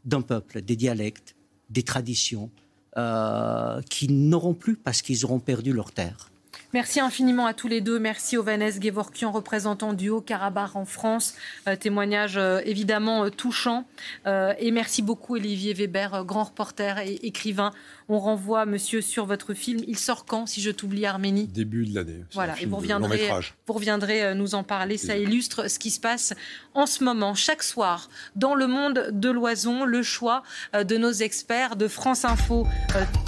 d'un 0.05 0.23
peuple, 0.23 0.62
des 0.62 0.77
dialectes, 0.77 1.35
des 1.69 1.83
traditions, 1.83 2.51
euh, 2.97 3.83
qui 3.90 4.09
n'auront 4.09 4.55
plus 4.55 4.77
parce 4.77 5.03
qu'ils 5.03 5.25
auront 5.25 5.38
perdu 5.38 5.73
leur 5.73 5.93
terre. 5.93 6.31
Merci 6.73 7.01
infiniment 7.01 7.47
à 7.47 7.55
tous 7.55 7.66
les 7.66 7.81
deux. 7.81 7.99
Merci 7.99 8.37
Ovanes 8.37 8.81
Gevorkian, 8.81 9.33
représentant 9.33 9.93
du 9.93 10.09
Haut-Karabakh 10.09 10.77
en 10.77 10.85
France. 10.85 11.35
Euh, 11.66 11.77
témoignage 11.77 12.38
évidemment 12.64 13.29
touchant. 13.29 13.85
et 14.27 14.71
merci 14.71 15.03
beaucoup 15.03 15.35
Olivier 15.35 15.75
Weber, 15.75 16.25
grand 16.25 16.45
reporter 16.45 16.99
et 17.01 17.27
écrivain. 17.27 17.73
On 18.12 18.18
renvoie, 18.18 18.66
monsieur, 18.66 19.03
sur 19.03 19.25
votre 19.25 19.55
film. 19.55 19.83
Il 19.87 19.96
sort 19.96 20.25
quand, 20.25 20.46
si 20.46 20.61
je 20.61 20.73
t'oublie, 20.73 21.07
Arménie 21.07 21.46
Début 21.46 21.87
de 21.87 21.94
l'année. 21.94 22.25
Voilà, 22.33 22.61
et 22.61 22.66
vous 22.66 22.75
reviendrez, 22.75 23.31
vous 23.68 23.73
reviendrez 23.73 24.35
nous 24.35 24.57
en 24.57 24.64
parler. 24.64 24.99
Ça 24.99 25.16
illustre 25.16 25.70
ce 25.70 25.79
qui 25.79 25.92
se 25.92 26.01
passe 26.01 26.35
en 26.75 26.87
ce 26.87 27.05
moment, 27.05 27.35
chaque 27.35 27.62
soir, 27.62 28.11
dans 28.35 28.57
le 28.57 28.66
monde 28.66 29.11
de 29.12 29.31
l'oison, 29.31 29.85
le 29.85 30.03
choix 30.03 30.42
de 30.75 30.96
nos 30.96 31.12
experts 31.12 31.77
de 31.77 31.87
France 31.87 32.25
Info 32.25 32.66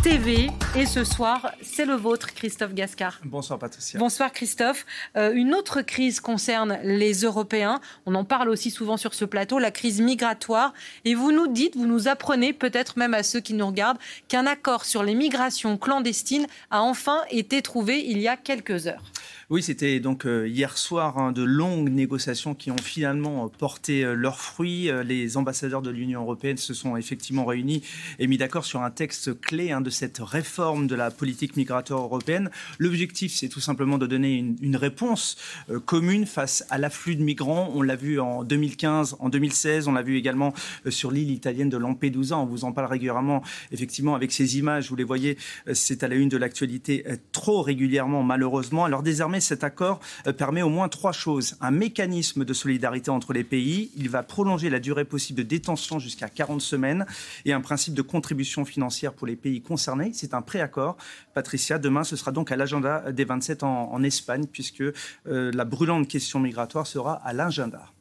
TV. 0.02 0.50
Et 0.76 0.84
ce 0.84 1.04
soir, 1.04 1.52
c'est 1.62 1.84
le 1.84 1.94
vôtre, 1.94 2.34
Christophe 2.34 2.74
Gascard. 2.74 3.20
Bonsoir 3.24 3.60
Patricia. 3.60 4.00
Bonsoir 4.00 4.32
Christophe. 4.32 4.84
Euh, 5.16 5.32
une 5.32 5.54
autre 5.54 5.82
crise 5.82 6.18
concerne 6.18 6.78
les 6.82 7.22
Européens. 7.22 7.80
On 8.06 8.16
en 8.16 8.24
parle 8.24 8.48
aussi 8.48 8.72
souvent 8.72 8.96
sur 8.96 9.14
ce 9.14 9.24
plateau, 9.24 9.60
la 9.60 9.70
crise 9.70 10.00
migratoire. 10.00 10.72
Et 11.04 11.14
vous 11.14 11.30
nous 11.30 11.46
dites, 11.46 11.76
vous 11.76 11.86
nous 11.86 12.08
apprenez, 12.08 12.52
peut-être 12.52 12.98
même 12.98 13.14
à 13.14 13.22
ceux 13.22 13.38
qui 13.38 13.54
nous 13.54 13.66
regardent, 13.66 13.98
qu'un 14.26 14.46
accord 14.46 14.71
sur 14.80 15.02
les 15.02 15.14
migrations 15.14 15.76
clandestines 15.76 16.46
a 16.70 16.82
enfin 16.82 17.22
été 17.30 17.62
trouvé 17.62 18.02
il 18.04 18.18
y 18.18 18.28
a 18.28 18.36
quelques 18.36 18.86
heures. 18.86 19.02
Oui, 19.50 19.62
c'était 19.62 19.98
donc 19.98 20.24
euh, 20.24 20.46
hier 20.46 20.78
soir 20.78 21.18
hein, 21.18 21.32
de 21.32 21.42
longues 21.42 21.90
négociations 21.90 22.54
qui 22.54 22.70
ont 22.70 22.78
finalement 22.78 23.44
euh, 23.44 23.48
porté 23.48 24.04
euh, 24.04 24.14
leurs 24.14 24.38
fruits. 24.38 24.90
Les 25.04 25.36
ambassadeurs 25.36 25.82
de 25.82 25.90
l'Union 25.90 26.22
européenne 26.22 26.56
se 26.56 26.74
sont 26.74 26.96
effectivement 26.96 27.44
réunis 27.44 27.82
et 28.18 28.26
mis 28.28 28.38
d'accord 28.38 28.64
sur 28.64 28.82
un 28.82 28.90
texte 28.90 29.40
clé 29.40 29.72
hein, 29.72 29.80
de 29.80 29.90
cette 29.90 30.18
réforme 30.18 30.86
de 30.86 30.94
la 30.94 31.10
politique 31.10 31.56
migratoire 31.56 32.02
européenne. 32.02 32.50
L'objectif, 32.78 33.32
c'est 33.34 33.48
tout 33.48 33.60
simplement 33.60 33.98
de 33.98 34.06
donner 34.06 34.36
une, 34.36 34.76
réponse 34.76 35.36
commune 35.84 36.24
face 36.24 36.64
à 36.70 36.78
l'afflux 36.78 37.14
de 37.14 37.22
migrants. 37.22 37.70
On 37.74 37.82
l'a 37.82 37.96
vu 37.96 38.20
en 38.20 38.42
2015, 38.42 39.16
en 39.18 39.28
2016, 39.28 39.86
on 39.86 39.92
l'a 39.92 40.02
vu 40.02 40.16
également 40.16 40.54
sur 40.88 41.10
l'île 41.10 41.30
italienne 41.30 41.68
de 41.68 41.76
Lampedusa. 41.76 42.38
On 42.38 42.46
vous 42.46 42.64
en 42.64 42.72
parle 42.72 42.90
régulièrement, 42.90 43.42
effectivement, 43.70 44.14
avec 44.14 44.32
ces 44.32 44.58
images. 44.58 44.88
Vous 44.88 44.96
les 44.96 45.04
voyez, 45.04 45.36
c'est 45.72 46.02
à 46.02 46.08
la 46.08 46.14
une 46.14 46.30
de 46.30 46.38
l'actualité 46.38 47.04
trop 47.32 47.62
régulièrement, 47.62 48.22
malheureusement. 48.22 48.84
Alors 48.84 49.02
désormais, 49.02 49.31
cet 49.40 49.64
accord 49.64 50.00
euh, 50.26 50.32
permet 50.32 50.62
au 50.62 50.68
moins 50.68 50.88
trois 50.88 51.12
choses. 51.12 51.56
Un 51.60 51.70
mécanisme 51.70 52.44
de 52.44 52.52
solidarité 52.52 53.10
entre 53.10 53.32
les 53.32 53.44
pays, 53.44 53.90
il 53.96 54.08
va 54.08 54.22
prolonger 54.22 54.70
la 54.70 54.80
durée 54.80 55.04
possible 55.04 55.38
de 55.38 55.42
détention 55.42 55.98
jusqu'à 55.98 56.28
40 56.28 56.60
semaines 56.60 57.06
et 57.44 57.52
un 57.52 57.60
principe 57.60 57.94
de 57.94 58.02
contribution 58.02 58.64
financière 58.64 59.12
pour 59.12 59.26
les 59.26 59.36
pays 59.36 59.62
concernés. 59.62 60.12
C'est 60.14 60.34
un 60.34 60.42
préaccord. 60.42 60.96
Patricia, 61.34 61.78
demain, 61.78 62.04
ce 62.04 62.16
sera 62.16 62.32
donc 62.32 62.52
à 62.52 62.56
l'agenda 62.56 63.12
des 63.12 63.24
27 63.24 63.62
en, 63.62 64.02
Espagne, 64.02 64.46
puisque 64.50 64.82
euh, 64.82 64.92
la 65.26 65.64
brûlante 65.64 66.08
question 66.08 66.40
migratoire 66.40 66.86
sera 66.86 67.14
à 67.14 67.32
l'agenda. 67.32 67.92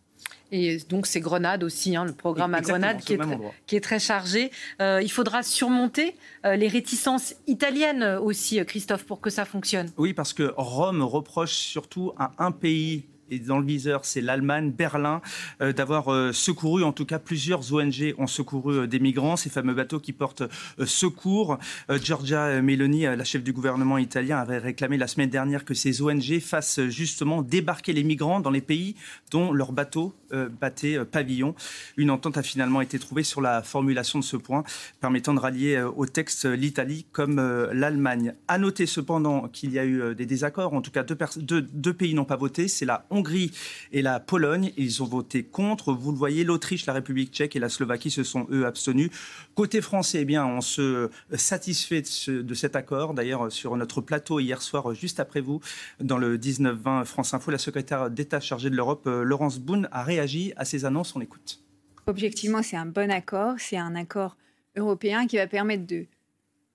Et 0.51 0.79
donc 0.89 1.07
c'est 1.07 1.21
Grenade 1.21 1.63
aussi, 1.63 1.95
hein, 1.95 2.03
le 2.03 2.11
programme 2.11 2.53
à 2.53 2.61
Grenade 2.61 2.99
qui 2.99 3.13
est, 3.13 3.17
très, 3.17 3.37
qui 3.67 3.75
est, 3.77 3.81
très, 3.81 3.99
chargé. 3.99 4.51
Euh, 4.81 4.99
il 5.01 5.11
faudra 5.11 5.43
surmonter 5.43 6.15
euh, 6.45 6.55
les 6.55 6.67
réticences 6.67 7.35
italiennes 7.47 8.03
aussi, 8.21 8.63
Christophe, 8.65 9.05
pour 9.05 9.21
que 9.21 9.29
ça 9.29 9.45
fonctionne. 9.45 9.89
Oui, 9.97 10.13
parce 10.13 10.33
que 10.33 10.53
Rome 10.57 11.01
reproche 11.01 11.53
surtout 11.53 12.11
à 12.17 12.31
un 12.37 12.51
pays 12.51 13.05
et 13.33 13.39
dans 13.39 13.59
le 13.59 13.65
viseur, 13.65 14.03
c'est 14.03 14.19
l'Allemagne, 14.19 14.71
Berlin, 14.71 15.21
euh, 15.61 15.71
d'avoir 15.71 16.33
secouru, 16.35 16.83
en 16.83 16.91
tout 16.91 17.05
cas 17.05 17.17
plusieurs 17.17 17.73
ONG 17.73 18.13
ont 18.17 18.27
secouru 18.27 18.89
des 18.89 18.99
migrants, 18.99 19.37
ces 19.37 19.49
fameux 19.49 19.73
bateaux 19.73 20.01
qui 20.01 20.11
portent 20.11 20.43
secours. 20.85 21.57
Giorgia 22.03 22.61
Meloni, 22.61 23.03
la 23.03 23.23
chef 23.23 23.41
du 23.41 23.53
gouvernement 23.53 23.97
italien, 23.97 24.37
avait 24.37 24.57
réclamé 24.57 24.97
la 24.97 25.07
semaine 25.07 25.29
dernière 25.29 25.63
que 25.63 25.73
ces 25.73 26.01
ONG 26.01 26.41
fassent 26.41 26.81
justement 26.89 27.41
débarquer 27.41 27.93
les 27.93 28.03
migrants 28.03 28.41
dans 28.41 28.49
les 28.49 28.59
pays 28.59 28.97
dont 29.31 29.53
leurs 29.53 29.71
bateaux 29.71 30.13
battait 30.59 31.03
pavillon. 31.05 31.55
Une 31.97 32.09
entente 32.11 32.37
a 32.37 32.43
finalement 32.43 32.81
été 32.81 32.99
trouvée 32.99 33.23
sur 33.23 33.41
la 33.41 33.63
formulation 33.63 34.19
de 34.19 34.23
ce 34.23 34.37
point, 34.37 34.63
permettant 34.99 35.33
de 35.33 35.39
rallier 35.39 35.81
au 35.81 36.05
texte 36.05 36.45
l'Italie 36.45 37.05
comme 37.11 37.37
l'Allemagne. 37.71 38.33
À 38.47 38.57
noter 38.57 38.85
cependant 38.85 39.47
qu'il 39.47 39.71
y 39.71 39.79
a 39.79 39.85
eu 39.85 40.15
des 40.15 40.25
désaccords. 40.25 40.73
En 40.73 40.81
tout 40.81 40.91
cas, 40.91 41.03
deux, 41.03 41.93
pays 41.93 42.13
n'ont 42.13 42.25
pas 42.25 42.35
voté. 42.35 42.67
C'est 42.67 42.85
la 42.85 43.05
Hongrie 43.09 43.51
et 43.91 44.01
la 44.01 44.19
Pologne. 44.19 44.71
Ils 44.77 45.03
ont 45.03 45.05
voté 45.05 45.43
contre. 45.43 45.93
Vous 45.93 46.11
le 46.11 46.17
voyez, 46.17 46.43
l'Autriche, 46.43 46.85
la 46.85 46.93
République 46.93 47.33
tchèque 47.33 47.55
et 47.55 47.59
la 47.59 47.69
Slovaquie 47.69 48.11
se 48.11 48.23
sont, 48.23 48.47
eux, 48.51 48.65
abstenus. 48.65 49.09
Côté 49.55 49.81
français, 49.81 50.19
eh 50.21 50.25
bien, 50.25 50.45
on 50.45 50.61
se 50.61 51.09
satisfait 51.33 52.03
de, 52.27 52.53
cet 52.53 52.75
accord. 52.75 53.13
D'ailleurs, 53.13 53.51
sur 53.51 53.75
notre 53.75 54.01
plateau 54.01 54.39
hier 54.39 54.61
soir, 54.61 54.93
juste 54.93 55.19
après 55.19 55.41
vous, 55.41 55.61
dans 55.99 56.17
le 56.17 56.37
19-20 56.37 57.05
France 57.05 57.33
Info, 57.33 57.51
la 57.51 57.57
secrétaire 57.57 58.09
d'État 58.09 58.39
chargée 58.39 58.69
de 58.69 58.75
l'Europe, 58.75 59.03
euh, 59.07 59.23
Laurence 59.23 59.59
Boone, 59.59 59.87
a 59.91 60.03
réagi 60.03 60.20
à 60.55 60.65
ces 60.65 60.85
annonces. 60.85 61.15
On 61.15 61.21
écoute. 61.21 61.63
Objectivement, 62.07 62.61
c'est 62.63 62.77
un 62.77 62.85
bon 62.85 63.11
accord. 63.11 63.55
C'est 63.57 63.77
un 63.77 63.95
accord 63.95 64.37
européen 64.75 65.27
qui 65.27 65.37
va 65.37 65.47
permettre 65.47 65.85
de 65.85 66.05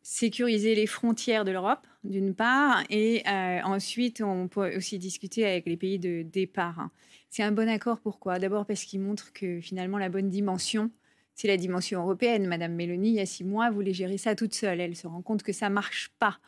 sécuriser 0.03 0.76
les 0.76 0.86
frontières 0.86 1.44
de 1.44 1.51
l'Europe, 1.51 1.84
d'une 2.05 2.32
part, 2.32 2.84
et 2.90 3.24
euh, 3.26 3.61
ensuite, 3.64 4.20
on 4.20 4.47
peut 4.47 4.76
aussi 4.76 5.01
discuter 5.01 5.44
avec 5.44 5.66
les 5.66 5.76
pays 5.76 5.99
de 5.99 6.22
départ. 6.22 6.90
C'est 7.28 7.42
un 7.42 7.51
bon 7.51 7.68
accord, 7.68 7.99
pourquoi? 7.99 8.38
D'abord 8.38 8.66
parce 8.66 8.84
qu'il 8.84 9.01
montre 9.01 9.32
que 9.32 9.61
finalement 9.61 9.99
la 9.99 10.09
bonne 10.09 10.28
dimension, 10.28 10.92
c'est 11.34 11.49
la 11.49 11.57
dimension 11.57 12.03
européenne. 12.03 12.47
Madame 12.47 12.74
Mélanie, 12.74 13.09
il 13.09 13.14
y 13.14 13.20
a 13.20 13.26
six 13.26 13.42
mois, 13.42 13.68
voulait 13.70 13.92
gérer 13.92 14.16
ça 14.16 14.36
toute 14.36 14.55
seule. 14.55 14.80
Elle 14.80 14.94
se 14.94 15.09
rend 15.09 15.22
compte 15.22 15.42
que 15.42 15.53
ça 15.53 15.70
marche 15.70 16.12
pas. 16.20 16.38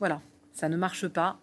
Voilà, 0.00 0.20
ça 0.52 0.68
ne 0.68 0.76
marche 0.76 1.06
pas. 1.06 1.40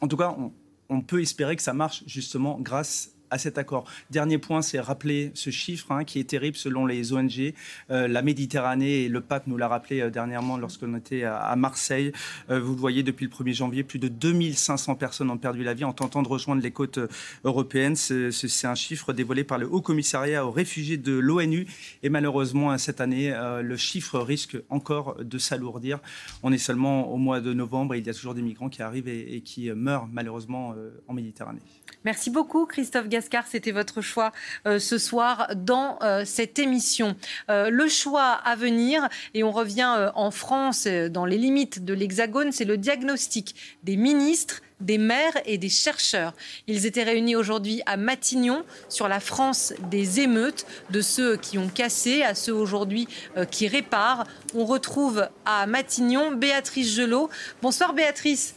En 0.00 0.08
tout 0.08 0.16
cas, 0.16 0.34
on, 0.38 0.50
on 0.88 1.02
peut 1.02 1.20
espérer 1.20 1.56
que 1.56 1.62
ça 1.62 1.74
marche 1.74 2.04
justement 2.06 2.58
grâce 2.58 3.13
à 3.34 3.38
cet 3.38 3.58
accord. 3.58 3.84
Dernier 4.10 4.38
point, 4.38 4.62
c'est 4.62 4.78
rappeler 4.78 5.32
ce 5.34 5.50
chiffre 5.50 5.90
hein, 5.90 6.04
qui 6.04 6.20
est 6.20 6.24
terrible 6.24 6.56
selon 6.56 6.86
les 6.86 7.12
ONG. 7.12 7.52
Euh, 7.90 8.06
la 8.06 8.22
Méditerranée, 8.22 9.02
et 9.02 9.08
le 9.08 9.20
pape 9.20 9.48
nous 9.48 9.56
l'a 9.56 9.66
rappelé 9.66 10.00
euh, 10.00 10.10
dernièrement 10.10 10.56
lorsqu'on 10.56 10.96
était 10.96 11.24
à, 11.24 11.56
Marseille, 11.56 12.12
euh, 12.48 12.60
vous 12.60 12.74
le 12.74 12.78
voyez, 12.78 13.02
depuis 13.02 13.26
le 13.26 13.32
1er 13.32 13.52
janvier, 13.52 13.82
plus 13.82 13.98
de 13.98 14.06
2500 14.06 14.94
personnes 14.94 15.30
ont 15.30 15.36
perdu 15.36 15.64
la 15.64 15.74
vie 15.74 15.82
en 15.82 15.92
tentant 15.92 16.22
de 16.22 16.28
rejoindre 16.28 16.62
les 16.62 16.70
côtes 16.70 17.00
européennes. 17.42 17.96
C'est 17.96 18.66
un 18.68 18.76
chiffre 18.76 19.12
dévoilé 19.12 19.42
par 19.42 19.58
le 19.58 19.66
Haut 19.66 19.80
Commissariat 19.80 20.46
aux 20.46 20.52
réfugiés 20.52 20.96
de 20.96 21.12
l'ONU. 21.12 21.66
Et 22.04 22.10
malheureusement, 22.10 22.78
cette 22.78 23.00
année, 23.00 23.34
le 23.62 23.76
chiffre 23.76 24.20
risque 24.20 24.56
encore 24.68 25.16
de 25.20 25.38
s'alourdir. 25.38 25.98
On 26.44 26.52
est 26.52 26.58
seulement 26.58 27.12
au 27.12 27.16
mois 27.16 27.40
de 27.40 27.52
novembre 27.52 27.94
et 27.94 27.98
il 27.98 28.06
y 28.06 28.10
a 28.10 28.14
toujours 28.14 28.34
des 28.34 28.42
migrants 28.42 28.68
qui 28.68 28.82
arrivent 28.82 29.08
et, 29.08 29.40
qui 29.40 29.70
meurent 29.72 30.08
malheureusement 30.12 30.74
en 31.08 31.14
Méditerranée. 31.14 31.60
Merci 32.04 32.30
beaucoup, 32.30 32.66
Christophe 32.66 33.08
Gascar. 33.24 33.46
C'était 33.46 33.70
votre 33.70 34.00
choix 34.00 34.32
euh, 34.66 34.78
ce 34.78 34.98
soir 34.98 35.48
dans 35.56 35.98
euh, 36.02 36.24
cette 36.24 36.58
émission. 36.58 37.16
Euh, 37.50 37.70
le 37.70 37.88
choix 37.88 38.32
à 38.32 38.54
venir, 38.56 39.08
et 39.32 39.44
on 39.44 39.52
revient 39.52 40.10
en 40.14 40.30
France, 40.30 40.86
dans 40.86 41.24
les 41.24 41.38
limites 41.38 41.84
de 41.84 41.94
l'Hexagone, 41.94 42.52
c'est 42.52 42.64
le 42.64 42.76
diagnostic 42.76 43.54
des 43.82 43.96
ministres 43.96 44.60
des 44.80 44.98
maires 44.98 45.40
et 45.46 45.56
des 45.56 45.68
chercheurs. 45.68 46.34
Ils 46.66 46.84
étaient 46.84 47.04
réunis 47.04 47.36
aujourd'hui 47.36 47.80
à 47.86 47.96
Matignon 47.96 48.64
sur 48.88 49.08
la 49.08 49.20
France 49.20 49.72
des 49.90 50.20
émeutes, 50.20 50.66
de 50.90 51.00
ceux 51.00 51.36
qui 51.36 51.56
ont 51.56 51.68
cassé 51.68 52.22
à 52.22 52.34
ceux 52.34 52.52
aujourd'hui 52.52 53.08
qui 53.50 53.68
réparent. 53.68 54.26
On 54.54 54.66
retrouve 54.66 55.28
à 55.46 55.66
Matignon 55.66 56.32
Béatrice 56.32 56.92
Gelot. 56.92 57.30
Bonsoir 57.62 57.94
Béatrice. 57.94 58.56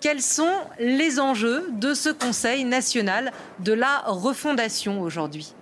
Quels 0.00 0.22
sont 0.22 0.54
les 0.78 1.18
enjeux 1.18 1.68
de 1.72 1.92
ce 1.92 2.10
Conseil 2.10 2.64
national 2.64 3.32
de 3.58 3.72
la 3.72 3.98
refondation 4.06 5.00
aujourd'hui? 5.00 5.54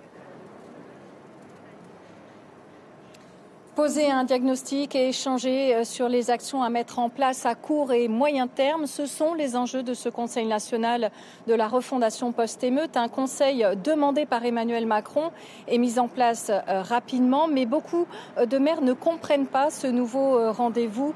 Poser 3.77 4.09
un 4.09 4.23
diagnostic 4.23 4.95
et 4.95 5.09
échanger 5.09 5.75
euh, 5.75 5.83
sur 5.83 6.09
les 6.09 6.31
actions 6.31 6.63
à 6.63 6.69
mettre 6.71 6.97
en 6.97 7.09
place 7.09 7.45
à 7.45 7.53
court 7.53 7.93
et 7.93 8.07
moyen 8.07 8.47
terme, 8.47 8.87
ce 8.87 9.05
sont 9.05 9.35
les 9.35 9.55
enjeux 9.55 9.83
de 9.83 9.93
ce 9.93 10.09
Conseil 10.09 10.47
national 10.47 11.11
de 11.45 11.53
la 11.53 11.67
refondation 11.67 12.31
post-émeute, 12.31 12.97
un 12.97 13.07
conseil 13.07 13.63
demandé 13.83 14.25
par 14.25 14.43
Emmanuel 14.43 14.87
Macron 14.87 15.29
et 15.67 15.77
mis 15.77 15.99
en 15.99 16.07
place 16.07 16.49
euh, 16.49 16.81
rapidement, 16.81 17.47
mais 17.47 17.67
beaucoup 17.67 18.07
euh, 18.39 18.47
de 18.47 18.57
maires 18.57 18.81
ne 18.81 18.93
comprennent 18.93 19.45
pas 19.45 19.69
ce 19.69 19.85
nouveau 19.85 20.51
rendez-vous. 20.51 21.13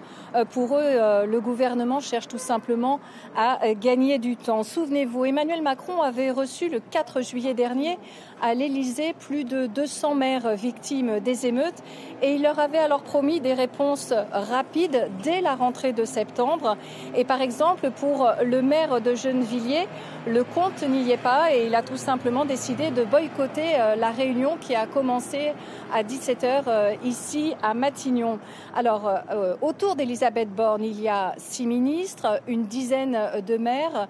Pour 0.51 0.77
eux, 0.77 1.25
le 1.25 1.39
gouvernement 1.41 1.99
cherche 1.99 2.27
tout 2.27 2.37
simplement 2.37 2.99
à 3.35 3.73
gagner 3.73 4.17
du 4.17 4.37
temps. 4.37 4.63
Souvenez-vous, 4.63 5.25
Emmanuel 5.25 5.61
Macron 5.61 6.01
avait 6.01 6.31
reçu 6.31 6.69
le 6.69 6.79
4 6.79 7.21
juillet 7.21 7.53
dernier 7.53 7.97
à 8.41 8.53
l'Élysée 8.53 9.13
plus 9.19 9.43
de 9.43 9.67
200 9.67 10.15
maires 10.15 10.55
victimes 10.55 11.19
des 11.19 11.45
émeutes 11.45 11.83
et 12.21 12.35
il 12.35 12.43
leur 12.43 12.59
avait 12.59 12.77
alors 12.77 13.01
promis 13.01 13.39
des 13.39 13.53
réponses 13.53 14.13
rapides 14.31 15.09
dès 15.23 15.41
la 15.41 15.55
rentrée 15.55 15.93
de 15.93 16.05
septembre. 16.05 16.77
Et 17.15 17.23
par 17.23 17.41
exemple, 17.41 17.91
pour 17.91 18.29
le 18.43 18.61
maire 18.61 19.01
de 19.01 19.15
Gennevilliers, 19.15 19.87
le 20.27 20.43
compte 20.43 20.83
n'y 20.83 21.09
est 21.11 21.17
pas 21.17 21.53
et 21.53 21.65
il 21.65 21.73
a 21.73 21.81
tout 21.81 21.97
simplement 21.97 22.45
décidé 22.45 22.91
de 22.91 23.03
boycotter 23.03 23.73
euh, 23.79 23.95
la 23.95 24.11
réunion 24.11 24.57
qui 24.59 24.75
a 24.75 24.85
commencé 24.85 25.53
à 25.91 26.03
17h 26.03 26.63
euh, 26.67 26.93
ici 27.03 27.55
à 27.63 27.73
Matignon. 27.73 28.37
Alors, 28.75 29.07
euh, 29.07 29.55
autour 29.61 29.95
d'Elisabeth 29.95 30.53
Borne, 30.53 30.83
il 30.83 31.01
y 31.01 31.09
a 31.09 31.33
six 31.37 31.65
ministres, 31.65 32.39
une 32.47 32.65
dizaine 32.65 33.17
de 33.45 33.57
maires, 33.57 34.07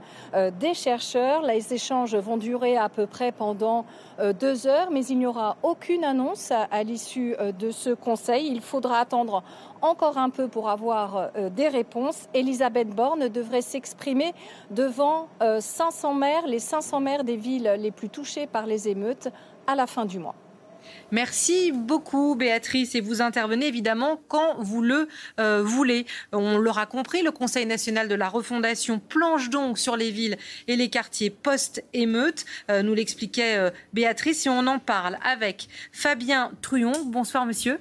des 0.60 0.74
chercheurs. 0.74 1.42
Les 1.44 1.74
échanges 1.74 2.16
vont 2.16 2.38
durer 2.38 2.78
à 2.78 2.90
peu 2.90 3.08
près 3.08 3.32
pendant 3.32 3.86
deux 4.34 4.68
heures, 4.68 4.92
mais 4.92 5.06
il 5.06 5.18
n'y 5.18 5.26
aura 5.26 5.58
aucune 5.64 6.04
annonce 6.04 6.52
à, 6.52 6.84
l'issue 6.84 7.36
euh, 7.40 7.52
de 7.52 7.72
ce 7.72 7.90
Conseil. 7.90 8.48
Il 8.48 8.62
faudra 8.62 9.00
attendre 9.00 9.44
encore 9.82 10.18
un 10.18 10.30
peu 10.30 10.48
pour 10.48 10.70
avoir 10.70 11.32
euh, 11.36 11.50
des 11.50 11.68
réponses. 11.68 12.28
Elisabeth 12.34 12.90
Borne 12.90 13.28
devrait 13.30 13.62
s'exprimer 13.62 14.34
devant 14.70 15.28
500 15.40 16.14
maires, 16.14 16.48
les 16.48 16.60
500 16.60 17.00
maires 17.00 17.24
des 17.24 17.36
villes 17.36 17.76
les 17.80 17.92
plus 17.92 18.10
touchées 18.10 18.48
par 18.48 18.66
les 18.66 18.88
émeutes 18.88 19.30
à 19.68 19.76
la 19.76 19.88
fin 19.88 20.06
du 20.06 20.20
mois. 20.20 20.36
Merci 21.12 21.72
beaucoup, 21.74 22.36
Béatrice. 22.36 22.96
Et 22.96 23.02
vous 23.02 23.22
intervenez 23.22 23.68
évidemment 23.68 24.22
quand 24.28 24.56
vous 24.60 24.82
le 24.82 25.08
euh, 25.40 25.62
voulez. 25.64 26.06
On 26.32 26.58
l'aura 26.58 26.86
compris, 26.86 27.22
le 27.22 27.32
Conseil 27.32 27.66
national 27.66 28.08
de 28.08 28.16
la 28.16 28.30
refondation 28.30 29.00
planche 29.00 29.50
donc 29.50 29.78
sur 29.78 29.98
les 29.98 30.12
villes 30.12 30.38
et 30.68 30.76
les 30.76 30.90
quartiers 30.90 31.30
post-émeute. 31.30 32.46
Euh, 32.70 32.82
nous 32.82 32.94
l'expliquait 32.94 33.58
euh, 33.58 33.72
Béatrice 33.94 34.46
et 34.46 34.50
on 34.50 34.68
en 34.68 34.80
parle 34.80 35.18
avec 35.24 35.68
Fabien 35.92 36.52
Truon. 36.62 36.94
Bonsoir, 37.06 37.46
monsieur 37.46 37.80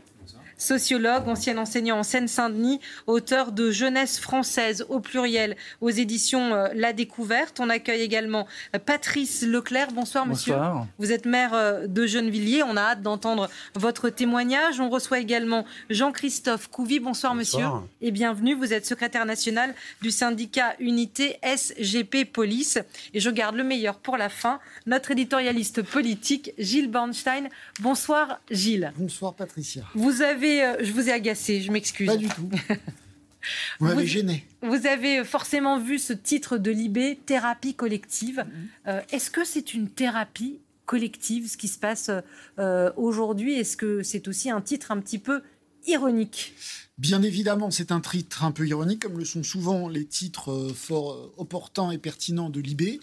sociologue, 0.61 1.29
ancien 1.29 1.59
enseignant 1.59 1.99
en 1.99 2.03
Seine-Saint-Denis, 2.03 2.81
auteur 3.07 3.53
de 3.53 3.71
Jeunesse 3.71 4.21
française 4.21 4.85
au 4.89 5.01
pluriel 5.01 5.57
aux 5.81 5.91
éditions 5.91 6.55
euh, 6.55 6.69
La 6.75 6.93
Découverte. 6.93 7.59
On 7.61 7.71
accueille 7.71 8.03
également 8.03 8.47
euh, 8.77 8.79
Patrice 8.79 9.43
Leclerc. 9.43 9.93
Bonsoir, 9.93 10.27
monsieur. 10.27 10.53
Bonsoir. 10.53 10.87
Vous 10.99 11.13
êtes 11.13 11.27
maire 11.27 11.55
euh, 11.55 11.87
de 11.87 12.07
Gennevilliers. 12.07 12.63
On 12.63 12.77
a 12.77 12.83
hâte 12.83 13.03
d'entendre 13.03 13.49
votre 13.75 14.11
témoignage. 14.11 14.81
On 14.81 14.91
reçoit 14.91 15.19
également 15.19 15.65
Jean-Christophe 15.89 16.69
Couvi. 16.69 17.01
Bonsoir, 17.01 17.35
monsieur. 17.35 17.67
Et 18.01 18.11
bienvenue. 18.11 18.55
Vous 18.55 18.73
êtes 18.73 18.87
secrétaire 18.87 19.27
national 19.27 19.75
du 20.03 20.11
syndicat 20.11 20.75
Unité 20.79 21.39
SGP 21.43 22.31
Police. 22.31 22.79
Et 23.15 23.21
je 23.21 23.31
garde 23.31 23.57
le 23.57 23.65
meilleur 23.65 23.99
pour 23.99 24.17
la 24.17 24.29
fin. 24.29 24.61
Notre 24.87 25.11
éditorialiste 25.13 25.83
politique, 25.83 26.53
Gilles 26.59 26.91
Bornstein. 26.91 27.49
Bonsoir, 27.81 28.41
Gilles. 28.51 28.93
Bonsoir, 28.97 29.35
Patricia. 29.35 29.85
Vous 29.95 30.23
avez 30.23 30.50
euh, 30.51 30.77
je 30.81 30.93
vous 30.93 31.09
ai 31.09 31.13
agacé, 31.13 31.61
je 31.61 31.71
m'excuse. 31.71 32.07
Pas 32.07 32.17
du 32.17 32.29
tout. 32.29 32.51
Vous 33.79 33.87
m'avez 33.87 34.07
gêné. 34.07 34.45
Vous 34.63 34.87
avez 34.87 35.25
forcément 35.25 35.79
vu 35.79 35.99
ce 35.99 36.13
titre 36.13 36.59
de 36.59 36.71
Libé, 36.71 37.19
thérapie 37.25 37.75
collective. 37.75 38.45
Mhm. 38.47 38.69
Euh, 38.89 39.01
est-ce 39.13 39.31
que 39.31 39.45
c'est 39.45 39.73
une 39.73 39.89
thérapie 39.89 40.59
collective, 40.85 41.49
ce 41.49 41.57
qui 41.57 41.69
se 41.69 41.79
passe 41.79 42.11
euh, 42.59 42.91
aujourd'hui? 42.97 43.55
Est-ce 43.55 43.77
que 43.77 44.03
c'est 44.03 44.29
aussi 44.29 44.51
un 44.51 44.61
titre 44.61 44.91
un 44.91 45.01
petit 45.01 45.19
peu 45.19 45.43
ironique? 45.87 46.55
Bien 46.99 47.23
évidemment, 47.23 47.71
c'est 47.71 47.93
un 47.93 48.01
titre 48.01 48.45
un 48.45 48.53
peu 48.53 48.67
ironique, 48.67 49.01
comme 49.01 49.17
le 49.17 49.25
sont 49.25 49.43
souvent 49.43 49.89
les 49.89 50.05
titres 50.05 50.71
fort 50.75 51.33
opportuns 51.39 51.93
et 51.93 51.99
pertinents 51.99 52.51
de 52.51 52.61
Libé. 52.61 53.01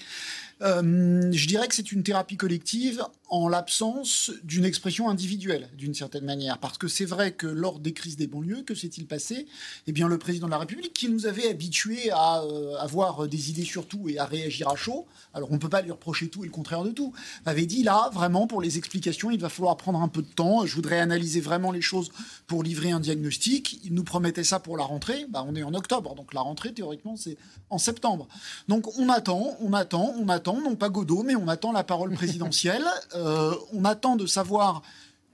Euh, 0.61 1.31
je 1.31 1.47
dirais 1.47 1.67
que 1.67 1.75
c'est 1.75 1.91
une 1.91 2.03
thérapie 2.03 2.37
collective 2.37 3.03
en 3.29 3.49
l'absence 3.49 4.31
d'une 4.43 4.63
expression 4.63 5.09
individuelle, 5.09 5.69
d'une 5.77 5.93
certaine 5.93 6.23
manière. 6.23 6.57
Parce 6.59 6.77
que 6.77 6.87
c'est 6.87 7.05
vrai 7.05 7.33
que 7.33 7.47
lors 7.47 7.79
des 7.79 7.93
crises 7.93 8.15
des 8.15 8.27
banlieues, 8.27 8.63
que 8.63 8.73
s'est-il 8.73 9.05
passé? 9.05 9.47
Eh 9.85 9.91
bien, 9.91 10.07
le 10.07 10.17
président 10.17 10.47
de 10.47 10.51
la 10.51 10.57
République, 10.57 10.93
qui 10.93 11.09
nous 11.09 11.25
avait 11.25 11.49
habitués 11.49 12.09
à 12.11 12.41
euh, 12.41 12.75
avoir 12.77 13.27
des 13.27 13.49
idées 13.49 13.65
sur 13.65 13.87
tout 13.87 14.07
et 14.07 14.17
à 14.17 14.25
réagir 14.25 14.69
à 14.69 14.75
chaud, 14.75 15.05
alors 15.33 15.51
on 15.51 15.55
ne 15.55 15.59
peut 15.59 15.69
pas 15.69 15.81
lui 15.81 15.91
reprocher 15.91 16.29
tout 16.29 16.43
et 16.43 16.47
le 16.47 16.53
contraire 16.53 16.83
de 16.83 16.91
tout, 16.91 17.13
avait 17.45 17.65
dit 17.65 17.83
là, 17.83 18.09
vraiment, 18.13 18.47
pour 18.47 18.61
les 18.61 18.77
explications, 18.77 19.29
il 19.29 19.39
va 19.39 19.49
falloir 19.49 19.75
prendre 19.75 20.01
un 20.01 20.07
peu 20.07 20.21
de 20.21 20.27
temps. 20.27 20.65
Je 20.65 20.73
voudrais 20.73 20.99
analyser 20.99 21.41
vraiment 21.41 21.71
les 21.71 21.81
choses 21.81 22.11
pour 22.47 22.63
livrer 22.63 22.91
un 22.91 22.99
diagnostic. 22.99 23.81
il 23.83 23.93
nous 23.93 24.03
promettait 24.03 24.45
ça 24.45 24.59
pour 24.59 24.77
la 24.77 24.85
rentrée. 24.85 25.25
Bah, 25.29 25.43
on 25.45 25.55
est 25.55 25.63
en 25.63 25.73
octobre, 25.73 26.15
donc 26.15 26.33
la 26.33 26.41
rentrée, 26.41 26.73
théoriquement, 26.73 27.17
c'est 27.17 27.37
en 27.69 27.77
septembre. 27.77 28.27
Donc 28.69 28.97
on 28.97 29.09
attend, 29.09 29.57
on 29.59 29.73
attend, 29.73 30.13
on 30.17 30.29
attend, 30.29 30.46
non 30.53 30.75
pas 30.75 30.89
Godot, 30.89 31.23
mais 31.23 31.35
on 31.35 31.47
attend 31.47 31.71
la 31.71 31.83
parole 31.83 32.13
présidentielle. 32.13 32.85
Euh, 33.15 33.55
on 33.73 33.85
attend 33.85 34.15
de 34.15 34.25
savoir 34.25 34.81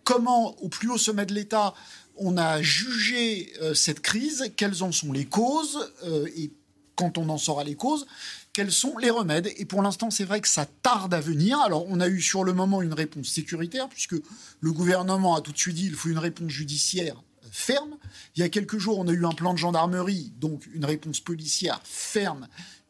comment, 0.03 0.55
au 0.61 0.70
plus 0.70 0.89
haut 0.89 0.97
sommet 0.97 1.26
de 1.26 1.34
l'État, 1.34 1.74
on 2.18 2.38
a 2.38 2.61
jugé 2.61 3.51
euh, 3.61 3.74
cette 3.74 3.99
crise, 3.99 4.51
quelles 4.55 4.84
en 4.84 4.91
sont 4.91 5.11
les 5.11 5.26
causes, 5.26 5.91
euh, 6.03 6.28
et 6.38 6.51
quand 6.95 7.18
on 7.18 7.28
en 7.30 7.38
saura 7.38 7.64
les 7.64 7.76
causes, 7.76 8.05
quels 8.53 8.72
sont 8.72 8.97
les 8.97 9.09
remèdes. 9.09 9.51
Et 9.57 9.66
pour 9.66 9.82
l'instant, 9.82 10.11
c'est 10.11 10.24
vrai 10.24 10.39
que 10.39 10.47
ça 10.47 10.66
tarde 10.66 11.14
à 11.14 11.20
venir. 11.20 11.59
Alors, 11.59 11.86
on 11.89 11.99
a 11.99 12.07
eu 12.07 12.22
sur 12.22 12.43
le 12.43 12.53
moment 12.53 12.82
une 12.82 12.93
réponse 12.93 13.28
sécuritaire, 13.28 13.89
puisque 13.89 14.16
le 14.59 14.72
gouvernement 14.72 15.36
a 15.36 15.41
tout 15.41 15.51
de 15.51 15.57
suite 15.57 15.76
dit 15.76 15.84
qu'il 15.86 15.95
faut 15.95 16.09
une 16.09 16.20
réponse 16.20 16.49
judiciaire 16.49 17.22
ferme. 17.51 17.97
Il 18.36 18.39
y 18.39 18.43
a 18.43 18.49
quelques 18.49 18.78
jours, 18.78 18.99
on 18.99 19.07
a 19.07 19.11
eu 19.11 19.26
un 19.26 19.32
plan 19.32 19.53
de 19.53 19.59
gendarmerie, 19.59 20.34
donc 20.39 20.68
une 20.74 20.86
réponse 20.86 21.20
policière 21.20 21.80
ferme 21.84 22.47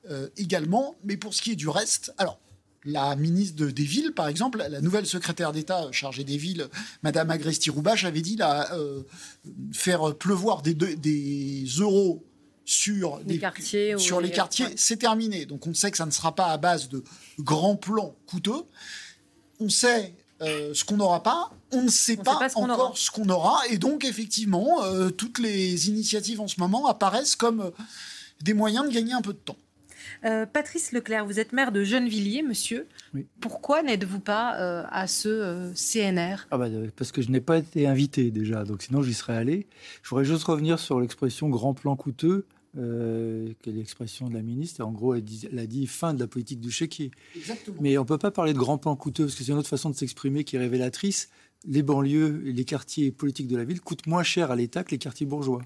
euh, 0.10 0.30
également. 0.38 0.96
Mais 1.04 1.18
pour 1.18 1.34
ce 1.34 1.42
qui 1.42 1.52
est 1.52 1.56
du 1.56 1.70
reste, 1.70 2.14
alors, 2.18 2.40
la 2.86 3.16
ministre 3.16 3.66
des 3.66 3.84
Villes, 3.84 4.12
par 4.12 4.28
exemple, 4.28 4.66
la 4.70 4.82
nouvelle 4.82 5.06
secrétaire 5.06 5.54
d'État 5.54 5.88
chargée 5.92 6.26
des 6.26 6.36
villes, 6.36 6.68
Madame 7.02 7.30
Agresti-Roubache, 7.30 8.04
avait 8.04 8.22
dit 8.22 8.36
là, 8.36 8.74
euh, 8.74 9.04
faire 9.72 10.14
pleuvoir 10.16 10.62
des, 10.62 10.74
des 10.74 11.64
euros 11.80 12.26
sur 12.66 13.20
les 13.26 13.40
quartiers, 13.40 13.98
sur 13.98 14.22
les 14.22 14.32
quartiers, 14.32 14.68
c'est 14.76 14.98
terminé. 14.98 15.46
Donc 15.46 15.68
on 15.68 15.74
sait 15.74 15.92
que 15.92 15.98
ça 15.98 16.06
ne 16.06 16.12
sera 16.12 16.36
pas 16.36 16.48
à 16.48 16.58
base 16.58 16.90
de 16.90 17.04
grands 17.40 17.76
plans 17.76 18.16
coûteux. 18.26 18.64
On 19.60 19.70
sait 19.70 20.14
euh, 20.42 20.74
ce 20.74 20.84
qu'on 20.84 20.98
n'aura 20.98 21.24
pas, 21.24 21.52
on 21.72 21.84
ne 21.84 21.90
sait 21.90 22.18
pas, 22.18 22.40
encore 22.56 22.98
ce 22.98 23.12
qu'on 23.12 23.30
aura, 23.30 23.62
et 23.70 23.78
donc 23.78 24.04
effectivement, 24.04 24.84
euh, 24.84 25.10
toutes 25.10 25.40
les 25.40 25.88
initiatives 25.90 26.42
en 26.42 26.48
ce 26.48 26.60
moment 26.60 26.88
apparaissent 26.88 27.36
comme 27.36 27.62
euh, 27.62 27.72
des 28.42 28.54
moyens 28.54 28.88
de 28.88 28.94
gagner 28.94 29.14
un 29.14 29.22
peu 29.22 29.34
de 29.34 29.38
temps. 29.38 29.58
Patrice 30.54 30.92
Leclerc, 30.92 31.26
vous 31.26 31.40
êtes 31.40 31.54
maire 31.54 31.72
de 31.72 31.84
Gennevilliers, 31.84 32.44
monsieur. 32.44 32.88
Pourquoi 33.42 33.84
n'êtes-vous 33.84 34.20
pas 34.20 34.52
à 34.90 35.08
ce 35.08 35.72
CNR 35.76 36.48
ah 36.52 36.58
bah, 36.58 36.68
Parce 36.96 37.12
que 37.12 37.22
je 37.22 37.30
n'ai 37.30 37.42
pas 37.42 37.58
été 37.58 37.88
invité 37.88 38.32
déjà, 38.32 38.64
donc 38.64 38.84
sinon 38.84 39.04
j'y 39.04 39.14
serais 39.14 39.36
allé. 39.36 39.68
Je 40.02 40.10
voudrais 40.10 40.26
juste 40.26 40.44
revenir 40.44 40.80
sur 40.80 41.00
l'expression 41.00 41.50
grand 41.50 41.74
plan 41.74 41.96
coûteux. 41.96 42.46
Euh, 42.76 43.54
quelle 43.62 43.76
l'expression 43.76 44.28
de 44.28 44.34
la 44.34 44.42
ministre. 44.42 44.84
En 44.84 44.92
gros, 44.92 45.14
elle, 45.14 45.60
a 45.60 45.68
dit 45.68 45.86
fin 45.86 46.14
de 46.14 46.20
la 46.20 46.28
politique 46.28 46.60
du 46.60 46.72
chéquier. 46.72 47.12
Mais 47.80 47.98
on 47.98 48.02
ne 48.02 48.08
peut 48.08 48.18
pas 48.18 48.32
parler 48.32 48.54
de 48.54 48.58
grands 48.58 48.80
plans 48.80 48.96
coûteux, 48.96 49.26
parce 49.26 49.36
que 49.36 49.44
c'est 49.44 49.52
une 49.52 49.58
autre 49.58 49.70
façon 49.70 49.92
de 49.92 49.96
s'exprimer 49.96 50.44
qui 50.44 50.56
est 50.56 50.60
révélatrice. 50.60 51.30
Les 51.66 51.84
banlieues, 51.84 52.42
les 52.44 52.66
quartiers 52.66 53.12
politiques 53.12 53.48
de 53.48 53.58
la 53.58 53.64
ville 53.64 53.80
coûtent 53.80 54.08
moins 54.08 54.24
cher 54.24 54.50
à 54.50 54.56
l'État 54.56 54.84
que 54.84 54.92
les 54.92 54.98
quartiers 54.98 55.28
bourgeois. 55.28 55.62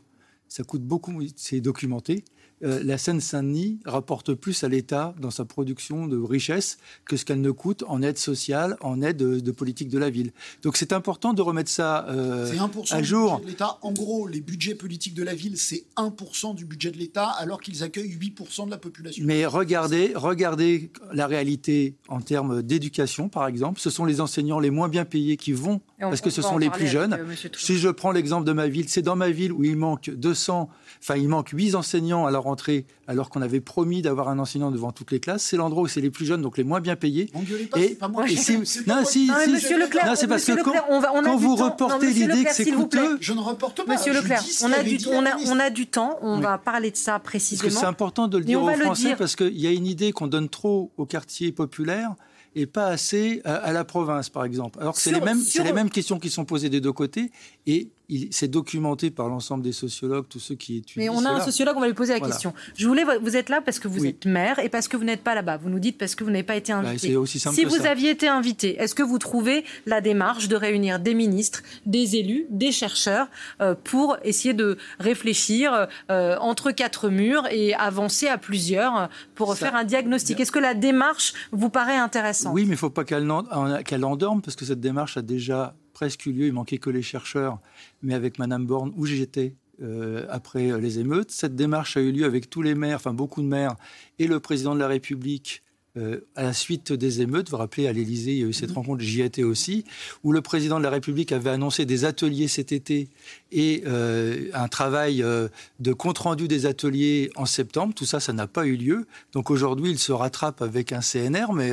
Ça 0.50 0.64
coûte 0.64 0.84
beaucoup, 0.84 1.22
c'est 1.36 1.62
documenté. 1.62 2.26
Euh, 2.64 2.82
la 2.84 2.98
Seine-Saint-Denis 2.98 3.80
rapporte 3.86 4.34
plus 4.34 4.64
à 4.64 4.68
l'État 4.68 5.14
dans 5.20 5.30
sa 5.30 5.46
production 5.46 6.08
de 6.08 6.18
richesse 6.18 6.80
que 7.06 7.16
ce 7.16 7.24
qu'elle 7.24 7.42
ne 7.42 7.52
coûte 7.52 7.84
en 7.88 8.02
aide 8.02 8.18
sociale, 8.18 8.78
en 8.82 9.02
aide 9.02 9.18
de, 9.18 9.52
politique 9.52 9.90
de 9.90 10.00
la 10.00 10.10
ville. 10.10 10.32
Donc 10.64 10.78
c'est 10.78 10.92
important 10.92 11.34
de 11.34 11.42
remettre 11.42 11.70
ça 11.70 12.08
euh, 12.10 12.52
à 12.92 13.04
jour. 13.04 13.40
de 13.42 13.48
l'État. 13.48 13.78
En 13.82 13.92
gros, 13.92 14.28
les 14.28 14.42
budgets 14.42 14.74
politiques 14.76 15.14
de 15.14 15.24
la 15.24 15.36
ville, 15.36 15.58
c'est 15.58 15.86
1% 15.98 16.56
du 16.56 16.66
budget 16.66 16.92
de 16.92 16.98
l'État, 16.98 17.28
alors 17.28 17.62
qu'ils 17.62 17.84
accueillent 17.84 18.18
8% 18.18 18.66
de 18.66 18.72
la 18.72 18.78
population. 18.78 19.24
Mais 19.26 19.46
regardez, 19.46 20.14
regardez 20.16 20.92
la 21.14 21.28
réalité 21.28 21.96
en 22.08 22.22
termes 22.22 22.64
d'éducation, 22.64 23.30
par 23.30 23.48
exemple. 23.48 23.80
Ce 23.80 23.90
sont 23.90 24.06
les 24.06 24.20
enseignants 24.20 24.60
les 24.60 24.72
moins 24.72 24.90
bien 24.90 25.06
payés 25.06 25.38
qui 25.38 25.54
vont, 25.54 25.82
parce 26.00 26.22
que 26.22 26.30
ce 26.32 26.42
sont 26.42 26.58
les 26.58 26.70
plus 26.70 26.88
jeunes. 26.88 27.14
Euh, 27.14 27.36
si 27.56 27.78
je 27.78 27.90
prends 27.90 28.12
l'exemple 28.12 28.46
de 28.46 28.54
ma 28.54 28.68
ville, 28.68 28.90
c'est 28.90 29.02
dans 29.02 29.16
ma 29.16 29.30
ville 29.30 29.52
où 29.52 29.64
il 29.64 29.76
manque 29.76 30.10
200, 30.10 30.70
enfin 31.02 31.16
il 31.16 31.28
manque 31.30 31.50
8 31.50 31.76
enseignants 31.76 32.26
alors 32.26 32.47
rentrée, 32.48 32.86
alors 33.08 33.30
qu'on 33.30 33.42
avait 33.42 33.62
promis 33.62 34.02
d'avoir 34.02 34.30
un 34.30 34.40
enseignant 34.40 34.72
devant 34.72 34.92
toutes 34.92 35.12
les 35.12 35.20
classes. 35.20 35.44
C'est 35.44 35.58
l'endroit 35.58 35.84
où 35.84 35.88
c'est 35.88 36.02
les 36.02 36.10
plus 36.10 36.26
jeunes, 36.26 36.42
donc 36.42 36.58
les 36.58 36.64
moins 36.64 36.82
bien 36.82 36.96
payés. 36.96 37.30
et, 37.76 37.90
pas 37.96 38.08
moi. 38.08 38.28
si, 38.28 38.58
non, 38.88 39.06
si, 39.06 39.32
Monsieur 39.50 39.80
Leclerc, 39.80 40.06
non, 40.06 40.16
c'est 40.16 40.28
parce 40.28 40.46
que 40.46 40.62
quand, 40.62 40.74
on 40.90 41.00
va, 41.00 41.14
on 41.14 41.22
quand 41.22 41.38
vous 41.38 41.56
reportez 41.56 42.12
l'idée 42.12 42.44
que 42.44 42.54
c'est 42.54 42.72
coûteux, 42.72 43.18
je 43.22 43.34
ne 43.34 43.40
reporte 43.40 43.86
pas. 43.86 43.94
Monsieur 43.94 44.14
Leclerc, 44.14 44.44
on 44.64 44.72
a, 44.74 44.84
du, 44.84 44.98
on, 45.12 45.26
a, 45.26 45.38
on 45.48 45.60
a 45.60 45.70
du 45.70 45.88
temps. 45.88 46.18
On 46.22 46.40
va 46.40 46.58
parler 46.58 46.92
de 46.92 46.98
ça 46.98 47.20
précisément. 47.20 47.64
Parce 47.64 47.76
que 47.76 47.80
c'est 47.80 47.86
important 47.86 48.28
de 48.28 48.38
le 48.38 48.44
dire 48.44 48.62
aux 48.62 48.70
Français 48.70 49.16
parce 49.16 49.36
qu'il 49.36 49.58
y 49.60 49.68
a 49.68 49.72
une 49.72 49.88
idée 49.88 50.12
qu'on 50.12 50.28
donne 50.28 50.50
trop 50.50 50.92
aux 50.98 51.06
quartiers 51.06 51.52
populaires 51.52 52.16
et 52.56 52.66
pas 52.66 52.88
assez 52.88 53.42
à, 53.46 53.72
la 53.72 53.84
province, 53.84 54.30
par 54.30 54.44
exemple. 54.44 54.80
Alors 54.82 54.96
que 54.96 55.02
c'est 55.02 55.12
les, 55.12 55.22
mêmes, 55.22 55.42
les 55.64 55.74
mêmes 55.74 55.92
questions 55.92 56.18
qui 56.18 56.30
sont 56.30 56.44
posées 56.44 56.70
des 56.70 56.82
deux 56.82 56.92
côtés 56.92 57.32
et 57.68 57.92
c'est 58.32 58.48
documenté 58.48 59.12
par 59.12 59.28
l'ensemble 59.28 59.64
des 59.64 59.74
sociologues, 59.74 60.28
tous 60.30 60.40
ceux 60.40 60.56
qui 60.56 60.78
étudient. 60.78 61.04
Mais 61.04 61.10
on 61.10 61.26
a 61.26 61.30
un 61.30 61.42
sociologue, 61.42 61.76
on 61.76 61.82
va 61.82 61.88
lui 61.88 61.94
poser 61.94 62.14
la 62.14 62.22
question. 62.22 62.54
Je 62.76 62.88
voulais, 62.88 63.04
vous 63.22 63.36
êtes 63.36 63.50
là 63.50 63.62
parce 63.62 63.80
que 63.80 63.88
vous 63.88 64.06
êtes 64.06 64.26
maire 64.26 64.60
et 64.60 64.70
parce 64.70 64.88
que 64.88 64.96
vous 64.96 65.04
n'êtes 65.04 65.24
pas 65.24 65.36
là-bas. 65.36 65.58
Vous 65.58 65.70
nous 65.70 65.80
dites 65.80 65.98
parce 65.98 66.16
que 66.16 66.24
vous 66.24 66.30
n'avez 66.30 66.44
pas 66.44 66.56
été 66.56 66.72
bah, 66.72 66.80
invité. 66.80 67.16
aussi 67.16 67.40
simple 67.40 67.56
si 67.56 67.66
vous 67.66 67.86
aviez 67.86 68.12
été 68.12 68.28
invité, 68.28 68.78
est-ce 68.78 68.96
que 68.96 69.04
vous 69.04 69.20
trouvez 69.20 69.66
la 69.86 70.00
démarche 70.00 70.48
de 70.48 70.56
réunir 70.56 71.00
des 71.00 71.14
ministres, 71.14 71.64
des 71.86 72.16
élus, 72.16 72.46
des 72.50 72.72
chercheurs 72.72 73.28
euh, 73.62 73.76
pour 73.84 74.18
essayer 74.24 74.54
de 74.54 74.78
réfléchir 75.00 75.88
euh, 76.10 76.38
entre 76.40 76.72
quatre 76.72 77.10
murs 77.10 77.48
et 77.52 77.74
avancer 77.74 78.28
à 78.28 78.38
plusieurs 78.38 79.10
pour 79.36 79.56
faire 79.56 79.76
un 79.76 79.84
diagnostic? 79.84 80.40
Est-ce 80.40 80.52
que 80.52 80.60
la 80.60 80.74
démarche 80.74 81.34
vous 81.52 81.70
paraît 81.70 81.98
intéressante? 81.98 82.54
Oui, 82.54 82.62
mais 82.62 82.70
il 82.70 82.72
ne 82.72 82.78
faut 82.78 82.90
pas 82.90 83.04
qu'elle 83.04 84.06
endorme 84.06 84.42
parce 84.42 84.56
que 84.56 84.66
cette 84.66 84.80
démarche 84.80 85.18
a 85.18 85.22
déjà 85.22 85.76
presque 85.98 86.28
eu 86.28 86.32
lieu. 86.32 86.46
Il 86.46 86.54
manquait 86.54 86.78
que 86.78 86.92
les 86.92 87.02
chercheurs, 87.02 87.60
mais 88.02 88.14
avec 88.14 88.40
Madame 88.40 88.66
Borne, 88.66 88.94
où 88.96 89.06
j'étais 89.06 89.56
euh, 89.82 90.26
après 90.30 90.80
les 90.80 91.00
émeutes. 91.00 91.32
Cette 91.32 91.56
démarche 91.56 91.98
a 91.98 92.02
eu 92.02 92.12
lieu 92.12 92.26
avec 92.26 92.50
tous 92.50 92.62
les 92.62 92.76
maires, 92.76 92.98
enfin 92.98 93.14
beaucoup 93.14 93.42
de 93.42 93.48
maires, 93.48 93.76
et 94.20 94.28
le 94.28 94.40
président 94.40 94.74
de 94.74 94.80
la 94.80 94.88
République 94.88 95.64
euh, 95.98 96.20
à 96.36 96.44
la 96.44 96.54
suite 96.54 96.94
des 96.94 97.22
émeutes, 97.22 97.50
vous 97.50 97.52
vous 97.52 97.58
rappelez, 97.58 97.88
à 97.88 97.94
l'Élysée, 97.94 98.34
il 98.34 98.40
y 98.40 98.44
a 98.44 98.48
eu 98.48 98.54
cette 98.54 98.70
mhm. 98.70 98.76
rencontre, 98.76 99.02
j'y 99.02 99.22
étais 99.22 99.44
aussi, 99.44 99.86
où 100.24 100.32
le 100.32 100.42
président 100.42 100.78
de 100.78 100.84
la 100.84 100.90
République 100.90 101.32
avait 101.32 101.50
annoncé 101.50 101.86
des 101.86 102.06
ateliers 102.06 102.48
cet 102.48 102.72
été 102.72 103.10
et 103.52 103.84
euh, 103.88 104.50
un 104.54 104.68
travail 104.68 105.24
euh, 105.24 105.48
de 105.80 105.94
compte-rendu 105.94 106.48
des 106.48 106.66
ateliers 106.66 107.32
en 107.36 107.46
septembre. 107.46 107.94
Tout 107.94 108.06
ça, 108.06 108.20
ça 108.20 108.34
n'a 108.34 108.48
pas 108.48 108.66
eu 108.66 108.76
lieu. 108.76 109.08
Donc 109.34 109.50
aujourd'hui, 109.50 109.92
il 109.92 110.00
se 110.00 110.12
rattrape 110.12 110.62
avec 110.62 110.92
un 110.92 111.00
CNR, 111.00 111.54
mais 111.54 111.72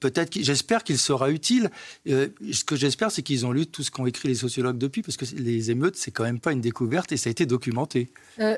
peut-être, 0.00 0.38
j'espère 0.40 0.84
qu'il 0.84 0.98
sera 0.98 1.30
utile. 1.30 1.70
ce 2.06 2.64
que 2.64 2.76
j'espère, 2.76 3.10
c'est 3.10 3.22
qu'ils 3.22 3.46
ont 3.46 3.52
lu 3.52 3.66
tout 3.66 3.82
ce 3.82 3.90
qu'ont 3.90 4.06
écrit 4.06 4.28
les 4.28 4.34
sociologues 4.34 4.78
depuis, 4.78 5.02
parce 5.02 5.16
que 5.16 5.24
les 5.36 5.70
émeutes, 5.70 5.96
c'est 5.96 6.10
quand 6.10 6.24
même 6.24 6.40
pas 6.40 6.52
une 6.52 6.60
découverte 6.60 7.12
et 7.12 7.16
ça 7.16 7.28
a 7.28 7.30
été 7.30 7.46
documenté. 7.46 8.08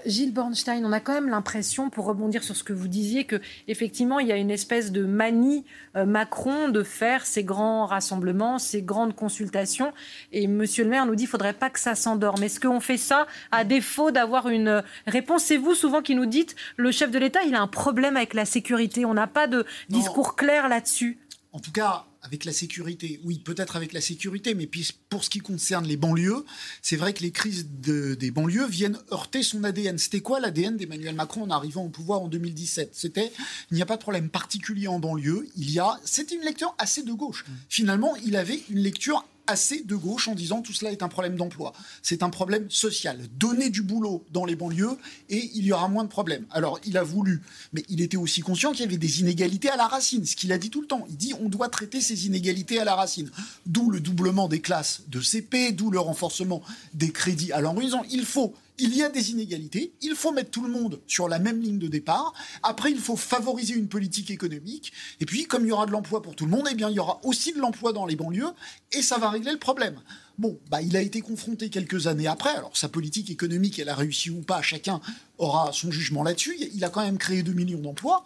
Gilles 0.06 0.32
Bornstein, 0.32 0.84
on 0.84 0.92
a 0.92 1.00
quand 1.00 1.14
même 1.14 1.28
l'impression, 1.28 1.90
pour 1.90 2.06
rebondir 2.06 2.42
sur 2.42 2.56
ce 2.56 2.64
que 2.64 2.72
vous 2.72 2.88
disiez, 2.88 3.24
que 3.24 3.40
effectivement, 3.68 4.18
il 4.18 4.28
y 4.28 4.32
a 4.32 4.36
une 4.36 4.50
espèce 4.59 4.92
de 4.92 5.04
manie 5.04 5.64
euh, 5.96 6.04
Macron 6.04 6.68
de 6.68 6.82
faire 6.82 7.24
ces 7.24 7.44
grands 7.44 7.86
rassemblements, 7.86 8.59
ces 8.59 8.82
grandes 8.82 9.14
consultations. 9.14 9.92
Et 10.32 10.46
Monsieur 10.46 10.84
le 10.84 10.90
maire 10.90 11.06
nous 11.06 11.14
dit 11.14 11.24
qu'il 11.24 11.28
ne 11.28 11.30
faudrait 11.30 11.52
pas 11.52 11.70
que 11.70 11.78
ça 11.78 11.94
s'endorme. 11.94 12.42
Est-ce 12.42 12.61
qu'on 12.61 12.80
fait 12.80 12.96
ça 12.96 13.26
à 13.52 13.64
défaut 13.64 14.11
d'avoir 14.11 14.48
une 14.48 14.82
réponse? 15.06 15.44
C'est 15.44 15.56
vous 15.56 15.74
souvent 15.74 16.02
qui 16.02 16.14
nous 16.14 16.26
dites 16.26 16.56
le 16.76 16.90
chef 16.90 17.11
de 17.11 17.18
l'État, 17.18 17.40
il 17.46 17.54
a 17.54 17.61
un 17.61 17.68
problème 17.68 18.16
avec 18.16 18.34
la 18.34 18.44
sécurité. 18.44 19.04
On 19.04 19.14
n'a 19.14 19.26
pas 19.26 19.46
de 19.46 19.64
discours 19.88 20.36
clair 20.36 20.68
là-dessus. 20.68 21.18
En 21.52 21.61
tout 21.61 21.72
cas, 21.72 22.04
avec 22.28 22.44
la 22.44 22.52
sécurité, 22.52 23.20
oui, 23.24 23.38
peut-être 23.38 23.74
avec 23.74 23.94
la 23.94 24.02
sécurité, 24.02 24.54
mais 24.54 24.68
pour 25.08 25.24
ce 25.24 25.30
qui 25.30 25.38
concerne 25.38 25.86
les 25.86 25.96
banlieues, 25.96 26.44
c'est 26.82 26.96
vrai 26.96 27.14
que 27.14 27.22
les 27.22 27.30
crises 27.30 27.66
des 27.66 28.30
banlieues 28.30 28.66
viennent 28.66 28.98
heurter 29.10 29.42
son 29.42 29.64
ADN. 29.64 29.96
C'était 29.96 30.20
quoi 30.20 30.38
l'ADN 30.38 30.76
d'Emmanuel 30.76 31.14
Macron 31.14 31.42
en 31.42 31.50
arrivant 31.50 31.84
au 31.84 31.88
pouvoir 31.88 32.20
en 32.20 32.28
2017 32.28 32.90
C'était 32.92 33.32
il 33.70 33.74
n'y 33.74 33.82
a 33.82 33.86
pas 33.86 33.96
de 33.96 34.02
problème 34.02 34.28
particulier 34.28 34.88
en 34.88 34.98
banlieue, 34.98 35.48
il 35.56 35.70
y 35.70 35.78
a. 35.78 35.98
C'était 36.04 36.34
une 36.34 36.42
lecture 36.42 36.74
assez 36.76 37.02
de 37.02 37.12
gauche. 37.12 37.46
Mmh. 37.48 37.52
Finalement, 37.70 38.14
il 38.16 38.36
avait 38.36 38.62
une 38.68 38.80
lecture 38.80 39.24
assez 39.49 39.82
de 39.82 39.96
gauche 39.96 40.28
en 40.28 40.34
disant 40.34 40.62
tout 40.62 40.72
cela 40.72 40.92
est 40.92 41.03
un 41.03 41.09
problème 41.09 41.36
d'emploi, 41.36 41.72
c'est 42.03 42.22
un 42.22 42.30
problème 42.30 42.70
social. 42.70 43.18
Donner 43.38 43.70
du 43.70 43.82
boulot 43.82 44.24
dans 44.30 44.44
les 44.44 44.55
banlieues 44.55 44.96
et 45.28 45.51
il 45.55 45.64
y 45.64 45.72
aura 45.72 45.88
moins 45.88 46.05
de 46.05 46.09
problèmes. 46.09 46.46
Alors 46.51 46.78
il 46.84 46.96
a 46.96 47.03
voulu, 47.03 47.42
mais 47.72 47.84
il 47.88 48.01
était 48.01 48.16
aussi 48.16 48.40
conscient 48.40 48.72
qu'il 48.72 48.82
y 48.82 48.84
avait 48.84 48.96
des 48.96 49.20
inégalités 49.20 49.70
à 49.70 49.76
la 49.76 49.86
racine, 49.86 50.24
ce 50.24 50.36
qu'il 50.36 50.53
a 50.53 50.59
dit 50.59 50.70
tout 50.70 50.82
le 50.82 50.86
temps. 50.86 51.07
Il 51.09 51.16
dit 51.16 51.32
on 51.40 51.49
doit 51.49 51.68
traiter 51.68 52.01
ces 52.01 52.26
inégalités 52.26 52.78
à 52.78 52.84
la 52.84 52.94
racine. 52.94 53.30
D'où 53.66 53.90
le 53.90 54.01
doublement 54.01 54.49
des 54.49 54.61
classes 54.61 55.03
de 55.09 55.20
CP, 55.20 55.72
d'où 55.72 55.90
le 55.90 55.99
renforcement 55.99 56.62
des 56.94 57.11
crédits 57.11 57.53
à 57.53 57.61
l'enruisant. 57.61 58.03
Il 58.11 58.24
faut 58.24 58.55
il 58.78 58.96
y 58.96 59.02
a 59.02 59.08
des 59.08 59.30
inégalités, 59.30 59.92
il 60.02 60.14
faut 60.14 60.32
mettre 60.32 60.50
tout 60.50 60.62
le 60.62 60.70
monde 60.70 61.00
sur 61.06 61.28
la 61.28 61.38
même 61.38 61.60
ligne 61.60 61.78
de 61.78 61.88
départ. 61.88 62.32
Après, 62.62 62.90
il 62.90 62.98
faut 62.98 63.16
favoriser 63.16 63.74
une 63.74 63.88
politique 63.88 64.30
économique. 64.30 64.92
Et 65.20 65.26
puis, 65.26 65.46
comme 65.46 65.64
il 65.64 65.68
y 65.68 65.72
aura 65.72 65.86
de 65.86 65.90
l'emploi 65.90 66.22
pour 66.22 66.36
tout 66.36 66.44
le 66.44 66.50
monde, 66.50 66.68
eh 66.70 66.74
bien, 66.74 66.88
il 66.88 66.96
y 66.96 67.00
aura 67.00 67.20
aussi 67.24 67.52
de 67.52 67.58
l'emploi 67.58 67.92
dans 67.92 68.06
les 68.06 68.16
banlieues, 68.16 68.52
et 68.92 69.02
ça 69.02 69.18
va 69.18 69.30
régler 69.30 69.52
le 69.52 69.58
problème. 69.58 70.00
Bon, 70.38 70.58
bah, 70.70 70.80
il 70.80 70.96
a 70.96 71.02
été 71.02 71.20
confronté 71.20 71.68
quelques 71.68 72.06
années 72.06 72.28
après. 72.28 72.50
Alors, 72.50 72.76
sa 72.76 72.88
politique 72.88 73.30
économique, 73.30 73.78
elle 73.80 73.88
a 73.88 73.96
réussi 73.96 74.30
ou 74.30 74.42
pas, 74.42 74.62
chacun 74.62 75.00
aura 75.38 75.72
son 75.72 75.90
jugement 75.90 76.22
là-dessus. 76.22 76.56
Il 76.74 76.84
a 76.84 76.90
quand 76.90 77.02
même 77.02 77.18
créé 77.18 77.42
2 77.42 77.52
millions 77.52 77.80
d'emplois. 77.80 78.24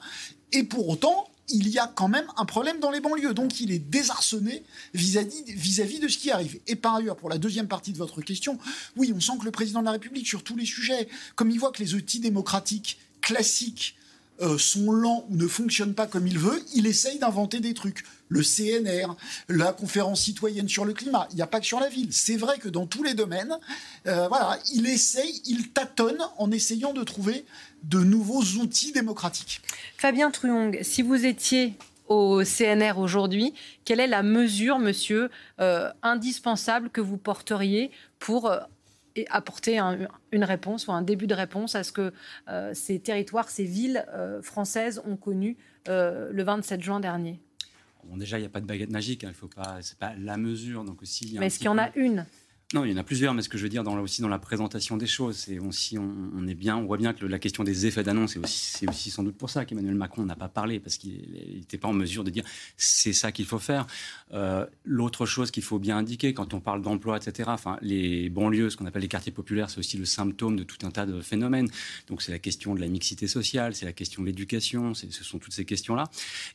Et 0.52 0.64
pour 0.64 0.88
autant, 0.90 1.28
il 1.52 1.68
y 1.68 1.78
a 1.78 1.86
quand 1.86 2.08
même 2.08 2.26
un 2.36 2.44
problème 2.44 2.80
dans 2.80 2.90
les 2.90 3.00
banlieues. 3.00 3.34
Donc 3.34 3.60
il 3.60 3.70
est 3.70 3.78
désarçonné 3.78 4.64
vis-à-vis 4.94 6.00
de 6.00 6.08
ce 6.08 6.18
qui 6.18 6.30
arrive. 6.30 6.58
Et 6.66 6.76
par 6.76 6.96
ailleurs, 6.96 7.16
pour 7.16 7.28
la 7.28 7.38
deuxième 7.38 7.68
partie 7.68 7.92
de 7.92 7.98
votre 7.98 8.20
question, 8.22 8.58
oui, 8.96 9.12
on 9.14 9.20
sent 9.20 9.32
que 9.38 9.44
le 9.44 9.50
président 9.50 9.80
de 9.80 9.84
la 9.84 9.92
République, 9.92 10.26
sur 10.26 10.42
tous 10.42 10.56
les 10.56 10.66
sujets, 10.66 11.08
comme 11.36 11.50
il 11.50 11.58
voit 11.58 11.70
que 11.70 11.82
les 11.82 11.94
outils 11.94 12.20
démocratiques 12.20 12.98
classiques 13.20 13.96
euh, 14.42 14.58
sont 14.58 14.90
lents 14.90 15.24
ou 15.30 15.36
ne 15.36 15.46
fonctionnent 15.46 15.94
pas 15.94 16.06
comme 16.06 16.26
il 16.26 16.38
veut, 16.38 16.62
il 16.74 16.86
essaye 16.86 17.18
d'inventer 17.18 17.60
des 17.60 17.74
trucs. 17.74 18.04
Le 18.28 18.42
CNR, 18.42 19.14
la 19.48 19.72
conférence 19.72 20.22
citoyenne 20.22 20.68
sur 20.68 20.84
le 20.84 20.94
climat, 20.94 21.28
il 21.30 21.36
n'y 21.36 21.42
a 21.42 21.46
pas 21.46 21.60
que 21.60 21.66
sur 21.66 21.80
la 21.80 21.88
ville. 21.88 22.08
C'est 22.12 22.36
vrai 22.36 22.58
que 22.58 22.68
dans 22.68 22.86
tous 22.86 23.02
les 23.02 23.14
domaines, 23.14 23.56
euh, 24.06 24.26
voilà, 24.28 24.58
il 24.74 24.86
essaye, 24.86 25.42
il 25.46 25.70
tâtonne 25.70 26.18
en 26.38 26.50
essayant 26.50 26.92
de 26.92 27.04
trouver 27.04 27.44
de 27.84 27.98
nouveaux 27.98 28.42
outils 28.60 28.92
démocratiques. 28.92 29.60
Fabien 29.98 30.30
Truong, 30.30 30.78
si 30.82 31.02
vous 31.02 31.26
étiez 31.26 31.74
au 32.08 32.42
CNR 32.42 32.98
aujourd'hui, 32.98 33.54
quelle 33.84 34.00
est 34.00 34.06
la 34.06 34.22
mesure, 34.22 34.78
monsieur, 34.78 35.30
euh, 35.60 35.90
indispensable 36.02 36.90
que 36.90 37.00
vous 37.00 37.16
porteriez 37.18 37.90
pour 38.18 38.50
et 39.16 39.26
apporter 39.28 39.78
une 40.32 40.44
réponse 40.44 40.86
ou 40.86 40.92
un 40.92 41.02
début 41.02 41.26
de 41.26 41.34
réponse 41.34 41.74
à 41.74 41.84
ce 41.84 41.92
que 41.92 42.12
euh, 42.48 42.72
ces 42.74 42.98
territoires, 42.98 43.48
ces 43.50 43.64
villes 43.64 44.04
euh, 44.08 44.42
françaises 44.42 45.02
ont 45.04 45.16
connu 45.16 45.56
euh, 45.88 46.30
le 46.32 46.42
27 46.42 46.82
juin 46.82 47.00
dernier 47.00 47.40
Bon, 48.04 48.16
déjà, 48.16 48.36
il 48.36 48.40
n'y 48.40 48.46
a 48.46 48.50
pas 48.50 48.60
de 48.60 48.66
baguette 48.66 48.90
magique. 48.90 49.22
Hein, 49.22 49.28
il 49.30 49.34
faut 49.34 49.46
pas, 49.46 49.78
c'est 49.80 49.96
pas 49.96 50.12
la 50.18 50.36
mesure. 50.36 50.82
Donc 50.82 51.02
aussi. 51.02 51.36
Mais 51.38 51.46
est-ce 51.46 51.58
qu'il 51.58 51.66
y 51.66 51.68
en 51.68 51.78
a 51.78 51.90
une? 51.94 52.26
Non, 52.74 52.84
il 52.84 52.92
y 52.92 52.94
en 52.94 52.96
a 52.96 53.02
plusieurs, 53.02 53.34
mais 53.34 53.42
ce 53.42 53.48
que 53.48 53.58
je 53.58 53.62
veux 53.62 53.68
dire 53.68 53.84
dans, 53.84 53.98
aussi 53.98 54.22
dans 54.22 54.28
la 54.28 54.38
présentation 54.38 54.96
des 54.96 55.06
choses, 55.06 55.36
c'est 55.36 55.58
aussi 55.58 55.98
on, 55.98 56.46
est 56.46 56.54
bien, 56.54 56.76
on 56.76 56.84
voit 56.84 56.96
bien 56.96 57.12
que 57.12 57.26
la 57.26 57.38
question 57.38 57.64
des 57.64 57.86
effets 57.86 58.02
d'annonce, 58.02 58.32
c'est 58.32 58.38
aussi, 58.38 58.88
aussi, 58.88 59.10
sans 59.10 59.22
doute 59.22 59.36
pour 59.36 59.50
ça 59.50 59.64
qu'Emmanuel 59.64 59.94
Macron 59.94 60.24
n'a 60.24 60.36
pas 60.36 60.48
parlé, 60.48 60.80
parce 60.80 60.96
qu'il 60.96 61.20
n'était 61.56 61.78
pas 61.78 61.88
en 61.88 61.92
mesure 61.92 62.24
de 62.24 62.30
dire 62.30 62.44
c'est 62.76 63.12
ça 63.12 63.30
qu'il 63.30 63.44
faut 63.44 63.58
faire. 63.58 63.86
Euh, 64.32 64.64
l'autre 64.84 65.26
chose 65.26 65.50
qu'il 65.50 65.62
faut 65.62 65.78
bien 65.78 65.98
indiquer 65.98 66.32
quand 66.32 66.54
on 66.54 66.60
parle 66.60 66.82
d'emploi, 66.82 67.18
etc., 67.18 67.50
enfin, 67.52 67.76
les 67.82 68.30
banlieues, 68.30 68.70
ce 68.70 68.76
qu'on 68.76 68.86
appelle 68.86 69.02
les 69.02 69.08
quartiers 69.08 69.32
populaires, 69.32 69.68
c'est 69.68 69.78
aussi 69.78 69.98
le 69.98 70.06
symptôme 70.06 70.56
de 70.56 70.62
tout 70.62 70.86
un 70.86 70.90
tas 70.90 71.04
de 71.04 71.20
phénomènes. 71.20 71.68
Donc 72.08 72.22
c'est 72.22 72.32
la 72.32 72.38
question 72.38 72.74
de 72.74 72.80
la 72.80 72.88
mixité 72.88 73.26
sociale, 73.26 73.74
c'est 73.74 73.86
la 73.86 73.92
question 73.92 74.22
de 74.22 74.26
l'éducation, 74.26 74.94
ce 74.94 75.10
sont 75.24 75.38
toutes 75.38 75.52
ces 75.52 75.64
questions-là. 75.64 76.04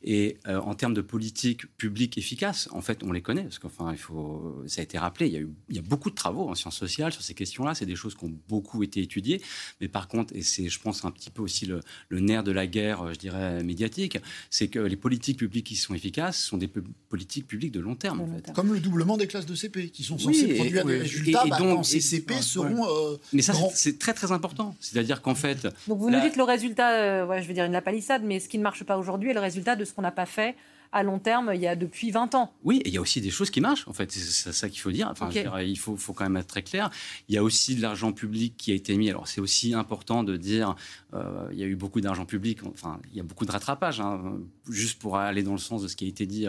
Et 0.03 0.37
euh, 0.47 0.59
en 0.59 0.73
termes 0.73 0.93
de 0.93 1.01
politique 1.01 1.67
publique 1.77 2.17
efficace, 2.17 2.69
en 2.71 2.81
fait, 2.81 3.03
on 3.03 3.11
les 3.11 3.21
connaît, 3.21 3.43
parce 3.43 3.59
qu'enfin, 3.59 3.91
il 3.91 3.97
faut, 3.99 4.63
ça 4.67 4.81
a 4.81 4.83
été 4.83 4.97
rappelé, 4.97 5.27
il 5.27 5.33
y 5.33 5.37
a, 5.37 5.41
eu, 5.41 5.49
il 5.69 5.75
y 5.75 5.79
a 5.79 5.83
beaucoup 5.83 6.06
de 6.09 6.15
travaux 6.15 6.49
en 6.49 6.55
sciences 6.55 6.77
sociales 6.77 7.11
sur 7.11 7.21
ces 7.21 7.33
questions-là. 7.33 7.75
C'est 7.75 7.85
des 7.85 7.95
choses 7.95 8.15
qui 8.15 8.25
ont 8.25 8.33
beaucoup 8.49 8.83
été 8.83 9.01
étudiées. 9.01 9.41
Mais 9.81 9.87
par 9.87 10.07
contre, 10.07 10.35
et 10.35 10.41
c'est, 10.41 10.69
je 10.69 10.79
pense, 10.79 11.05
un 11.05 11.11
petit 11.11 11.29
peu 11.29 11.41
aussi 11.41 11.65
le, 11.65 11.81
nerf 12.11 12.43
de 12.43 12.51
la 12.51 12.67
guerre, 12.67 13.01
euh, 13.01 13.13
je 13.13 13.19
dirais, 13.19 13.63
médiatique, 13.63 14.17
c'est 14.49 14.67
que 14.67 14.79
les 14.79 14.95
politiques 14.95 15.37
publiques 15.37 15.67
qui 15.67 15.75
sont 15.75 15.93
efficaces 15.93 16.37
sont 16.37 16.57
des 16.57 16.69
politiques 17.09 17.47
publiques 17.47 17.71
de 17.71 17.79
long 17.79 17.95
terme. 17.95 18.21
En 18.21 18.27
fait. 18.27 18.53
Comme 18.53 18.73
le 18.73 18.79
doublement 18.79 19.17
des 19.17 19.27
classes 19.27 19.45
de 19.45 19.55
CP, 19.55 19.89
qui 19.89 20.03
sont 20.03 20.17
censées 20.17 20.55
produire 20.55 20.85
des 20.85 20.99
résultats. 20.99 21.43
Et, 21.45 21.49
bah, 21.49 21.57
donc, 21.57 21.85
ces 21.85 22.01
CP 22.01 22.41
seront. 22.41 22.85
Euh, 22.87 23.17
mais 23.33 23.41
ça, 23.41 23.53
c'est 23.73 23.99
très 23.99 24.13
très 24.13 24.31
important. 24.31 24.75
C'est-à-dire 24.79 25.21
qu'en 25.21 25.35
fait. 25.35 25.67
Donc 25.87 25.99
vous 25.99 26.09
nous 26.09 26.19
dites 26.21 26.35
le 26.35 26.43
résultat, 26.43 26.91
euh, 26.93 27.41
je 27.41 27.47
vais 27.47 27.53
dire 27.53 27.65
une 27.65 27.77
la 27.77 27.81
palissade, 27.81 28.23
mais 28.23 28.39
ce 28.39 28.49
qui 28.49 28.57
ne 28.57 28.63
marche 28.63 28.83
pas 28.83 28.97
aujourd'hui 28.97 29.29
est 29.29 29.33
le 29.33 29.39
résultat 29.39 29.75
de 29.75 29.85
ce 29.85 29.93
qu'on 29.93 30.01
n'a 30.01 30.11
pas 30.11 30.25
fait 30.25 30.55
à 30.91 31.03
long 31.03 31.19
terme 31.19 31.51
il 31.53 31.61
y 31.61 31.67
a 31.67 31.75
depuis 31.75 32.11
20 32.11 32.35
ans. 32.35 32.53
Oui, 32.63 32.77
et 32.85 32.89
il 32.89 32.93
y 32.93 32.97
a 32.97 33.01
aussi 33.01 33.21
des 33.21 33.29
choses 33.29 33.49
qui 33.49 33.61
marchent, 33.61 33.87
en 33.87 33.93
fait. 33.93 34.11
C'est 34.11 34.51
ça 34.51 34.69
qu'il 34.69 34.79
faut 34.79 34.91
dire. 34.91 35.09
Enfin, 35.11 35.29
il 35.61 35.77
faut, 35.77 35.95
faut, 35.97 36.13
quand 36.13 36.23
même 36.23 36.37
être 36.37 36.47
très 36.47 36.63
clair. 36.63 36.89
Il 37.29 37.35
y 37.35 37.37
a 37.37 37.43
aussi 37.43 37.75
de 37.75 37.81
l'argent 37.81 38.11
public 38.11 38.55
qui 38.57 38.71
a 38.71 38.75
été 38.75 38.95
mis. 38.95 39.09
Alors, 39.09 39.27
c'est 39.27 39.41
aussi 39.41 39.73
important 39.73 40.23
de 40.23 40.37
dire 40.37 40.75
euh, 41.13 41.47
il 41.51 41.57
y 41.57 41.63
a 41.63 41.65
eu 41.65 41.75
beaucoup 41.75 42.01
d'argent 42.01 42.25
public. 42.25 42.59
Enfin, 42.65 42.99
il 43.11 43.17
y 43.17 43.19
a 43.19 43.23
beaucoup 43.23 43.45
de 43.45 43.51
rattrapage, 43.51 43.99
hein, 43.99 44.37
juste 44.69 44.99
pour 44.99 45.17
aller 45.17 45.43
dans 45.43 45.53
le 45.53 45.57
sens 45.57 45.81
de 45.81 45.87
ce 45.87 45.95
qui 45.95 46.05
a 46.05 46.07
été 46.07 46.25
dit 46.25 46.47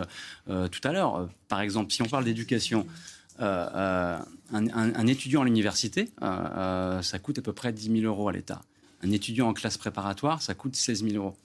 euh, 0.48 0.68
tout 0.68 0.80
à 0.84 0.92
l'heure. 0.92 1.28
Par 1.48 1.60
exemple, 1.60 1.92
si 1.92 2.02
on 2.02 2.06
parle 2.06 2.24
d'éducation, 2.24 2.86
euh, 3.40 4.18
un, 4.52 5.06
étudiant 5.06 5.42
à 5.42 5.44
l'université, 5.44 6.10
ça 6.20 7.18
coûte 7.22 7.38
à 7.38 7.42
peu 7.42 7.52
près 7.52 7.72
10 7.72 8.00
000 8.00 8.06
euros 8.06 8.28
à 8.28 8.32
l'État. 8.32 8.60
Un 9.02 9.12
étudiant 9.12 9.48
en 9.48 9.52
classe 9.52 9.78
préparatoire, 9.78 10.42
ça 10.42 10.54
coûte 10.54 10.74
16 10.74 11.04
000 11.04 11.14
euros. 11.16 11.36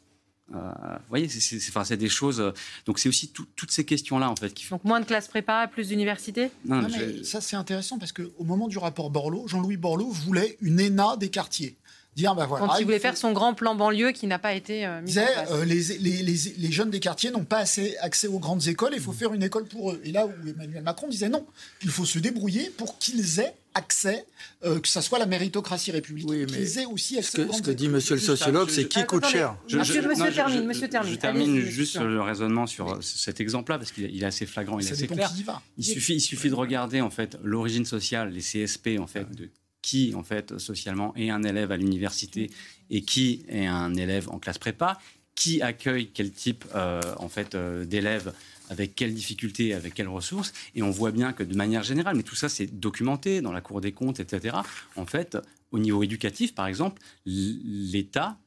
Euh, 0.54 0.58
vous 0.58 1.10
voyez, 1.10 1.30
c'est 1.30 1.98
des 1.98 2.10
choses. 2.10 2.40
Euh, 2.40 2.52
donc 2.86 3.00
c'est 3.00 3.10
aussi 3.10 3.30
toutes 3.30 3.72
ces 3.72 3.86
questions-là 3.86 4.30
en 4.30 4.36
fait. 4.36 4.54
Qui... 4.54 4.68
Donc 4.70 4.84
moins 4.84 5.00
de 5.00 5.06
classes 5.06 5.28
prépa, 5.28 5.68
plus 5.68 5.88
d'universités? 5.88 6.52
Non, 6.66 6.82
mais 6.82 7.24
ça 7.24 7.42
c'est 7.42 7.56
intéressant 7.56 7.98
parce 7.98 8.12
qu'au 8.12 8.44
moment 8.44 8.68
du 8.68 8.78
rapport 8.78 9.10
Borloo, 9.10 9.48
Jean-Louis 9.48 9.78
Borloo 9.78 10.12
voulait 10.12 10.58
une 10.62 10.82
ENA 10.82 11.18
des 11.18 11.30
quartiers. 11.30 11.78
Dire, 12.16 12.36
bah 12.36 12.46
voilà, 12.46 12.68
Quand 12.68 12.76
il 12.76 12.84
voulait 12.84 13.00
faire 13.00 13.18
son 13.18 13.32
grand 13.32 13.56
plan 13.56 13.74
banlieue 13.74 14.12
qui 14.12 14.28
n'a 14.28 14.38
pas 14.38 14.54
été 14.54 14.86
euh, 14.86 15.02
mis 15.02 15.18
en 15.18 15.24
place. 15.24 15.66
les, 15.66 15.98
les, 15.98 16.22
les, 16.22 16.36
les, 16.58 16.72
jeunes 16.72 16.92
des 16.92 17.00
quartiers 17.00 17.32
n'ont 17.32 17.44
pas 17.44 17.58
assez 17.58 17.98
accès 17.98 18.28
aux 18.28 18.38
grandes 18.38 18.68
écoles, 18.68 18.92
il 18.94 19.02
faut 19.02 19.14
faire 19.14 19.34
une 19.34 19.42
école 19.42 19.66
pour 19.66 19.92
eux. 19.92 20.02
Et 20.04 20.12
là 20.12 20.28
où 20.28 20.48
Emmanuel 20.48 20.84
Macron 20.84 21.08
disait 21.08 21.30
non, 21.30 21.44
il 21.82 21.90
faut 21.90 22.06
se 22.06 22.20
débrouiller 22.20 22.70
pour 22.78 23.00
qu'ils 23.00 23.40
aient 23.40 23.56
accès, 23.74 24.26
euh, 24.64 24.80
que 24.80 24.88
ce 24.88 25.02
soit 25.02 25.20
la 25.20 25.26
méritocratie 25.26 25.92
républicaine, 25.92 26.46
qu'ils 26.46 26.80
aient 26.80 26.86
aussi 26.86 27.18
accès 27.18 27.44
ce 27.44 27.48
que, 27.48 27.54
ce 27.54 27.62
que 27.62 27.72
dit 27.72 27.90
monsieur 27.90 28.16
le 28.16 28.22
sociologue, 28.22 28.70
c'est 28.70 28.88
qui 28.88 29.04
coûte 29.06 29.26
cher 29.26 29.56
Monsieur, 29.72 30.02
termine, 30.34 30.66
monsieur 30.66 30.88
termine. 30.88 31.14
Je 31.14 31.20
termine 31.20 31.60
juste 31.62 31.94
sur 31.94 32.04
le 32.04 32.22
raisonnement 32.22 32.68
sur 32.68 33.02
cet 33.02 33.40
exemple-là, 33.42 33.78
parce 33.78 33.92
qu'il 33.92 34.22
est 34.22 34.26
assez 34.26 34.46
flagrant, 34.46 34.80
il 34.80 34.88
est 34.88 34.92
assez 34.92 35.08
clair. 35.08 35.32
Il 35.78 35.86
suffit, 35.86 36.16
il 36.16 36.22
suffit 36.22 36.50
de 36.50 36.56
regarder 36.56 37.02
en 37.02 37.10
fait 37.10 37.38
l'origine 37.44 37.86
sociale, 37.86 38.32
les 38.32 38.42
CSP 38.42 39.00
en 39.00 39.08
fait, 39.08 39.30
de 39.36 39.50
qui 39.84 40.16
en 40.16 40.24
fait 40.24 40.58
socialement 40.58 41.14
est 41.16 41.30
un 41.30 41.44
élève 41.44 41.72
à 41.72 41.78
l'université 41.78 42.50
et 42.90 43.02
qui 43.02 43.46
est 43.50 43.68
un 43.68 43.94
élève 43.94 44.30
en 44.30 44.40
classe 44.40 44.58
prépa, 44.58 44.98
qui 45.36 45.62
accueille 45.62 46.10
quel 46.14 46.32
type 46.32 46.66
euh, 46.74 47.02
en 47.18 47.30
fait 47.30 47.54
euh, 47.54 47.86
d'élèves 47.86 48.34
avec 48.74 48.96
quelles 48.96 49.14
difficultés, 49.14 49.74
avec 49.74 49.94
quelles 49.94 50.10
ressources. 50.10 50.52
Et 50.76 50.84
on 50.84 50.92
voit 50.92 51.12
bien 51.12 51.32
que 51.32 51.44
de 51.44 51.56
manière 51.56 51.84
générale, 51.84 52.18
mais 52.18 52.24
tout 52.24 52.36
ça 52.36 52.50
c'est 52.50 52.68
documenté 52.68 53.42
dans 53.42 53.54
la 53.54 53.62
Cour 53.62 53.80
des 53.80 53.94
comptes, 53.94 54.20
etc. 54.20 54.58
En 54.96 55.06
fait, 55.06 55.38
au 55.72 55.80
niveau 55.80 56.04
éducatif, 56.04 56.54
par 56.54 56.68
exemple, 56.68 57.02
l'État 57.26 58.38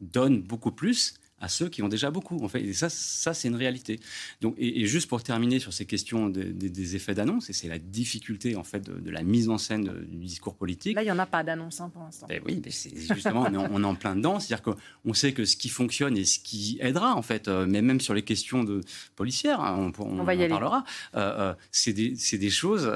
donne 0.00 0.42
beaucoup 0.42 0.72
plus 0.72 1.14
à 1.40 1.48
ceux 1.48 1.68
qui 1.68 1.82
ont 1.82 1.88
déjà 1.88 2.10
beaucoup. 2.10 2.42
En 2.42 2.48
fait, 2.48 2.60
et 2.60 2.72
ça, 2.72 2.88
ça 2.88 3.34
c'est 3.34 3.48
une 3.48 3.56
réalité. 3.56 4.00
Donc, 4.40 4.54
et, 4.58 4.86
juste 4.86 5.08
pour 5.08 5.22
terminer 5.22 5.58
sur 5.58 5.72
ces 5.72 5.84
questions 5.84 6.28
des 6.28 6.96
effets 6.96 7.14
d'annonce, 7.14 7.50
et 7.50 7.52
c'est 7.52 7.68
la 7.68 7.78
difficulté 7.78 8.56
en 8.56 8.64
fait 8.64 8.82
de, 8.82 9.10
la 9.10 9.22
mise 9.22 9.48
en 9.48 9.58
scène 9.58 10.04
du 10.08 10.24
discours 10.24 10.54
politique. 10.54 10.94
Là, 10.94 11.02
il 11.02 11.06
n'y 11.06 11.12
en 11.12 11.18
a 11.18 11.26
pas 11.26 11.44
d'annonce 11.44 11.80
hein, 11.80 11.90
pour 11.92 12.02
l'instant. 12.02 12.26
Ben 12.28 12.40
oui, 12.44 12.62
c'est 12.70 12.96
justement, 13.14 13.46
on, 13.50 13.82
est 13.82 13.86
en, 13.86 13.94
plein 13.94 14.16
dedans. 14.16 14.40
C'est-à-dire 14.40 14.74
qu'on 15.04 15.14
sait 15.14 15.32
que 15.32 15.44
ce 15.44 15.56
qui 15.56 15.68
fonctionne 15.68 16.16
et 16.16 16.24
ce 16.24 16.38
qui 16.38 16.78
aidera 16.80 17.14
en 17.14 17.22
fait, 17.22 17.48
euh, 17.48 17.66
mais 17.68 17.82
même 17.82 18.00
sur 18.00 18.14
les 18.14 18.22
questions 18.22 18.64
de 18.64 18.80
policières, 19.14 19.60
hein, 19.60 19.92
on, 19.98 20.20
on, 20.20 20.24
va 20.24 20.34
y 20.34 20.44
en 20.44 20.48
parlera. 20.48 20.84
Euh, 21.14 21.50
euh, 21.50 21.54
c'est 21.70 21.92
des, 21.92 22.14
des, 22.32 22.50
choses. 22.50 22.86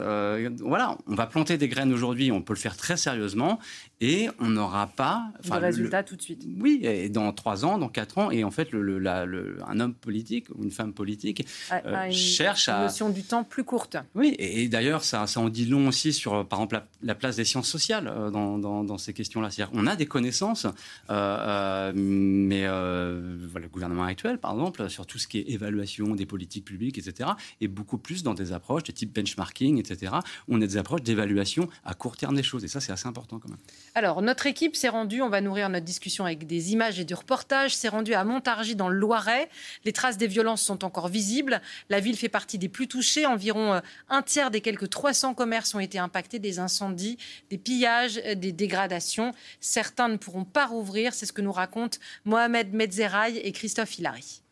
voilà, 0.60 0.96
on 1.06 1.14
va 1.14 1.26
planter 1.26 1.58
des 1.58 1.68
graines 1.68 1.92
aujourd'hui. 1.92 2.32
On 2.32 2.42
peut 2.42 2.54
le 2.54 2.58
faire 2.58 2.76
très 2.76 2.96
sérieusement 2.96 3.58
et 4.00 4.28
on 4.38 4.48
n'aura 4.48 4.86
pas 4.86 5.30
de 5.44 5.50
résultat 5.52 6.02
tout 6.02 6.16
de 6.16 6.22
suite. 6.22 6.46
Oui, 6.58 6.80
et 6.82 7.08
dans 7.08 7.32
trois 7.32 7.64
ans, 7.64 7.78
dans 7.78 7.88
quatre 7.88 8.18
ans, 8.18 8.29
et 8.30 8.44
en 8.44 8.50
fait, 8.50 8.72
le, 8.72 8.82
le, 8.98 9.58
un 9.66 9.80
homme 9.80 9.94
politique 9.94 10.46
ou 10.54 10.64
une 10.64 10.70
femme 10.70 10.92
politique 10.92 11.46
euh, 11.72 12.10
cherche 12.10 12.68
à 12.68 12.76
une 12.76 12.82
notion 12.84 13.10
du 13.10 13.22
temps 13.22 13.44
plus 13.44 13.64
courte. 13.64 13.96
Oui, 14.14 14.34
et, 14.38 14.68
d'ailleurs, 14.68 15.04
ça, 15.04 15.26
ça, 15.26 15.40
en 15.40 15.48
dit 15.48 15.66
long 15.66 15.88
aussi 15.88 16.12
sur, 16.12 16.46
par 16.46 16.60
exemple, 16.60 16.82
la, 17.02 17.14
place 17.14 17.36
des 17.36 17.44
sciences 17.44 17.68
sociales 17.68 18.08
euh, 18.08 18.30
dans, 18.30 18.58
dans, 18.58 18.98
ces 18.98 19.12
questions-là. 19.12 19.50
C'est-à-dire, 19.50 19.72
on 19.74 19.86
a 19.86 19.96
des 19.96 20.06
connaissances, 20.06 20.66
euh, 21.10 21.92
mais 21.94 22.66
voilà, 22.66 23.66
le 23.66 23.68
gouvernement 23.68 24.04
actuel, 24.04 24.38
par 24.38 24.52
exemple, 24.52 24.88
sur 24.88 25.06
tout 25.06 25.18
ce 25.18 25.26
qui 25.26 25.38
est 25.38 25.50
évaluation 25.50 26.14
des 26.14 26.26
politiques 26.26 26.64
publiques, 26.64 26.98
etc., 26.98 27.30
est 27.60 27.68
beaucoup 27.68 27.98
plus 27.98 28.22
dans 28.22 28.34
des 28.34 28.52
approches 28.52 28.84
de 28.84 28.92
type 28.92 29.14
benchmarking, 29.14 29.78
etc. 29.78 30.12
On 30.48 30.60
a 30.60 30.66
des 30.66 30.76
approches 30.76 31.02
d'évaluation 31.02 31.68
à 31.84 31.94
court 31.94 32.16
terme 32.16 32.36
des 32.36 32.42
choses, 32.42 32.64
et 32.64 32.68
ça, 32.68 32.80
c'est 32.80 32.92
assez 32.92 33.08
important 33.08 33.38
quand 33.38 33.48
même. 33.48 33.58
Alors, 33.94 34.22
notre 34.22 34.46
équipe 34.46 34.76
s'est 34.76 34.88
rendue, 34.88 35.22
on 35.22 35.28
va 35.28 35.40
nourrir 35.40 35.68
notre 35.68 35.84
discussion 35.84 36.24
avec 36.24 36.46
des 36.46 36.72
images 36.72 37.00
et 37.00 37.04
du 37.04 37.14
reportage, 37.14 37.74
s'est 37.74 37.88
rendue 37.88 38.14
à 38.14 38.19
Montargis 38.24 38.76
dans 38.76 38.88
le 38.88 38.96
Loiret. 38.96 39.48
Les 39.84 39.92
traces 39.92 40.16
des 40.16 40.26
violences 40.26 40.62
sont 40.62 40.84
encore 40.84 41.08
visibles. 41.08 41.60
La 41.88 42.00
ville 42.00 42.16
fait 42.16 42.28
partie 42.28 42.58
des 42.58 42.68
plus 42.68 42.88
touchées. 42.88 43.26
Environ 43.26 43.74
euh, 43.74 43.80
un 44.08 44.22
tiers 44.22 44.50
des 44.50 44.60
quelques 44.60 44.90
300 44.90 45.34
commerces 45.34 45.74
ont 45.74 45.80
été 45.80 45.98
impactés 45.98 46.38
des 46.38 46.58
incendies, 46.58 47.18
des 47.50 47.58
pillages, 47.58 48.20
euh, 48.24 48.34
des 48.34 48.52
dégradations. 48.52 49.32
Certains 49.60 50.08
ne 50.08 50.16
pourront 50.16 50.44
pas 50.44 50.66
rouvrir. 50.66 51.14
C'est 51.14 51.26
ce 51.26 51.32
que 51.32 51.42
nous 51.42 51.52
racontent 51.52 51.98
Mohamed 52.24 52.72
Medzeraï 52.72 53.38
et 53.38 53.52
Christophe 53.52 53.98
Hilary. 53.98 54.42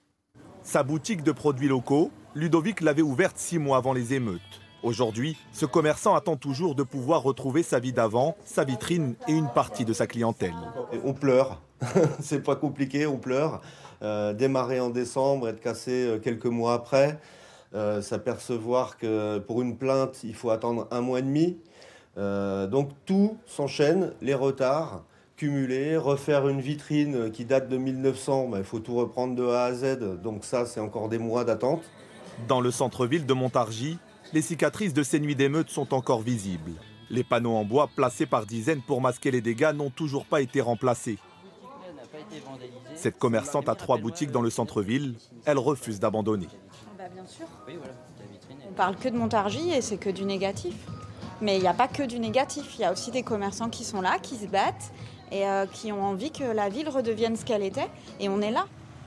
Sa 0.62 0.82
boutique 0.82 1.22
de 1.22 1.32
produits 1.32 1.68
locaux, 1.68 2.10
Ludovic 2.34 2.80
l'avait 2.80 3.02
ouverte 3.02 3.38
six 3.38 3.58
mois 3.58 3.78
avant 3.78 3.92
les 3.92 4.14
émeutes. 4.14 4.60
Aujourd'hui, 4.82 5.36
ce 5.52 5.66
commerçant 5.66 6.14
attend 6.14 6.36
toujours 6.36 6.76
de 6.76 6.84
pouvoir 6.84 7.22
retrouver 7.22 7.64
sa 7.64 7.80
vie 7.80 7.92
d'avant, 7.92 8.36
sa 8.44 8.62
vitrine 8.64 9.16
et 9.26 9.32
une 9.32 9.48
partie 9.48 9.84
de 9.84 9.92
sa 9.92 10.06
clientèle. 10.06 10.54
On 11.04 11.14
pleure, 11.14 11.60
c'est 12.20 12.42
pas 12.42 12.56
compliqué, 12.56 13.06
on 13.06 13.18
pleure. 13.18 13.60
Euh, 14.02 14.32
démarrer 14.32 14.80
en 14.80 14.90
décembre, 14.90 15.48
être 15.48 15.60
cassé 15.60 16.06
euh, 16.06 16.18
quelques 16.18 16.46
mois 16.46 16.74
après, 16.74 17.18
euh, 17.74 18.00
s'apercevoir 18.00 18.96
que 18.96 19.38
pour 19.38 19.60
une 19.60 19.76
plainte, 19.76 20.20
il 20.22 20.34
faut 20.34 20.50
attendre 20.50 20.86
un 20.90 21.00
mois 21.00 21.18
et 21.18 21.22
demi. 21.22 21.58
donc 22.16 22.90
tout 23.06 23.38
s'enchaîne, 23.46 24.12
les 24.22 24.34
retards 24.34 25.04
cumuler, 25.36 25.96
refaire 25.96 26.48
une 26.48 26.60
vitrine 26.60 27.30
qui 27.30 27.44
date 27.44 27.68
de 27.68 27.76
1900, 27.76 28.48
ben, 28.48 28.58
il 28.58 28.64
faut 28.64 28.80
tout 28.80 28.96
reprendre 28.96 29.36
de 29.36 29.46
A 29.46 29.66
à 29.66 29.72
Z, 29.72 30.20
donc 30.20 30.44
ça 30.44 30.66
c'est 30.66 30.80
encore 30.80 31.08
des 31.08 31.18
mois 31.18 31.44
d'attente. 31.44 31.82
Dans 32.48 32.60
le 32.60 32.72
centre-ville 32.72 33.24
de 33.24 33.32
Montargis, 33.34 33.98
les 34.32 34.42
cicatrices 34.42 34.92
de 34.92 35.04
ces 35.04 35.20
nuits 35.20 35.36
d'émeutes 35.36 35.70
sont 35.70 35.94
encore 35.94 36.22
visibles. 36.22 36.72
Les 37.08 37.22
panneaux 37.22 37.54
en 37.54 37.64
bois 37.64 37.88
placés 37.94 38.26
par 38.26 38.46
dizaines 38.46 38.82
pour 38.82 39.00
masquer 39.00 39.30
les 39.30 39.40
dégâts 39.40 39.72
n'ont 39.72 39.90
toujours 39.90 40.26
pas 40.26 40.40
été 40.40 40.60
remplacés. 40.60 41.18
Cette 42.94 43.18
commerçante 43.18 43.68
a 43.68 43.74
trois 43.74 43.98
boutiques 43.98 44.30
dans 44.30 44.42
le 44.42 44.50
centre-ville. 44.50 45.14
Elle 45.44 45.58
refuse 45.58 46.00
d'abandonner. 46.00 46.48
Bah, 46.96 47.04
bien 47.12 47.26
sûr. 47.26 47.46
On 48.68 48.72
parle 48.72 48.96
que 48.96 49.08
de 49.08 49.16
Montargis 49.16 49.70
et 49.70 49.80
c'est 49.80 49.96
que 49.96 50.10
du 50.10 50.24
négatif. 50.24 50.74
Mais 51.40 51.56
il 51.56 51.60
n'y 51.60 51.68
a 51.68 51.74
pas 51.74 51.88
que 51.88 52.02
du 52.02 52.18
négatif. 52.18 52.74
Il 52.76 52.82
y 52.82 52.84
a 52.84 52.92
aussi 52.92 53.10
des 53.10 53.22
commerçants 53.22 53.68
qui 53.68 53.84
sont 53.84 54.00
là, 54.00 54.18
qui 54.18 54.36
se 54.36 54.46
battent 54.46 54.92
et 55.30 55.46
euh, 55.46 55.66
qui 55.66 55.92
ont 55.92 56.02
envie 56.02 56.30
que 56.32 56.44
la 56.44 56.68
ville 56.68 56.88
redevienne 56.88 57.36
ce 57.36 57.44
qu'elle 57.44 57.62
était. 57.62 57.88
Et 58.20 58.28
on 58.28 58.40
est 58.40 58.50
là. 58.50 58.66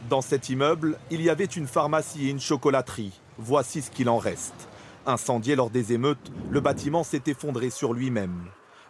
Dans 0.09 0.21
cet 0.21 0.49
immeuble, 0.49 0.97
il 1.11 1.21
y 1.21 1.29
avait 1.29 1.45
une 1.45 1.67
pharmacie 1.67 2.27
et 2.27 2.29
une 2.29 2.39
chocolaterie. 2.39 3.11
Voici 3.37 3.81
ce 3.81 3.91
qu'il 3.91 4.09
en 4.09 4.17
reste. 4.17 4.67
Incendié 5.05 5.55
lors 5.55 5.69
des 5.69 5.93
émeutes, 5.93 6.31
le 6.49 6.59
bâtiment 6.59 7.03
s'est 7.03 7.23
effondré 7.27 7.69
sur 7.69 7.93
lui-même. 7.93 8.45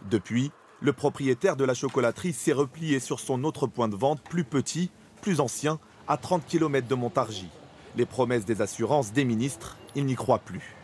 Depuis, 0.10 0.52
le 0.82 0.94
propriétaire 0.94 1.56
de 1.56 1.64
la 1.64 1.76
chocolaterie 1.76 2.34
s'est 2.34 2.54
replié 2.54 3.00
sur 3.00 3.20
son 3.20 3.44
autre 3.44 3.68
point 3.68 3.88
de 3.88 3.96
vente, 3.96 4.20
plus 4.22 4.44
petit, 4.44 4.90
plus 5.22 5.40
ancien, 5.40 5.80
à 6.08 6.18
30 6.18 6.44
km 6.46 6.88
de 6.88 6.96
Montargis. 6.96 7.50
Les 7.96 8.08
promesses 8.08 8.46
des 8.46 8.62
assurances 8.62 9.14
des 9.14 9.24
ministres, 9.24 9.78
il 9.96 10.06
n'y 10.06 10.16
croit 10.16 10.40
plus. 10.40 10.76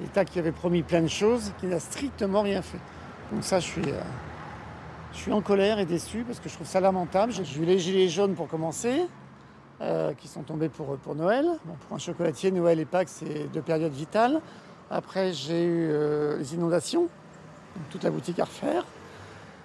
L'État 0.00 0.24
qui 0.24 0.38
avait 0.38 0.52
promis 0.52 0.82
plein 0.82 1.02
de 1.02 1.08
choses, 1.08 1.52
qui 1.60 1.66
n'a 1.66 1.80
strictement 1.80 2.40
rien 2.40 2.62
fait. 2.62 2.80
Donc 3.30 3.44
ça, 3.44 3.60
je 3.60 3.66
suis, 3.66 3.90
euh, 3.90 4.00
je 5.12 5.18
suis 5.18 5.32
en 5.32 5.42
colère 5.42 5.78
et 5.78 5.84
déçu 5.84 6.24
parce 6.26 6.40
que 6.40 6.48
je 6.48 6.54
trouve 6.54 6.66
ça 6.66 6.80
lamentable. 6.80 7.32
J'ai 7.32 7.60
eu 7.60 7.66
les 7.66 7.78
gilets 7.78 8.08
jaunes 8.08 8.34
pour 8.34 8.48
commencer, 8.48 9.02
euh, 9.82 10.14
qui 10.14 10.28
sont 10.28 10.42
tombés 10.42 10.70
pour, 10.70 11.14
Noël. 11.14 11.46
pour 11.86 11.96
un 11.96 11.98
chocolatier, 11.98 12.50
Noël 12.50 12.80
et 12.80 12.86
Pâques, 12.86 13.10
c'est 13.10 13.52
deux 13.52 13.60
périodes 13.60 13.92
vitales. 13.92 14.40
Après, 14.90 15.34
j'ai 15.34 15.62
eu 15.62 15.88
euh, 15.90 16.38
les 16.38 16.54
inondations, 16.54 17.08
toute 17.90 18.04
la 18.04 18.10
boutique 18.10 18.38
à 18.38 18.44
refaire. 18.44 18.84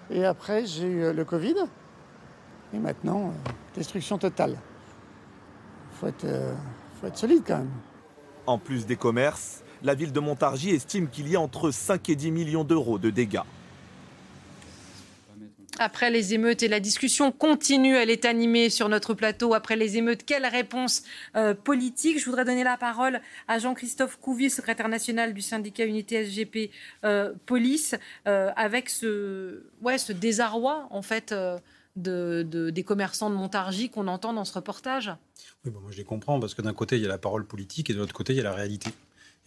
Et 0.09 0.25
après, 0.25 0.65
j'ai 0.65 0.87
eu 0.87 1.13
le 1.13 1.25
Covid. 1.25 1.55
Et 2.73 2.77
maintenant, 2.77 3.33
destruction 3.75 4.17
totale. 4.17 4.57
Il 5.91 5.97
faut 5.97 6.07
être, 6.07 6.27
faut 6.99 7.07
être 7.07 7.17
solide 7.17 7.43
quand 7.45 7.57
même. 7.57 7.71
En 8.45 8.57
plus 8.57 8.85
des 8.85 8.95
commerces, 8.95 9.63
la 9.81 9.93
ville 9.95 10.11
de 10.11 10.19
Montargis 10.19 10.71
estime 10.71 11.07
qu'il 11.07 11.27
y 11.29 11.35
a 11.35 11.41
entre 11.41 11.71
5 11.71 12.09
et 12.09 12.15
10 12.15 12.31
millions 12.31 12.63
d'euros 12.63 12.99
de 12.99 13.09
dégâts. 13.09 13.41
Après 15.77 16.09
les 16.09 16.33
émeutes 16.33 16.63
et 16.63 16.67
la 16.69 16.79
discussion 16.79 17.31
continue, 17.31 17.95
elle 17.95 18.09
est 18.09 18.25
animée 18.25 18.69
sur 18.69 18.87
notre 18.87 19.13
plateau. 19.13 19.53
Après 19.53 19.75
les 19.75 19.97
émeutes, 19.97 20.23
quelle 20.25 20.45
réponse 20.45 21.03
euh, 21.35 21.53
politique? 21.53 22.17
Je 22.17 22.25
voudrais 22.25 22.45
donner 22.45 22.63
la 22.63 22.77
parole 22.77 23.19
à 23.47 23.59
Jean-Christophe 23.59 24.17
Couvier, 24.17 24.49
secrétaire 24.49 24.87
national 24.87 25.33
du 25.33 25.41
syndicat 25.41 25.85
Unité 25.85 26.23
SGP 26.23 26.71
euh, 27.03 27.33
Police, 27.45 27.95
euh, 28.27 28.51
avec 28.55 28.89
ce, 28.89 29.63
désarroi 30.13 30.87
en 30.91 31.01
fait 31.01 31.35
de, 31.97 32.69
des 32.69 32.83
commerçants 32.83 33.29
de 33.29 33.35
Montargis 33.35 33.89
qu'on 33.89 34.07
entend 34.07 34.31
dans 34.31 34.45
ce 34.45 34.53
reportage. 34.53 35.11
Oui, 35.65 35.71
moi 35.71 35.81
je 35.91 35.97
les 35.97 36.03
comprends 36.03 36.39
parce 36.39 36.53
que 36.53 36.61
d'un 36.61 36.73
côté 36.73 36.95
il 36.95 37.01
y 37.01 37.05
a 37.05 37.09
la 37.09 37.17
parole 37.17 37.45
politique 37.45 37.89
et 37.89 37.93
de 37.93 37.99
l'autre 37.99 38.13
côté 38.13 38.33
il 38.33 38.37
y 38.37 38.41
a 38.41 38.43
la 38.43 38.53
réalité. 38.53 38.91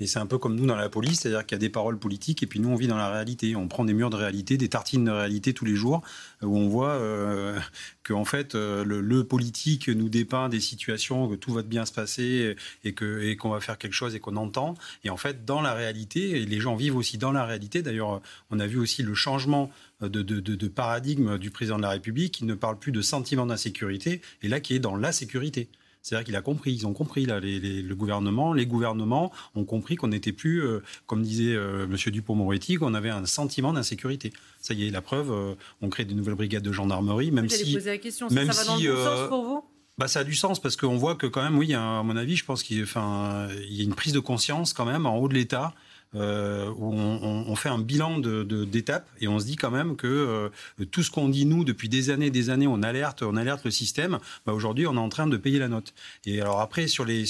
Et 0.01 0.07
c'est 0.07 0.21
un 0.21 0.27
peu 0.27 0.39
comme 0.39 0.55
nous 0.55 0.67
dans 0.67 0.77
la 0.77 0.89
police, 0.89 1.21
c'est-à-dire 1.21 1.45
qu'il 1.45 1.57
y 1.57 1.59
a 1.59 1.59
des 1.59 1.71
paroles 1.71 1.99
politiques 1.99 2.43
et 2.43 2.47
puis 2.47 2.61
nous 2.61 2.69
on 2.69 2.77
vit 2.77 2.87
dans 2.87 2.97
la 2.97 3.11
réalité. 3.11 3.57
On 3.57 3.67
prend 3.67 3.85
des 3.85 3.95
murs 3.95 4.11
de 4.11 4.17
réalité, 4.17 4.57
des 4.57 4.69
tartines 4.69 5.05
de 5.05 5.11
réalité 5.11 5.53
tous 5.55 5.65
les 5.65 5.75
jours 5.75 6.03
où 6.43 6.57
on 6.57 6.69
voit 6.69 6.91
euh, 6.91 7.59
que 8.05 8.15
fait 8.25 8.55
euh, 8.55 8.85
le, 8.85 9.25
politique 9.25 9.89
nous 9.89 10.09
dépeint 10.09 10.49
des 10.49 10.61
situations 10.61 11.29
que 11.29 11.35
tout 11.35 11.53
va 11.53 11.63
bien 11.63 11.85
se 11.85 11.93
passer 11.93 12.57
et 12.85 12.95
qu'on 12.95 13.51
va 13.51 13.61
faire 13.61 13.77
quelque 13.77 13.93
chose 13.93 14.15
et 14.15 14.21
qu'on 14.21 14.37
entend. 14.37 14.75
Et 15.03 15.11
en 15.11 15.17
fait 15.17 15.45
dans 15.45 15.61
la 15.61 15.75
réalité, 15.75 16.43
et 16.43 16.47
les 16.47 16.61
gens 16.61 16.77
vivent 16.77 16.97
aussi 16.97 17.19
dans 17.19 17.33
la 17.33 17.45
réalité. 17.45 17.83
D'ailleurs, 17.83 18.21
on 18.51 18.61
a 18.61 18.67
vu 18.67 18.79
aussi 18.79 19.03
le 19.03 19.15
changement 19.15 19.71
de, 20.01 20.23
de, 20.23 20.41
de, 20.41 20.69
paradigme 20.69 21.39
du 21.39 21.51
président 21.51 21.77
de 21.77 21.83
la 21.83 21.91
République 21.91 22.35
qui 22.35 22.45
ne 22.45 22.55
parle 22.55 22.79
plus 22.79 22.93
de 22.93 23.03
sentiment 23.03 23.47
d'insécurité 23.47 24.21
et 24.43 24.49
là 24.49 24.61
qui 24.61 24.75
est 24.75 24.79
dans 24.79 24.97
la 24.97 25.11
sécurité. 25.11 25.69
C'est-à-dire 26.03 26.25
qu'il 26.25 26.37
a 26.37 26.43
compris, 26.43 26.73
ils 26.73 26.87
ont 26.87 26.93
compris, 26.93 27.27
là, 27.27 27.41
le 27.41 27.95
gouvernement, 27.95 28.53
les 28.53 28.67
gouvernements 28.67 29.33
ont 29.55 29.65
compris 29.65 29.97
qu'on 29.97 30.09
n'était 30.09 30.33
plus, 30.33 30.63
euh, 30.63 30.83
comme 31.07 31.23
disait 31.23 31.55
euh, 31.55 31.85
M. 31.85 31.97
Dupont-Moretti, 32.13 32.77
qu'on 32.77 32.95
avait 32.95 33.11
un 33.11 33.27
sentiment 33.27 33.73
d'insécurité. 33.73 34.33
Ça 34.61 34.75
y 34.75 34.87
est, 34.87 34.91
la 34.91 35.03
preuve, 35.03 35.31
euh, 35.31 35.55
on 35.83 35.89
crée 35.89 36.05
des 36.05 36.15
nouvelles 36.15 36.35
brigades 36.35 36.63
de 36.63 36.73
gendarmerie, 36.73 37.31
même 37.31 37.49
si... 37.49 37.75
poser 37.75 37.91
la 37.91 37.99
question, 37.99 38.29
même 38.31 38.53
ça 38.53 38.63
va 38.63 38.69
dans 38.69 38.77
le 38.79 38.95
bon 38.95 39.05
sens 39.05 39.29
pour 39.29 39.45
vous? 39.45 39.65
bah, 39.99 40.07
ça 40.07 40.21
a 40.21 40.25
du 40.25 40.35
sens 40.35 40.61
parce 40.61 40.77
qu'on 40.77 40.97
voit 40.97 41.17
que 41.17 41.27
quand 41.27 41.43
même, 41.43 41.59
oui, 41.59 41.75
à 41.75 42.03
mon 42.03 42.17
avis, 42.17 42.37
je 42.37 42.45
pense 42.45 42.63
qu'il 42.63 42.79
y 42.79 42.83
a 42.83 43.49
une 43.83 43.95
prise 43.95 44.13
de 44.13 44.21
conscience 44.21 44.73
quand 44.73 44.85
même 44.85 45.07
en 45.07 45.17
haut 45.17 45.29
de 45.29 45.35
l'État 45.35 45.75
euh, 46.15 46.71
où 46.77 46.95
on, 46.95 47.55
fait 47.57 47.69
un 47.69 47.79
bilan 47.79 48.19
d'étapes 48.19 49.07
de, 49.21 49.25
et 49.25 49.29
on 49.29 49.39
se 49.39 49.45
dit 49.45 49.57
quand 49.57 49.71
même 49.71 49.97
que 49.97 50.07
euh, 50.07 50.85
tout 50.87 51.03
ce 51.03 51.11
qu'on 51.11 51.29
dit 51.29 51.45
nous 51.45 51.65
depuis 51.65 51.89
des 51.89 52.11
années, 52.11 52.31
des 52.31 52.51
années, 52.51 52.67
on 52.67 52.83
alerte, 52.83 53.23
on 53.23 53.37
alerte 53.37 53.65
le 53.65 53.71
système. 53.71 54.19
Bah, 54.47 54.53
aujourd'hui, 54.53 54.87
on 54.87 54.95
est 54.95 54.99
en 54.99 55.11
train 55.11 55.27
de 55.27 55.37
payer 55.37 55.59
la 55.59 55.69
note. 55.69 55.93
Et 56.25 56.41
alors 56.41 56.61
après, 56.61 56.87
sur 56.87 57.05
les 57.05 57.25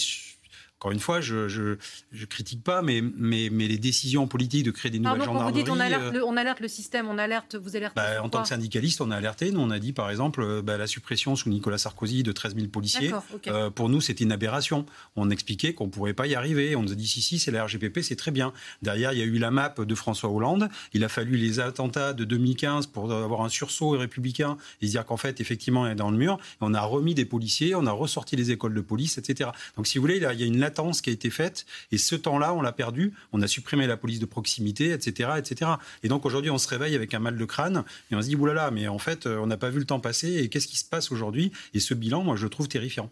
encore 0.78 0.92
une 0.92 1.00
fois, 1.00 1.20
je, 1.20 1.48
je, 1.48 2.24
critique 2.26 2.62
pas, 2.62 2.82
mais, 2.82 3.02
mais, 3.02 3.48
mais, 3.50 3.66
les 3.66 3.78
décisions 3.78 4.28
politiques 4.28 4.64
de 4.64 4.70
créer 4.70 4.92
des 4.92 5.00
nouvelles 5.00 5.18
Pardon, 5.18 5.32
gendarmeries. 5.32 5.64
Quand 5.64 5.72
vous 5.72 5.76
dites 5.76 5.76
on 5.76 5.80
alerte, 5.80 6.14
le, 6.14 6.24
on 6.24 6.36
alerte 6.36 6.60
le 6.60 6.68
système, 6.68 7.08
on 7.08 7.18
alerte, 7.18 7.56
vous 7.56 7.74
alertez. 7.74 7.96
Bah, 7.96 8.22
en 8.22 8.28
tant 8.28 8.42
que 8.42 8.48
syndicaliste, 8.48 9.00
on 9.00 9.10
a 9.10 9.16
alerté. 9.16 9.50
Nous, 9.50 9.58
on 9.58 9.70
a 9.70 9.80
dit 9.80 9.92
par 9.92 10.08
exemple 10.08 10.40
euh, 10.40 10.62
bah, 10.62 10.76
la 10.76 10.86
suppression 10.86 11.34
sous 11.34 11.48
Nicolas 11.48 11.78
Sarkozy 11.78 12.22
de 12.22 12.30
13 12.30 12.54
000 12.54 12.68
policiers. 12.68 13.12
Euh, 13.48 13.70
pour 13.70 13.88
nous, 13.88 14.00
c'était 14.00 14.22
une 14.22 14.30
aberration. 14.30 14.86
On 15.16 15.30
expliquait 15.30 15.74
qu'on 15.74 15.86
ne 15.86 15.90
pourrait 15.90 16.14
pas 16.14 16.28
y 16.28 16.36
arriver. 16.36 16.76
On 16.76 16.82
nous 16.82 16.92
a 16.92 16.94
dit 16.94 17.08
si, 17.08 17.22
si, 17.22 17.40
c'est 17.40 17.50
la 17.50 17.64
RGPP, 17.64 17.98
c'est 18.02 18.14
très 18.14 18.30
bien. 18.30 18.52
Derrière, 18.80 19.12
il 19.12 19.18
y 19.18 19.22
a 19.22 19.24
eu 19.24 19.38
la 19.38 19.50
map 19.50 19.74
de 19.76 19.94
François 19.96 20.30
Hollande. 20.30 20.68
Il 20.92 21.02
a 21.02 21.08
fallu 21.08 21.36
les 21.36 21.58
attentats 21.58 22.12
de 22.12 22.22
2015 22.22 22.86
pour 22.86 23.12
avoir 23.12 23.40
un 23.40 23.48
sursaut 23.48 23.90
républicain 23.90 24.56
et 24.80 24.86
se 24.86 24.92
dire 24.92 25.04
qu'en 25.04 25.16
fait, 25.16 25.40
effectivement, 25.40 25.80
on 25.80 25.86
est 25.86 25.96
dans 25.96 26.12
le 26.12 26.16
mur. 26.16 26.38
On 26.60 26.72
a 26.72 26.82
remis 26.82 27.16
des 27.16 27.24
policiers, 27.24 27.74
on 27.74 27.86
a 27.86 27.92
ressorti 27.92 28.36
les 28.36 28.52
écoles 28.52 28.74
de 28.74 28.80
police, 28.80 29.18
etc. 29.18 29.50
Donc, 29.76 29.88
si 29.88 29.98
vous 29.98 30.02
voulez, 30.02 30.18
il 30.18 30.22
y 30.22 30.44
a 30.44 30.46
une 30.46 30.67
latence 30.68 31.00
qui 31.00 31.10
a 31.10 31.12
été 31.12 31.30
faite. 31.30 31.66
Et 31.92 31.98
ce 31.98 32.14
temps-là, 32.14 32.54
on 32.54 32.60
l'a 32.60 32.72
perdu. 32.72 33.14
On 33.32 33.42
a 33.42 33.48
supprimé 33.48 33.86
la 33.86 33.96
police 33.96 34.18
de 34.18 34.26
proximité, 34.26 34.92
etc., 34.92 35.30
etc. 35.38 35.72
Et 36.02 36.08
donc 36.08 36.26
aujourd'hui, 36.26 36.50
on 36.50 36.58
se 36.58 36.68
réveille 36.68 36.94
avec 36.94 37.14
un 37.14 37.18
mal 37.18 37.36
de 37.36 37.44
crâne 37.44 37.84
et 38.10 38.14
on 38.14 38.22
se 38.22 38.28
dit 38.28 38.36
oulala, 38.36 38.70
mais 38.70 38.88
en 38.88 38.98
fait, 38.98 39.26
on 39.26 39.46
n'a 39.46 39.56
pas 39.56 39.70
vu 39.70 39.78
le 39.78 39.86
temps 39.86 40.00
passer. 40.00 40.36
Et 40.36 40.48
qu'est-ce 40.48 40.68
qui 40.68 40.76
se 40.76 40.84
passe 40.84 41.10
aujourd'hui? 41.10 41.52
Et 41.74 41.80
ce 41.80 41.94
bilan, 41.94 42.22
moi, 42.22 42.36
je 42.36 42.44
le 42.44 42.50
trouve 42.50 42.68
terrifiant. 42.68 43.10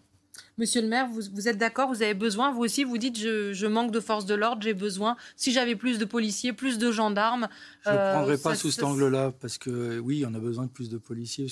Monsieur 0.59 0.81
le 0.81 0.89
maire, 0.89 1.07
vous, 1.07 1.49
êtes 1.49 1.59
d'accord 1.59 1.91
Vous 1.91 2.03
avez 2.03 2.15
besoin, 2.15 2.51
vous 2.51 2.63
aussi, 2.63 2.83
vous 2.83 2.97
dites 2.97 3.19
je, 3.19 3.67
manque 3.67 3.91
de 3.91 4.01
force 4.01 4.25
de 4.25 4.35
l'ordre, 4.35 4.63
j'ai 4.63 4.73
besoin. 4.73 5.17
Si 5.37 5.53
j'avais 5.53 5.77
plus 5.77 5.99
de 5.99 6.07
policiers, 6.07 6.55
plus 6.55 6.79
de 6.79 6.91
gendarmes. 6.91 7.49
Je 7.85 7.91
ne 7.91 7.95
euh, 7.95 8.15
prendrais 8.15 8.39
pas 8.39 8.55
sous 8.55 8.71
cet 8.71 8.83
angle-là, 8.83 9.33
parce 9.39 9.59
que 9.59 9.99
oui, 9.99 10.25
on 10.27 10.33
a 10.33 10.39
besoin 10.39 10.65
de 10.65 10.71
plus 10.71 10.89
de 10.89 10.97
policiers. 10.97 11.47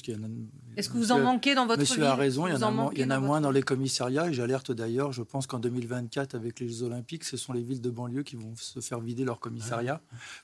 Est-ce 0.76 0.88
que 0.88 0.96
vous 0.96 1.12
en 1.12 1.20
manquez 1.20 1.54
dans 1.54 1.66
votre 1.66 1.80
Monsieur 1.80 2.00
vie 2.00 2.06
a 2.06 2.14
raison, 2.14 2.46
il 2.46 2.54
y 2.54 2.56
en, 2.56 2.62
a, 2.62 2.90
il 2.94 3.00
y 3.00 3.04
en 3.04 3.10
a 3.10 3.20
moins 3.20 3.42
dans 3.42 3.50
les 3.50 3.62
commissariats. 3.62 4.28
Et 4.30 4.32
j'alerte 4.32 4.72
d'ailleurs, 4.72 5.12
je 5.12 5.22
pense 5.22 5.46
qu'en 5.46 5.58
2024, 5.58 6.34
avec 6.34 6.58
les 6.60 6.68
Jeux 6.70 6.84
Olympiques, 6.84 7.24
ce 7.24 7.36
sont 7.36 7.52
les 7.52 7.62
villes 7.62 7.82
de 7.82 7.90
banlieue 7.90 8.22
qui 8.22 8.36
vont 8.36 8.54
se 8.56 8.80
faire 8.80 9.00
vider 9.00 9.24
leur 9.24 9.38
commissariat 9.38 10.00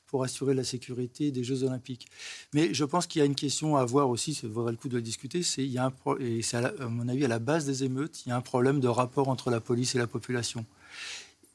pour 0.07 0.23
assurer 0.23 0.53
la 0.53 0.65
sécurité 0.65 1.31
des 1.31 1.45
Jeux 1.45 1.65
Olympiques. 1.65 2.09
Mais 2.53 2.75
je 2.75 2.85
pense 2.85 3.07
qu'il 3.07 3.21
y 3.21 3.23
a 3.23 3.27
une 3.27 3.35
question 3.35 3.77
à 3.77 3.85
voir 3.87 4.11
aussi, 4.11 4.35
ça 4.35 4.49
vaudrait 4.49 4.73
le 4.73 4.77
coup 4.77 4.89
de 4.89 4.97
le 4.97 5.03
discuter, 5.03 5.43
c'est, 5.43 5.65
il 5.65 5.71
y 5.71 5.79
a 5.79 5.87
un 5.87 5.93
et 6.19 6.43
c'est 6.43 6.59
à, 6.59 6.89
mon 6.89 7.09
avis 7.09 7.25
à 7.25 7.29
la 7.29 7.39
base 7.39 7.65
des 7.65 7.85
émeutes, 7.85 8.27
il 8.27 8.31
y 8.31 8.33
a 8.33 8.37
un 8.37 8.41
problème 8.51 8.81
de 8.81 8.89
rapport 8.89 9.29
entre 9.29 9.49
la 9.49 9.61
police 9.61 9.95
et 9.95 9.99
la 9.99 10.09
population, 10.09 10.67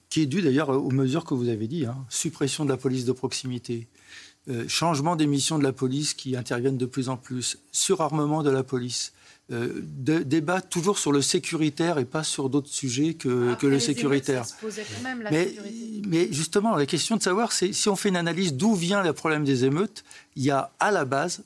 qui 0.10 0.22
est 0.22 0.26
dû 0.28 0.42
d'ailleurs 0.42 0.70
aux 0.70 0.92
mesures 0.92 1.26
que 1.26 1.34
vous 1.34 1.50
avez 1.50 1.68
dit, 1.68 1.86
hein. 1.86 1.98
suppression 2.08 2.64
de 2.64 2.70
la 2.70 2.78
police 2.78 3.04
de 3.04 3.12
proximité, 3.12 3.90
euh, 4.48 4.64
changement 4.70 5.18
des 5.18 5.28
missions 5.28 5.60
de 5.60 5.64
la 5.64 5.74
police 5.74 6.14
qui 6.14 6.38
interviennent 6.38 6.78
de 6.78 6.86
plus 6.86 7.10
en 7.10 7.18
plus, 7.18 7.58
surarmement 7.74 8.44
de 8.44 8.50
la 8.50 8.64
police, 8.64 9.12
euh, 9.52 9.82
débat 9.84 10.62
toujours 10.62 10.98
sur 10.98 11.12
le 11.12 11.22
sécuritaire 11.22 11.98
et 11.98 12.06
pas 12.06 12.24
sur 12.24 12.50
d'autres 12.50 12.70
sujets 12.70 13.16
que, 13.16 13.56
que 13.56 13.68
le 13.68 13.80
sécuritaire. 13.80 14.46
mais, 15.32 15.54
mais, 16.08 16.32
justement, 16.32 16.78
la 16.78 16.86
question 16.86 17.18
de 17.18 17.22
savoir, 17.22 17.52
c'est 17.52 17.74
si 17.74 17.90
on 17.90 17.98
fait 17.98 18.10
une 18.10 18.16
analyse 18.16 18.54
d'où 18.54 18.74
vient 18.74 19.04
le 19.04 19.12
problème 19.12 19.44
des 19.44 19.66
émeutes, 19.66 20.06
il 20.38 20.44
y 20.44 20.52
a 20.52 20.72
à 20.80 20.92
la 20.92 21.04
base 21.04 21.44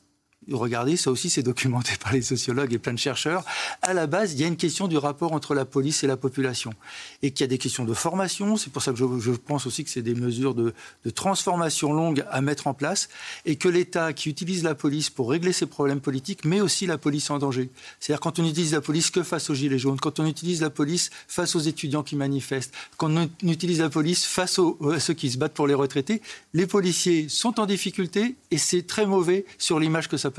regardez, 0.51 0.97
ça 0.97 1.11
aussi 1.11 1.29
c'est 1.29 1.43
documenté 1.43 1.93
par 2.03 2.13
les 2.13 2.21
sociologues 2.21 2.73
et 2.73 2.79
plein 2.79 2.93
de 2.93 2.99
chercheurs, 2.99 3.43
à 3.81 3.93
la 3.93 4.07
base, 4.07 4.33
il 4.33 4.41
y 4.41 4.43
a 4.43 4.47
une 4.47 4.57
question 4.57 4.87
du 4.87 4.97
rapport 4.97 5.33
entre 5.33 5.53
la 5.53 5.65
police 5.65 6.03
et 6.03 6.07
la 6.07 6.17
population. 6.17 6.73
Et 7.21 7.31
qu'il 7.31 7.43
y 7.43 7.45
a 7.45 7.47
des 7.47 7.57
questions 7.57 7.85
de 7.85 7.93
formation, 7.93 8.57
c'est 8.57 8.71
pour 8.71 8.81
ça 8.81 8.91
que 8.91 8.97
je, 8.97 9.31
pense 9.31 9.65
aussi 9.65 9.83
que 9.83 9.89
c'est 9.89 10.01
des 10.01 10.15
mesures 10.15 10.53
de, 10.53 10.73
transformation 11.15 11.91
longue 11.93 12.23
à 12.29 12.41
mettre 12.41 12.67
en 12.67 12.73
place, 12.73 13.09
et 13.45 13.55
que 13.55 13.67
l'État 13.67 14.13
qui 14.13 14.29
utilise 14.29 14.63
la 14.63 14.75
police 14.75 15.09
pour 15.09 15.29
régler 15.29 15.53
ses 15.53 15.65
problèmes 15.65 16.01
politiques 16.01 16.45
met 16.45 16.61
aussi 16.61 16.85
la 16.85 16.97
police 16.97 17.29
en 17.29 17.39
danger. 17.39 17.69
C'est-à-dire 17.99 18.21
quand 18.21 18.39
on 18.39 18.45
utilise 18.45 18.73
la 18.73 18.81
police 18.81 19.11
que 19.11 19.23
face 19.23 19.49
aux 19.49 19.55
gilets 19.55 19.79
jaunes, 19.79 19.99
quand 19.99 20.19
on 20.19 20.25
utilise 20.25 20.61
la 20.61 20.69
police 20.69 21.09
face 21.27 21.55
aux 21.55 21.59
étudiants 21.59 22.03
qui 22.03 22.15
manifestent, 22.15 22.73
quand 22.97 23.09
on 23.09 23.29
utilise 23.43 23.79
la 23.79 23.89
police 23.89 24.25
face 24.25 24.59
aux, 24.59 24.77
à 24.91 24.99
ceux 24.99 25.13
qui 25.13 25.31
se 25.31 25.37
battent 25.37 25.53
pour 25.53 25.67
les 25.67 25.73
retraités, 25.73 26.21
les 26.53 26.67
policiers 26.67 27.27
sont 27.29 27.59
en 27.59 27.65
difficulté 27.65 28.35
et 28.51 28.57
c'est 28.57 28.83
très 28.83 29.05
mauvais 29.05 29.45
sur 29.57 29.79
l'image 29.79 30.07
que 30.07 30.17
ça 30.17 30.31
peut 30.31 30.38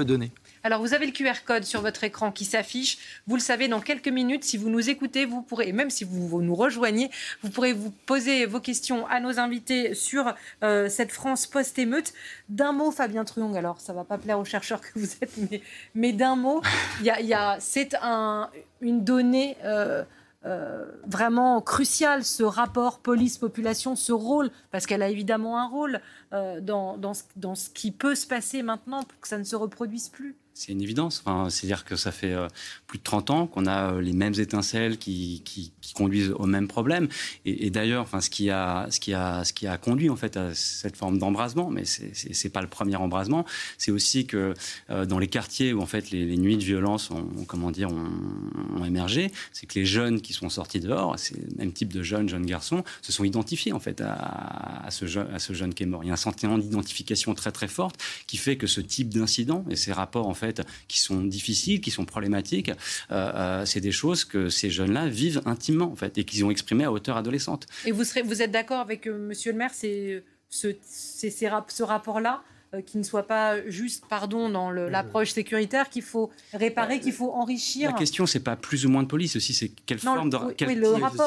Alors, 0.63 0.81
vous 0.81 0.93
avez 0.93 1.07
le 1.07 1.13
QR 1.13 1.43
code 1.45 1.65
sur 1.65 1.81
votre 1.81 2.05
écran 2.05 2.33
qui 2.33 2.45
s'affiche. 2.45 2.99
Vous 3.27 3.37
le 3.37 3.41
savez, 3.41 3.69
dans 3.69 3.81
quelques 3.81 4.09
minutes, 4.09 4.45
si 4.45 4.59
vous 4.59 4.69
nous 4.69 4.91
écoutez, 4.91 5.25
vous 5.25 5.43
pourrez, 5.43 5.73
même 5.73 5.89
si 5.91 6.05
vous, 6.05 6.43
nous 6.43 6.55
rejoignez, 6.55 7.11
vous 7.43 7.51
pourrez 7.51 7.73
vous 7.73 7.91
poser 7.91 8.45
vos 8.45 8.61
questions 8.61 9.07
à 9.07 9.21
nos 9.21 9.39
invités 9.39 9.95
sur 9.95 10.35
euh, 10.63 10.89
cette 10.89 11.13
France 11.13 11.47
post-émeute. 11.47 12.13
D'un 12.49 12.73
mot, 12.73 12.91
Fabien 12.91 13.25
Truong, 13.25 13.57
alors 13.57 13.81
ça 13.81 13.93
va 13.93 14.05
pas 14.05 14.19
plaire 14.19 14.39
aux 14.39 14.45
chercheurs 14.45 14.81
que 14.81 14.99
vous 14.99 15.09
êtes, 15.23 15.33
mais, 15.95 16.13
d'un 16.13 16.37
mot, 16.37 16.61
y 17.03 17.11
c'est 17.61 17.95
un, 18.03 18.51
une 18.81 19.03
donnée. 19.03 19.57
Euh, 19.65 20.05
euh, 20.47 20.87
vraiment 21.07 21.61
cruciale, 21.61 22.25
ce 22.25 22.43
rapport 22.43 23.01
police-population, 23.01 23.97
ce 23.97 24.13
rôle, 24.13 24.51
parce 24.71 24.87
qu'elle 24.87 25.03
a 25.03 25.09
évidemment 25.09 25.59
un 25.59 25.69
rôle 25.69 26.01
dans, 26.33 26.97
dans, 26.97 27.13
dans, 27.35 27.55
ce 27.57 27.71
qui 27.71 27.91
peut 27.91 28.15
se 28.15 28.25
passer 28.25 28.63
maintenant 28.63 29.03
pour 29.03 29.19
que 29.21 29.27
ça 29.27 29.37
ne 29.37 29.43
se 29.43 29.57
reproduise 29.57 30.09
plus 30.09 30.37
c'est 30.61 30.73
une 30.73 30.83
évidence. 30.83 31.23
C'est-à-dire 31.49 31.85
que 31.85 31.97
ça 31.97 32.13
fait 32.13 32.33
euh, 32.33 32.49
plus 32.87 32.99
de 32.99 33.03
30 33.03 33.31
ans 33.31 33.47
qu'on 33.47 33.67
a 33.67 33.95
euh, 33.95 34.01
les 34.01 34.13
mêmes 34.13 34.35
étincelles 34.39 34.99
qui, 34.99 35.43
qui, 35.45 35.73
conduisent 35.95 36.33
au 36.39 36.47
même 36.47 36.69
problème. 36.69 37.09
Et, 37.45 37.71
d'ailleurs, 37.71 38.03
enfin, 38.03 38.21
ce, 38.21 38.31
qui 38.31 38.51
a, 38.51 38.87
ce, 38.91 39.01
qui 39.01 39.15
a, 39.15 39.45
ce 39.45 39.53
qui 39.53 39.67
a 39.67 39.77
conduit 39.77 40.11
en 40.11 40.17
fait 40.17 40.37
à 40.37 40.55
cette 40.55 40.97
forme 40.97 41.19
d'embrasement, 41.19 41.71
mais 41.71 41.85
ce 41.85 42.03
n'est 42.05 42.51
pas 42.51 42.63
le 42.63 42.69
premier 42.69 42.97
embrasement, 42.97 43.45
c'est 43.79 43.91
aussi 43.91 44.27
que 44.27 44.55
euh, 44.91 45.07
dans 45.07 45.19
les 45.19 45.29
quartiers 45.29 45.73
où 45.73 45.81
en 45.81 45.87
fait 45.87 46.11
les, 46.11 46.37
nuits 46.37 46.57
de 46.57 46.65
violence 46.65 47.11
ont, 47.11 47.45
comment 47.47 47.71
dire, 47.71 47.91
ont, 47.91 48.85
émergé, 48.85 49.31
c'est 49.53 49.67
que 49.67 49.79
les 49.79 49.85
jeunes 49.85 50.21
qui 50.21 50.33
sont 50.33 50.49
sortis 50.49 50.81
dehors, 50.81 51.19
c'est 51.19 51.37
le 51.37 51.57
même 51.59 51.73
type 51.73 51.93
de 51.93 52.03
jeunes, 52.03 52.29
jeunes 52.29 52.47
garçons, 52.47 52.83
se 53.03 53.13
sont 53.13 53.25
identifiés 53.25 53.73
en 53.73 53.81
fait 53.81 54.01
à, 54.01 54.87
à 54.87 54.91
ce, 54.91 55.07
jeune, 55.07 55.29
à 55.35 55.39
ce 55.39 55.53
jeune 55.53 55.75
qui 55.75 55.83
est 55.83 55.87
mort. 55.87 56.03
Il 56.03 56.09
y 56.09 56.11
a 56.11 56.15
un 56.15 56.17
sentiment 56.17 56.59
d'identification 56.59 57.35
très 57.35 57.53
très 57.53 57.69
forte 57.69 57.97
qui 58.27 58.37
fait 58.37 58.57
que 58.57 58.67
ce 58.67 58.81
type 58.81 59.11
d'incident 59.11 59.65
et 59.71 59.77
ces 59.77 59.93
rapports 59.93 60.27
en 60.27 60.35
fait 60.35 60.63
qui 60.89 60.99
sont 60.99 61.23
difficiles, 61.23 61.81
qui 61.81 61.91
sont 61.91 62.05
problématiques, 62.05 62.71
euh, 63.11 63.33
euh, 63.35 63.67
c'est 63.67 63.81
des 63.81 63.93
choses 63.93 64.25
que 64.25 64.49
ces 64.49 64.71
jeunes-là 64.71 65.09
vivent 65.09 65.43
intimement, 65.45 65.80
et 66.17 66.25
qu'ils 66.25 66.45
ont 66.45 66.51
exprimées 66.51 66.85
à 66.85 66.93
hauteur 66.93 67.17
adolescente. 67.17 67.67
Et 67.87 67.93
vous, 67.93 68.43
êtes 68.43 68.51
d'accord 68.51 68.81
avec 68.81 69.07
euh, 69.07 69.19
Monsieur 69.19 69.53
le 69.53 69.59
maire, 69.59 69.73
c'est 69.73 70.23
ce, 70.49 70.69
ce 70.83 71.83
rapport-là 71.83 72.43
euh, 72.43 72.60
qui 72.87 72.99
ne 72.99 73.03
soit 73.03 73.25
pas 73.25 73.57
juste, 73.69 74.05
pardon, 74.09 74.49
dans 74.49 74.71
l'approche 74.71 75.31
sécuritaire, 75.31 75.91
qu'il 75.91 76.03
faut 76.03 76.31
réparer, 76.53 76.99
bah, 76.99 77.03
qu'il 77.03 77.13
faut 77.13 77.33
enrichir. 77.33 77.91
La 77.91 77.99
question, 77.99 78.27
c'est 78.27 78.45
pas 78.45 78.55
plus 78.55 78.87
ou 78.87 78.89
moins 78.89 79.03
de 79.03 79.09
police 79.09 79.35
aussi, 79.35 79.55
c'est 79.55 79.73
quelle 79.87 79.99
forme 79.99 80.31
de 80.31 80.39
quel, 80.57 80.69
type, 80.69 80.79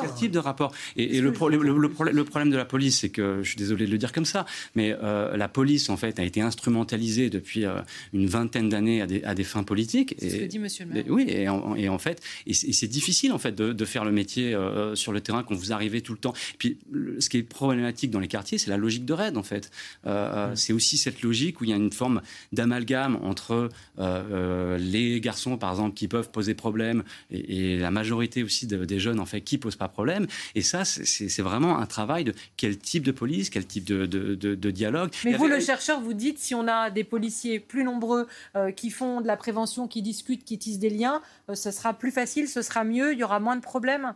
quel, 0.01 0.13
type, 0.15 0.31
de 0.31 0.39
rapport. 0.39 0.71
Et, 0.95 1.19
le, 1.19 1.31
le, 1.31 2.23
problème 2.23 2.49
de 2.49 2.55
la 2.55 2.63
police, 2.63 2.99
c'est 3.01 3.09
que 3.09 3.41
je 3.43 3.49
suis 3.49 3.57
désolé 3.57 3.85
de 3.85 3.91
le 3.91 3.97
dire 3.97 4.13
comme 4.13 4.23
ça, 4.23 4.45
mais 4.75 4.95
euh, 5.03 5.35
la 5.35 5.49
police 5.49 5.89
en 5.89 5.97
fait 5.97 6.17
a 6.17 6.23
été 6.23 6.39
instrumentalisée 6.39 7.29
depuis 7.29 7.65
euh, 7.65 7.81
une 8.13 8.27
vingtaine 8.27 8.69
d'années 8.69 9.01
à, 9.01 9.07
à 9.29 9.35
des, 9.35 9.43
fins 9.43 9.63
politiques. 9.63 10.15
C'est 10.19 10.29
ce 10.29 10.35
que 10.37 10.45
dit 10.45 10.59
Monsieur 10.59 10.85
le 10.85 10.93
maire. 10.93 11.03
oui, 11.09 11.25
et 11.27 11.49
en, 11.49 11.75
et 11.75 11.89
en 11.89 11.97
fait, 11.97 12.21
et 12.47 12.53
c'est 12.53 12.87
difficile 12.87 13.33
en 13.33 13.37
fait 13.37 13.51
de, 13.51 13.73
de 13.73 13.85
faire 13.85 14.05
le 14.05 14.13
métier 14.13 14.57
sur 14.95 15.11
le 15.11 15.19
terrain 15.19 15.43
quand 15.43 15.55
vous 15.55 15.73
arrivez 15.73 15.99
tout 15.99 16.13
le 16.13 16.19
temps. 16.19 16.33
Et 16.53 16.57
puis, 16.57 16.77
ce 17.19 17.27
qui 17.27 17.37
est 17.37 17.43
problématique 17.43 18.11
dans 18.11 18.21
les 18.21 18.29
quartiers, 18.29 18.57
c'est 18.57 18.69
la 18.69 18.77
logique 18.77 19.03
de 19.03 19.13
raid 19.13 19.35
en 19.35 19.43
fait. 19.43 19.71
Mm. 20.05 20.55
C'est 20.55 20.71
aussi 20.71 20.97
cette 20.97 21.21
logique 21.21 21.32
où 21.59 21.63
il 21.63 21.69
y 21.69 21.73
a 21.73 21.75
une 21.75 21.91
forme 21.91 22.21
d'amalgame 22.51 23.17
entre 23.23 23.51
euh, 23.51 23.69
euh, 23.99 24.77
les 24.77 25.19
garçons, 25.19 25.57
par 25.57 25.71
exemple, 25.71 25.95
qui 25.95 26.07
peuvent 26.07 26.29
poser 26.29 26.53
problème 26.53 27.03
et, 27.31 27.77
la 27.77 27.91
majorité 27.91 28.43
aussi 28.43 28.67
des 28.67 28.99
jeunes, 28.99 29.19
en 29.19 29.25
fait, 29.25 29.41
qui 29.41 29.57
posent 29.57 29.75
pas 29.75 29.87
problème. 29.87 30.27
Et 30.55 30.61
ça, 30.61 30.85
c'est 30.85 31.41
vraiment 31.41 31.79
un 31.79 31.85
travail 31.85 32.23
de 32.23 32.33
quel 32.57 32.77
type 32.77 33.03
de 33.03 33.11
police, 33.11 33.49
quel 33.49 33.65
type 33.65 33.85
de, 33.85 34.05
de, 34.05 34.71
dialogue. 34.71 35.11
Mais 35.25 35.33
vous, 35.33 35.47
le 35.47 35.59
chercheur, 35.59 35.99
vous 35.99 36.13
dites 36.13 36.39
si 36.39 36.55
on 36.55 36.67
a 36.67 36.89
des 36.89 37.03
policiers 37.03 37.59
plus 37.59 37.83
nombreux 37.83 38.27
euh, 38.55 38.71
qui 38.71 38.89
font 38.89 39.21
de 39.21 39.27
la 39.27 39.37
prévention, 39.37 39.87
qui 39.87 40.01
discutent, 40.01 40.43
qui 40.43 40.57
tissent 40.57 40.79
des 40.79 40.89
liens, 40.89 41.21
ce 41.53 41.71
sera 41.71 41.93
plus 41.93 42.11
facile, 42.11 42.47
ce 42.47 42.61
sera 42.61 42.83
mieux, 42.83 43.13
il 43.13 43.19
y 43.19 43.23
aura 43.23 43.39
moins 43.39 43.55
de 43.55 43.61
problèmes? 43.61 44.13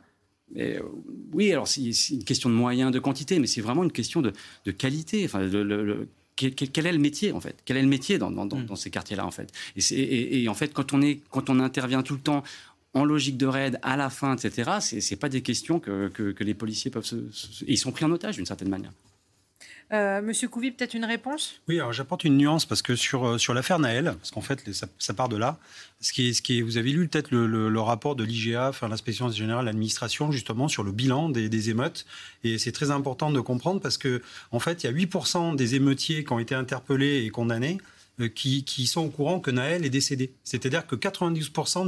Oui, 1.33 1.51
alors 1.51 1.67
c'est 1.67 1.81
une 1.81 2.23
question 2.23 2.49
de 2.49 2.55
moyens, 2.55 2.91
de 2.91 2.99
quantité, 2.99 3.39
mais 3.39 3.47
c'est 3.47 3.61
vraiment 3.61 3.83
une 3.83 3.91
question 3.91 4.21
de, 4.21 4.31
qualité. 4.71 5.25
Enfin, 5.25 5.41
le, 5.41 6.07
quel, 6.37 6.85
est 6.85 6.91
le 6.91 6.99
métier 6.99 7.31
en 7.31 7.41
fait? 7.41 7.57
Quel 7.65 7.77
est 7.77 7.81
le 7.81 7.87
métier 7.87 8.17
dans, 8.17 8.29
mm. 8.29 8.75
ces 8.75 8.89
quartiers-là 8.89 9.25
en 9.25 9.31
fait? 9.31 9.51
Et, 9.91 10.47
en 10.47 10.53
fait, 10.53 10.73
quand 10.73 10.93
on, 10.93 11.01
est, 11.01 11.19
quand 11.29 11.49
on 11.49 11.59
intervient 11.59 12.03
tout 12.03 12.13
le 12.13 12.21
temps 12.21 12.43
en 12.93 13.03
logique 13.03 13.37
de 13.37 13.45
raid, 13.45 13.79
à 13.81 13.97
la 13.97 14.09
fin, 14.09 14.35
etc., 14.35 14.71
ce 14.79 14.95
n'est 14.95 15.19
pas 15.19 15.29
des 15.29 15.41
questions 15.41 15.79
que, 15.79 16.33
les 16.39 16.53
policiers 16.53 16.91
peuvent 16.91 17.05
se, 17.05 17.15
Ils 17.67 17.77
sont 17.77 17.91
pris 17.91 18.05
en 18.05 18.11
otage 18.11 18.37
d'une 18.37 18.45
certaine 18.45 18.69
manière. 18.69 18.91
Euh, 19.93 20.21
Monsieur 20.21 20.49
Couvi, 20.49 20.71
peut-être 20.71 20.95
une 20.95 21.05
réponse? 21.05 21.61
Oui, 21.69 21.79
alors 21.79 21.93
j'apporte 21.93 22.25
une 22.25 22.37
nuance 22.37 22.65
parce 22.65 22.81
que 22.81 22.95
sur, 22.95 23.25
euh, 23.25 23.37
sur 23.37 23.53
l'affaire 23.53 23.79
Naël, 23.79 24.15
parce 24.17 24.31
qu'en 24.31 24.41
fait, 24.41 24.61
ça, 24.73 25.13
part 25.13 25.29
de 25.29 25.37
là. 25.37 25.57
Ce 26.01 26.11
qui 26.11 26.29
est, 26.29 26.33
ce 26.33 26.41
qui 26.41 26.59
est, 26.59 26.61
vous 26.61 26.77
avez 26.77 26.91
lu 26.91 27.07
peut-être 27.07 27.31
le, 27.31 27.79
rapport 27.79 28.15
de 28.15 28.23
l'IGA, 28.23 28.71
l'inspection 28.81 29.29
générale 29.29 29.63
de 29.63 29.67
l'administration, 29.67 30.31
justement, 30.31 30.67
sur 30.67 30.83
le 30.83 30.91
bilan 30.91 31.29
des, 31.29 31.47
des 31.47 31.69
émeutes. 31.69 32.05
Et 32.43 32.57
c'est 32.57 32.73
très 32.73 32.91
important 32.91 33.31
de 33.31 33.39
comprendre 33.39 33.79
parce 33.79 33.97
que, 33.97 34.21
en 34.51 34.59
fait, 34.59 34.83
il 34.83 34.87
y 34.87 34.89
a 34.89 34.93
8% 34.93 35.55
des 35.55 35.75
émeutiers 35.75 36.25
qui 36.25 36.33
ont 36.33 36.39
été 36.39 36.53
interpellés 36.53 37.23
et 37.23 37.29
condamnés. 37.29 37.77
Euh, 38.19 38.29
qui, 38.29 38.87
sont 38.87 39.01
au 39.01 39.09
courant 39.09 39.39
que 39.39 39.51
Naël 39.51 39.85
est 39.85 39.91
décédé. 39.91 40.33
C'est-à-dire 40.43 40.87
que 40.87 40.95
92% 40.95 41.85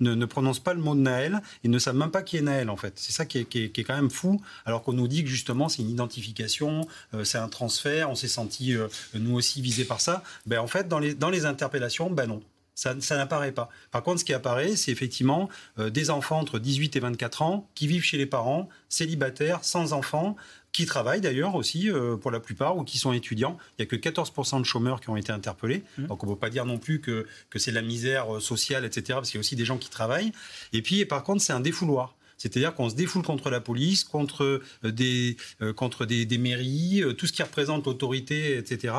ne, 0.00 0.24
prononcent 0.24 0.60
pas 0.60 0.72
le 0.72 0.80
mot 0.80 0.94
de 0.94 1.00
Naël 1.00 1.42
et 1.62 1.68
ne 1.68 1.78
savent 1.78 1.96
même 1.96 2.10
pas 2.10 2.22
qui 2.22 2.38
est 2.38 2.42
Naël, 2.42 2.70
en 2.70 2.76
fait. 2.76 2.94
C'est 2.96 3.12
ça 3.12 3.26
qui 3.26 3.38
est, 3.38 3.82
quand 3.84 3.96
même 3.96 4.10
fou, 4.10 4.40
alors 4.64 4.82
qu'on 4.82 4.94
nous 4.94 5.08
dit 5.08 5.24
que 5.24 5.28
justement 5.28 5.68
c'est 5.68 5.82
une 5.82 5.90
identification, 5.90 6.88
euh, 7.12 7.24
c'est 7.24 7.36
un 7.36 7.48
transfert, 7.48 8.08
on 8.08 8.14
s'est 8.14 8.28
senti 8.28 8.74
euh, 8.74 8.88
nous 9.14 9.34
aussi 9.34 9.60
visés 9.60 9.84
par 9.84 10.00
ça. 10.00 10.22
Ben, 10.46 10.58
en 10.58 10.66
fait, 10.66 10.88
dans 10.88 10.98
les, 10.98 11.14
dans 11.14 11.30
les 11.30 11.44
interpellations, 11.44 12.08
ben 12.10 12.26
non. 12.26 12.42
Ça 12.74 12.94
n'apparaît 12.94 13.52
pas. 13.52 13.70
Par 13.90 14.02
contre, 14.02 14.20
ce 14.20 14.24
qui 14.26 14.34
apparaît, 14.34 14.76
c'est 14.76 14.92
effectivement 14.92 15.48
des 15.78 16.10
enfants 16.10 16.38
entre 16.38 16.58
18 16.58 16.94
et 16.94 17.00
24 17.00 17.40
ans 17.40 17.70
qui 17.74 17.86
vivent 17.86 18.02
chez 18.02 18.18
les 18.18 18.26
parents, 18.26 18.68
célibataires, 18.90 19.64
sans 19.64 19.94
enfants, 19.94 20.36
qui 20.76 20.84
travaillent 20.84 21.22
d'ailleurs 21.22 21.54
aussi 21.54 21.90
euh, 21.90 22.18
pour 22.18 22.30
la 22.30 22.38
plupart 22.38 22.76
ou 22.76 22.84
qui 22.84 22.98
sont 22.98 23.14
étudiants. 23.14 23.56
Il 23.78 23.82
n'y 23.82 23.84
a 23.84 23.86
que 23.86 23.96
14% 23.96 24.60
de 24.60 24.66
chômeurs 24.66 25.00
qui 25.00 25.08
ont 25.08 25.16
été 25.16 25.32
interpellés. 25.32 25.82
Mmh. 25.96 26.06
Donc 26.08 26.22
on 26.22 26.26
ne 26.26 26.32
peut 26.32 26.38
pas 26.38 26.50
dire 26.50 26.66
non 26.66 26.76
plus 26.76 27.00
que, 27.00 27.26
que 27.48 27.58
c'est 27.58 27.70
de 27.70 27.76
la 27.76 27.82
misère 27.82 28.36
euh, 28.36 28.40
sociale, 28.40 28.84
etc. 28.84 29.04
Parce 29.14 29.30
qu'il 29.30 29.38
y 29.38 29.38
a 29.38 29.40
aussi 29.40 29.56
des 29.56 29.64
gens 29.64 29.78
qui 29.78 29.88
travaillent. 29.88 30.32
Et 30.74 30.82
puis 30.82 31.06
par 31.06 31.22
contre, 31.22 31.40
c'est 31.40 31.54
un 31.54 31.60
défouloir. 31.60 32.14
C'est-à-dire 32.36 32.74
qu'on 32.74 32.90
se 32.90 32.94
défoule 32.94 33.22
contre 33.22 33.48
la 33.48 33.60
police, 33.60 34.04
contre 34.04 34.60
euh, 34.84 34.92
des, 34.92 35.38
contre 35.76 36.04
des, 36.04 36.26
mairies, 36.36 37.02
tout 37.16 37.26
ce 37.26 37.32
qui 37.32 37.42
représente 37.42 37.86
l'autorité, 37.86 38.58
etc. 38.58 38.92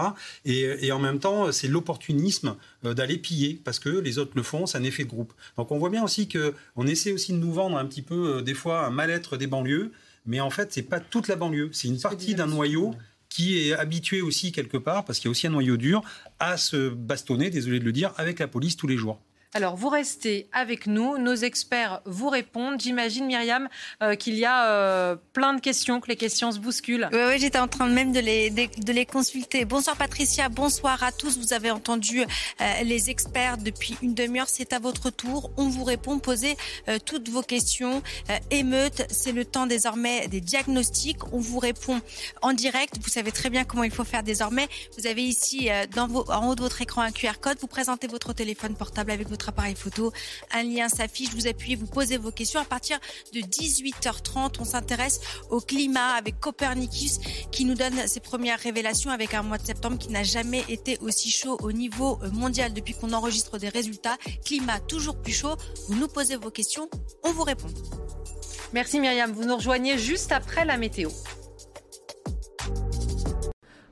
Et, 0.45 0.87
et, 0.87 0.91
en 0.91 0.97
même 0.97 1.19
temps, 1.19 1.51
c'est 1.51 1.67
l'opportunisme 1.67 2.55
d'aller 2.81 3.19
piller 3.19 3.61
parce 3.63 3.77
que 3.77 3.89
les 3.89 4.17
autres 4.17 4.31
le 4.33 4.41
font, 4.41 4.65
c'est 4.65 4.79
un 4.79 4.83
effet 4.83 5.03
de 5.03 5.09
groupe. 5.09 5.31
Donc 5.57 5.71
on 5.71 5.77
voit 5.77 5.91
bien 5.91 6.03
aussi 6.03 6.27
que 6.27 6.55
on 6.75 6.87
essaie 6.87 7.11
aussi 7.11 7.33
de 7.33 7.37
nous 7.37 7.53
vendre 7.53 7.77
un 7.77 7.85
petit 7.85 8.01
peu 8.01 8.41
des 8.41 8.55
fois 8.55 8.87
un 8.87 8.89
mal-être 8.89 9.37
des 9.37 9.45
banlieues 9.45 9.91
mais 10.27 10.39
en 10.41 10.49
fait, 10.49 10.71
c'est 10.71 10.83
pas 10.83 10.99
toute 10.99 11.27
la 11.27 11.35
banlieue. 11.35 11.69
C'est 11.73 11.87
une 11.87 11.99
partie 11.99 12.35
d'un 12.35 12.47
noyau 12.47 12.93
qui 13.29 13.57
est 13.57 13.73
habitué 13.73 14.21
aussi 14.21 14.51
quelque 14.51 14.77
part, 14.77 15.05
parce 15.05 15.19
qu'il 15.19 15.27
y 15.27 15.29
a 15.29 15.31
aussi 15.31 15.47
un 15.47 15.51
noyau 15.51 15.77
dur, 15.77 16.01
à 16.39 16.57
se 16.57 16.89
bastonner, 16.89 17.49
désolé 17.49 17.79
de 17.79 17.85
le 17.85 17.91
dire, 17.91 18.13
avec 18.17 18.39
la 18.39 18.47
police 18.47 18.77
tous 18.77 18.87
les 18.87 18.97
jours. 18.97 19.21
Alors, 19.53 19.77
vous 19.77 19.87
restez 19.87 20.49
avec 20.51 20.87
nous. 20.87 21.17
Nos 21.17 21.35
experts 21.35 22.01
vous 22.05 22.27
répondent. 22.27 22.81
J'imagine, 22.81 23.25
Myriam, 23.25 23.69
euh, 24.03 24.15
qu'il 24.15 24.35
y 24.35 24.43
a 24.43 24.67
euh, 24.67 25.15
plein 25.31 25.53
de 25.53 25.61
questions, 25.61 26.01
que 26.01 26.09
les 26.09 26.17
questions 26.17 26.51
se 26.51 26.59
bousculent. 26.59 27.07
Oui, 27.13 27.39
j'étais 27.39 27.57
en 27.57 27.69
train 27.69 27.87
même 27.87 28.11
de 28.11 28.19
les, 28.19 28.49
de, 28.49 28.91
les 28.91 29.05
consulter. 29.05 29.63
Bonsoir, 29.63 29.95
Patricia. 29.95 30.49
Bonsoir 30.49 31.01
à 31.01 31.13
tous. 31.13 31.37
Vous 31.37 31.53
avez 31.53 31.71
entendu 31.71 32.21
euh, 32.21 32.83
les 32.83 33.09
experts 33.09 33.57
depuis 33.57 33.97
une 34.01 34.13
demi-heure. 34.13 34.49
C'est 34.49 34.73
à 34.73 34.79
votre 34.79 35.09
tour. 35.11 35.49
On 35.55 35.69
vous 35.69 35.85
répond. 35.85 36.19
Posez 36.19 36.57
toutes 37.05 37.29
vos 37.29 37.41
questions. 37.41 38.01
émeute, 38.51 39.03
c'est 39.09 39.31
le 39.31 39.45
temps 39.45 39.65
désormais 39.65 40.27
des 40.27 40.41
diagnostics. 40.41 41.31
On 41.31 41.39
vous 41.39 41.59
répond 41.59 42.01
en 42.41 42.53
direct. 42.53 42.95
Vous 43.01 43.09
savez 43.09 43.31
très 43.31 43.49
bien 43.49 43.63
comment 43.63 43.83
il 43.83 43.91
faut 43.91 44.03
faire 44.03 44.23
désormais. 44.23 44.67
Vous 44.97 45.07
avez 45.07 45.23
ici, 45.23 45.69
en 45.97 46.47
haut 46.47 46.55
de 46.55 46.61
votre 46.61 46.81
écran, 46.81 47.01
un 47.01 47.11
QR 47.11 47.39
code. 47.39 47.57
Vous 47.61 47.67
présentez 47.67 48.07
votre 48.07 48.33
téléphone 48.33 48.75
portable 48.75 49.11
avec 49.11 49.29
votre 49.29 49.36
appareil 49.45 49.75
photo. 49.75 50.11
Un 50.51 50.63
lien 50.63 50.89
s'affiche, 50.89 51.33
vous 51.33 51.47
appuyez, 51.47 51.75
vous 51.75 51.85
posez 51.85 52.17
vos 52.17 52.31
questions. 52.31 52.59
À 52.59 52.65
partir 52.65 52.99
de 53.33 53.39
18h30, 53.39 54.55
on 54.59 54.65
s'intéresse 54.65 55.19
au 55.49 55.59
climat 55.59 56.15
avec 56.15 56.39
Copernicus 56.39 57.19
qui 57.51 57.65
nous 57.65 57.75
donne 57.75 58.07
ses 58.07 58.19
premières 58.19 58.59
révélations 58.59 59.11
avec 59.11 59.33
un 59.33 59.43
mois 59.43 59.57
de 59.57 59.65
septembre 59.65 59.97
qui 59.97 60.09
n'a 60.09 60.23
jamais 60.23 60.63
été 60.69 60.97
aussi 61.01 61.29
chaud 61.31 61.57
au 61.61 61.71
niveau 61.71 62.19
mondial 62.33 62.73
depuis 62.73 62.93
qu'on 62.93 63.13
enregistre 63.13 63.57
des 63.57 63.69
résultats. 63.69 64.17
Climat 64.45 64.79
toujours 64.79 65.21
plus 65.21 65.33
chaud. 65.33 65.55
Vous 65.87 65.95
nous 65.95 66.07
posez 66.07 66.35
vos 66.35 66.51
questions, 66.51 66.89
on 67.23 67.31
vous 67.31 67.43
répond. 67.43 67.67
Merci 68.73 68.99
Myriam, 68.99 69.31
vous 69.31 69.45
nous 69.45 69.55
rejoignez 69.55 69.97
juste 69.97 70.31
après 70.31 70.65
la 70.65 70.77
météo. 70.77 71.09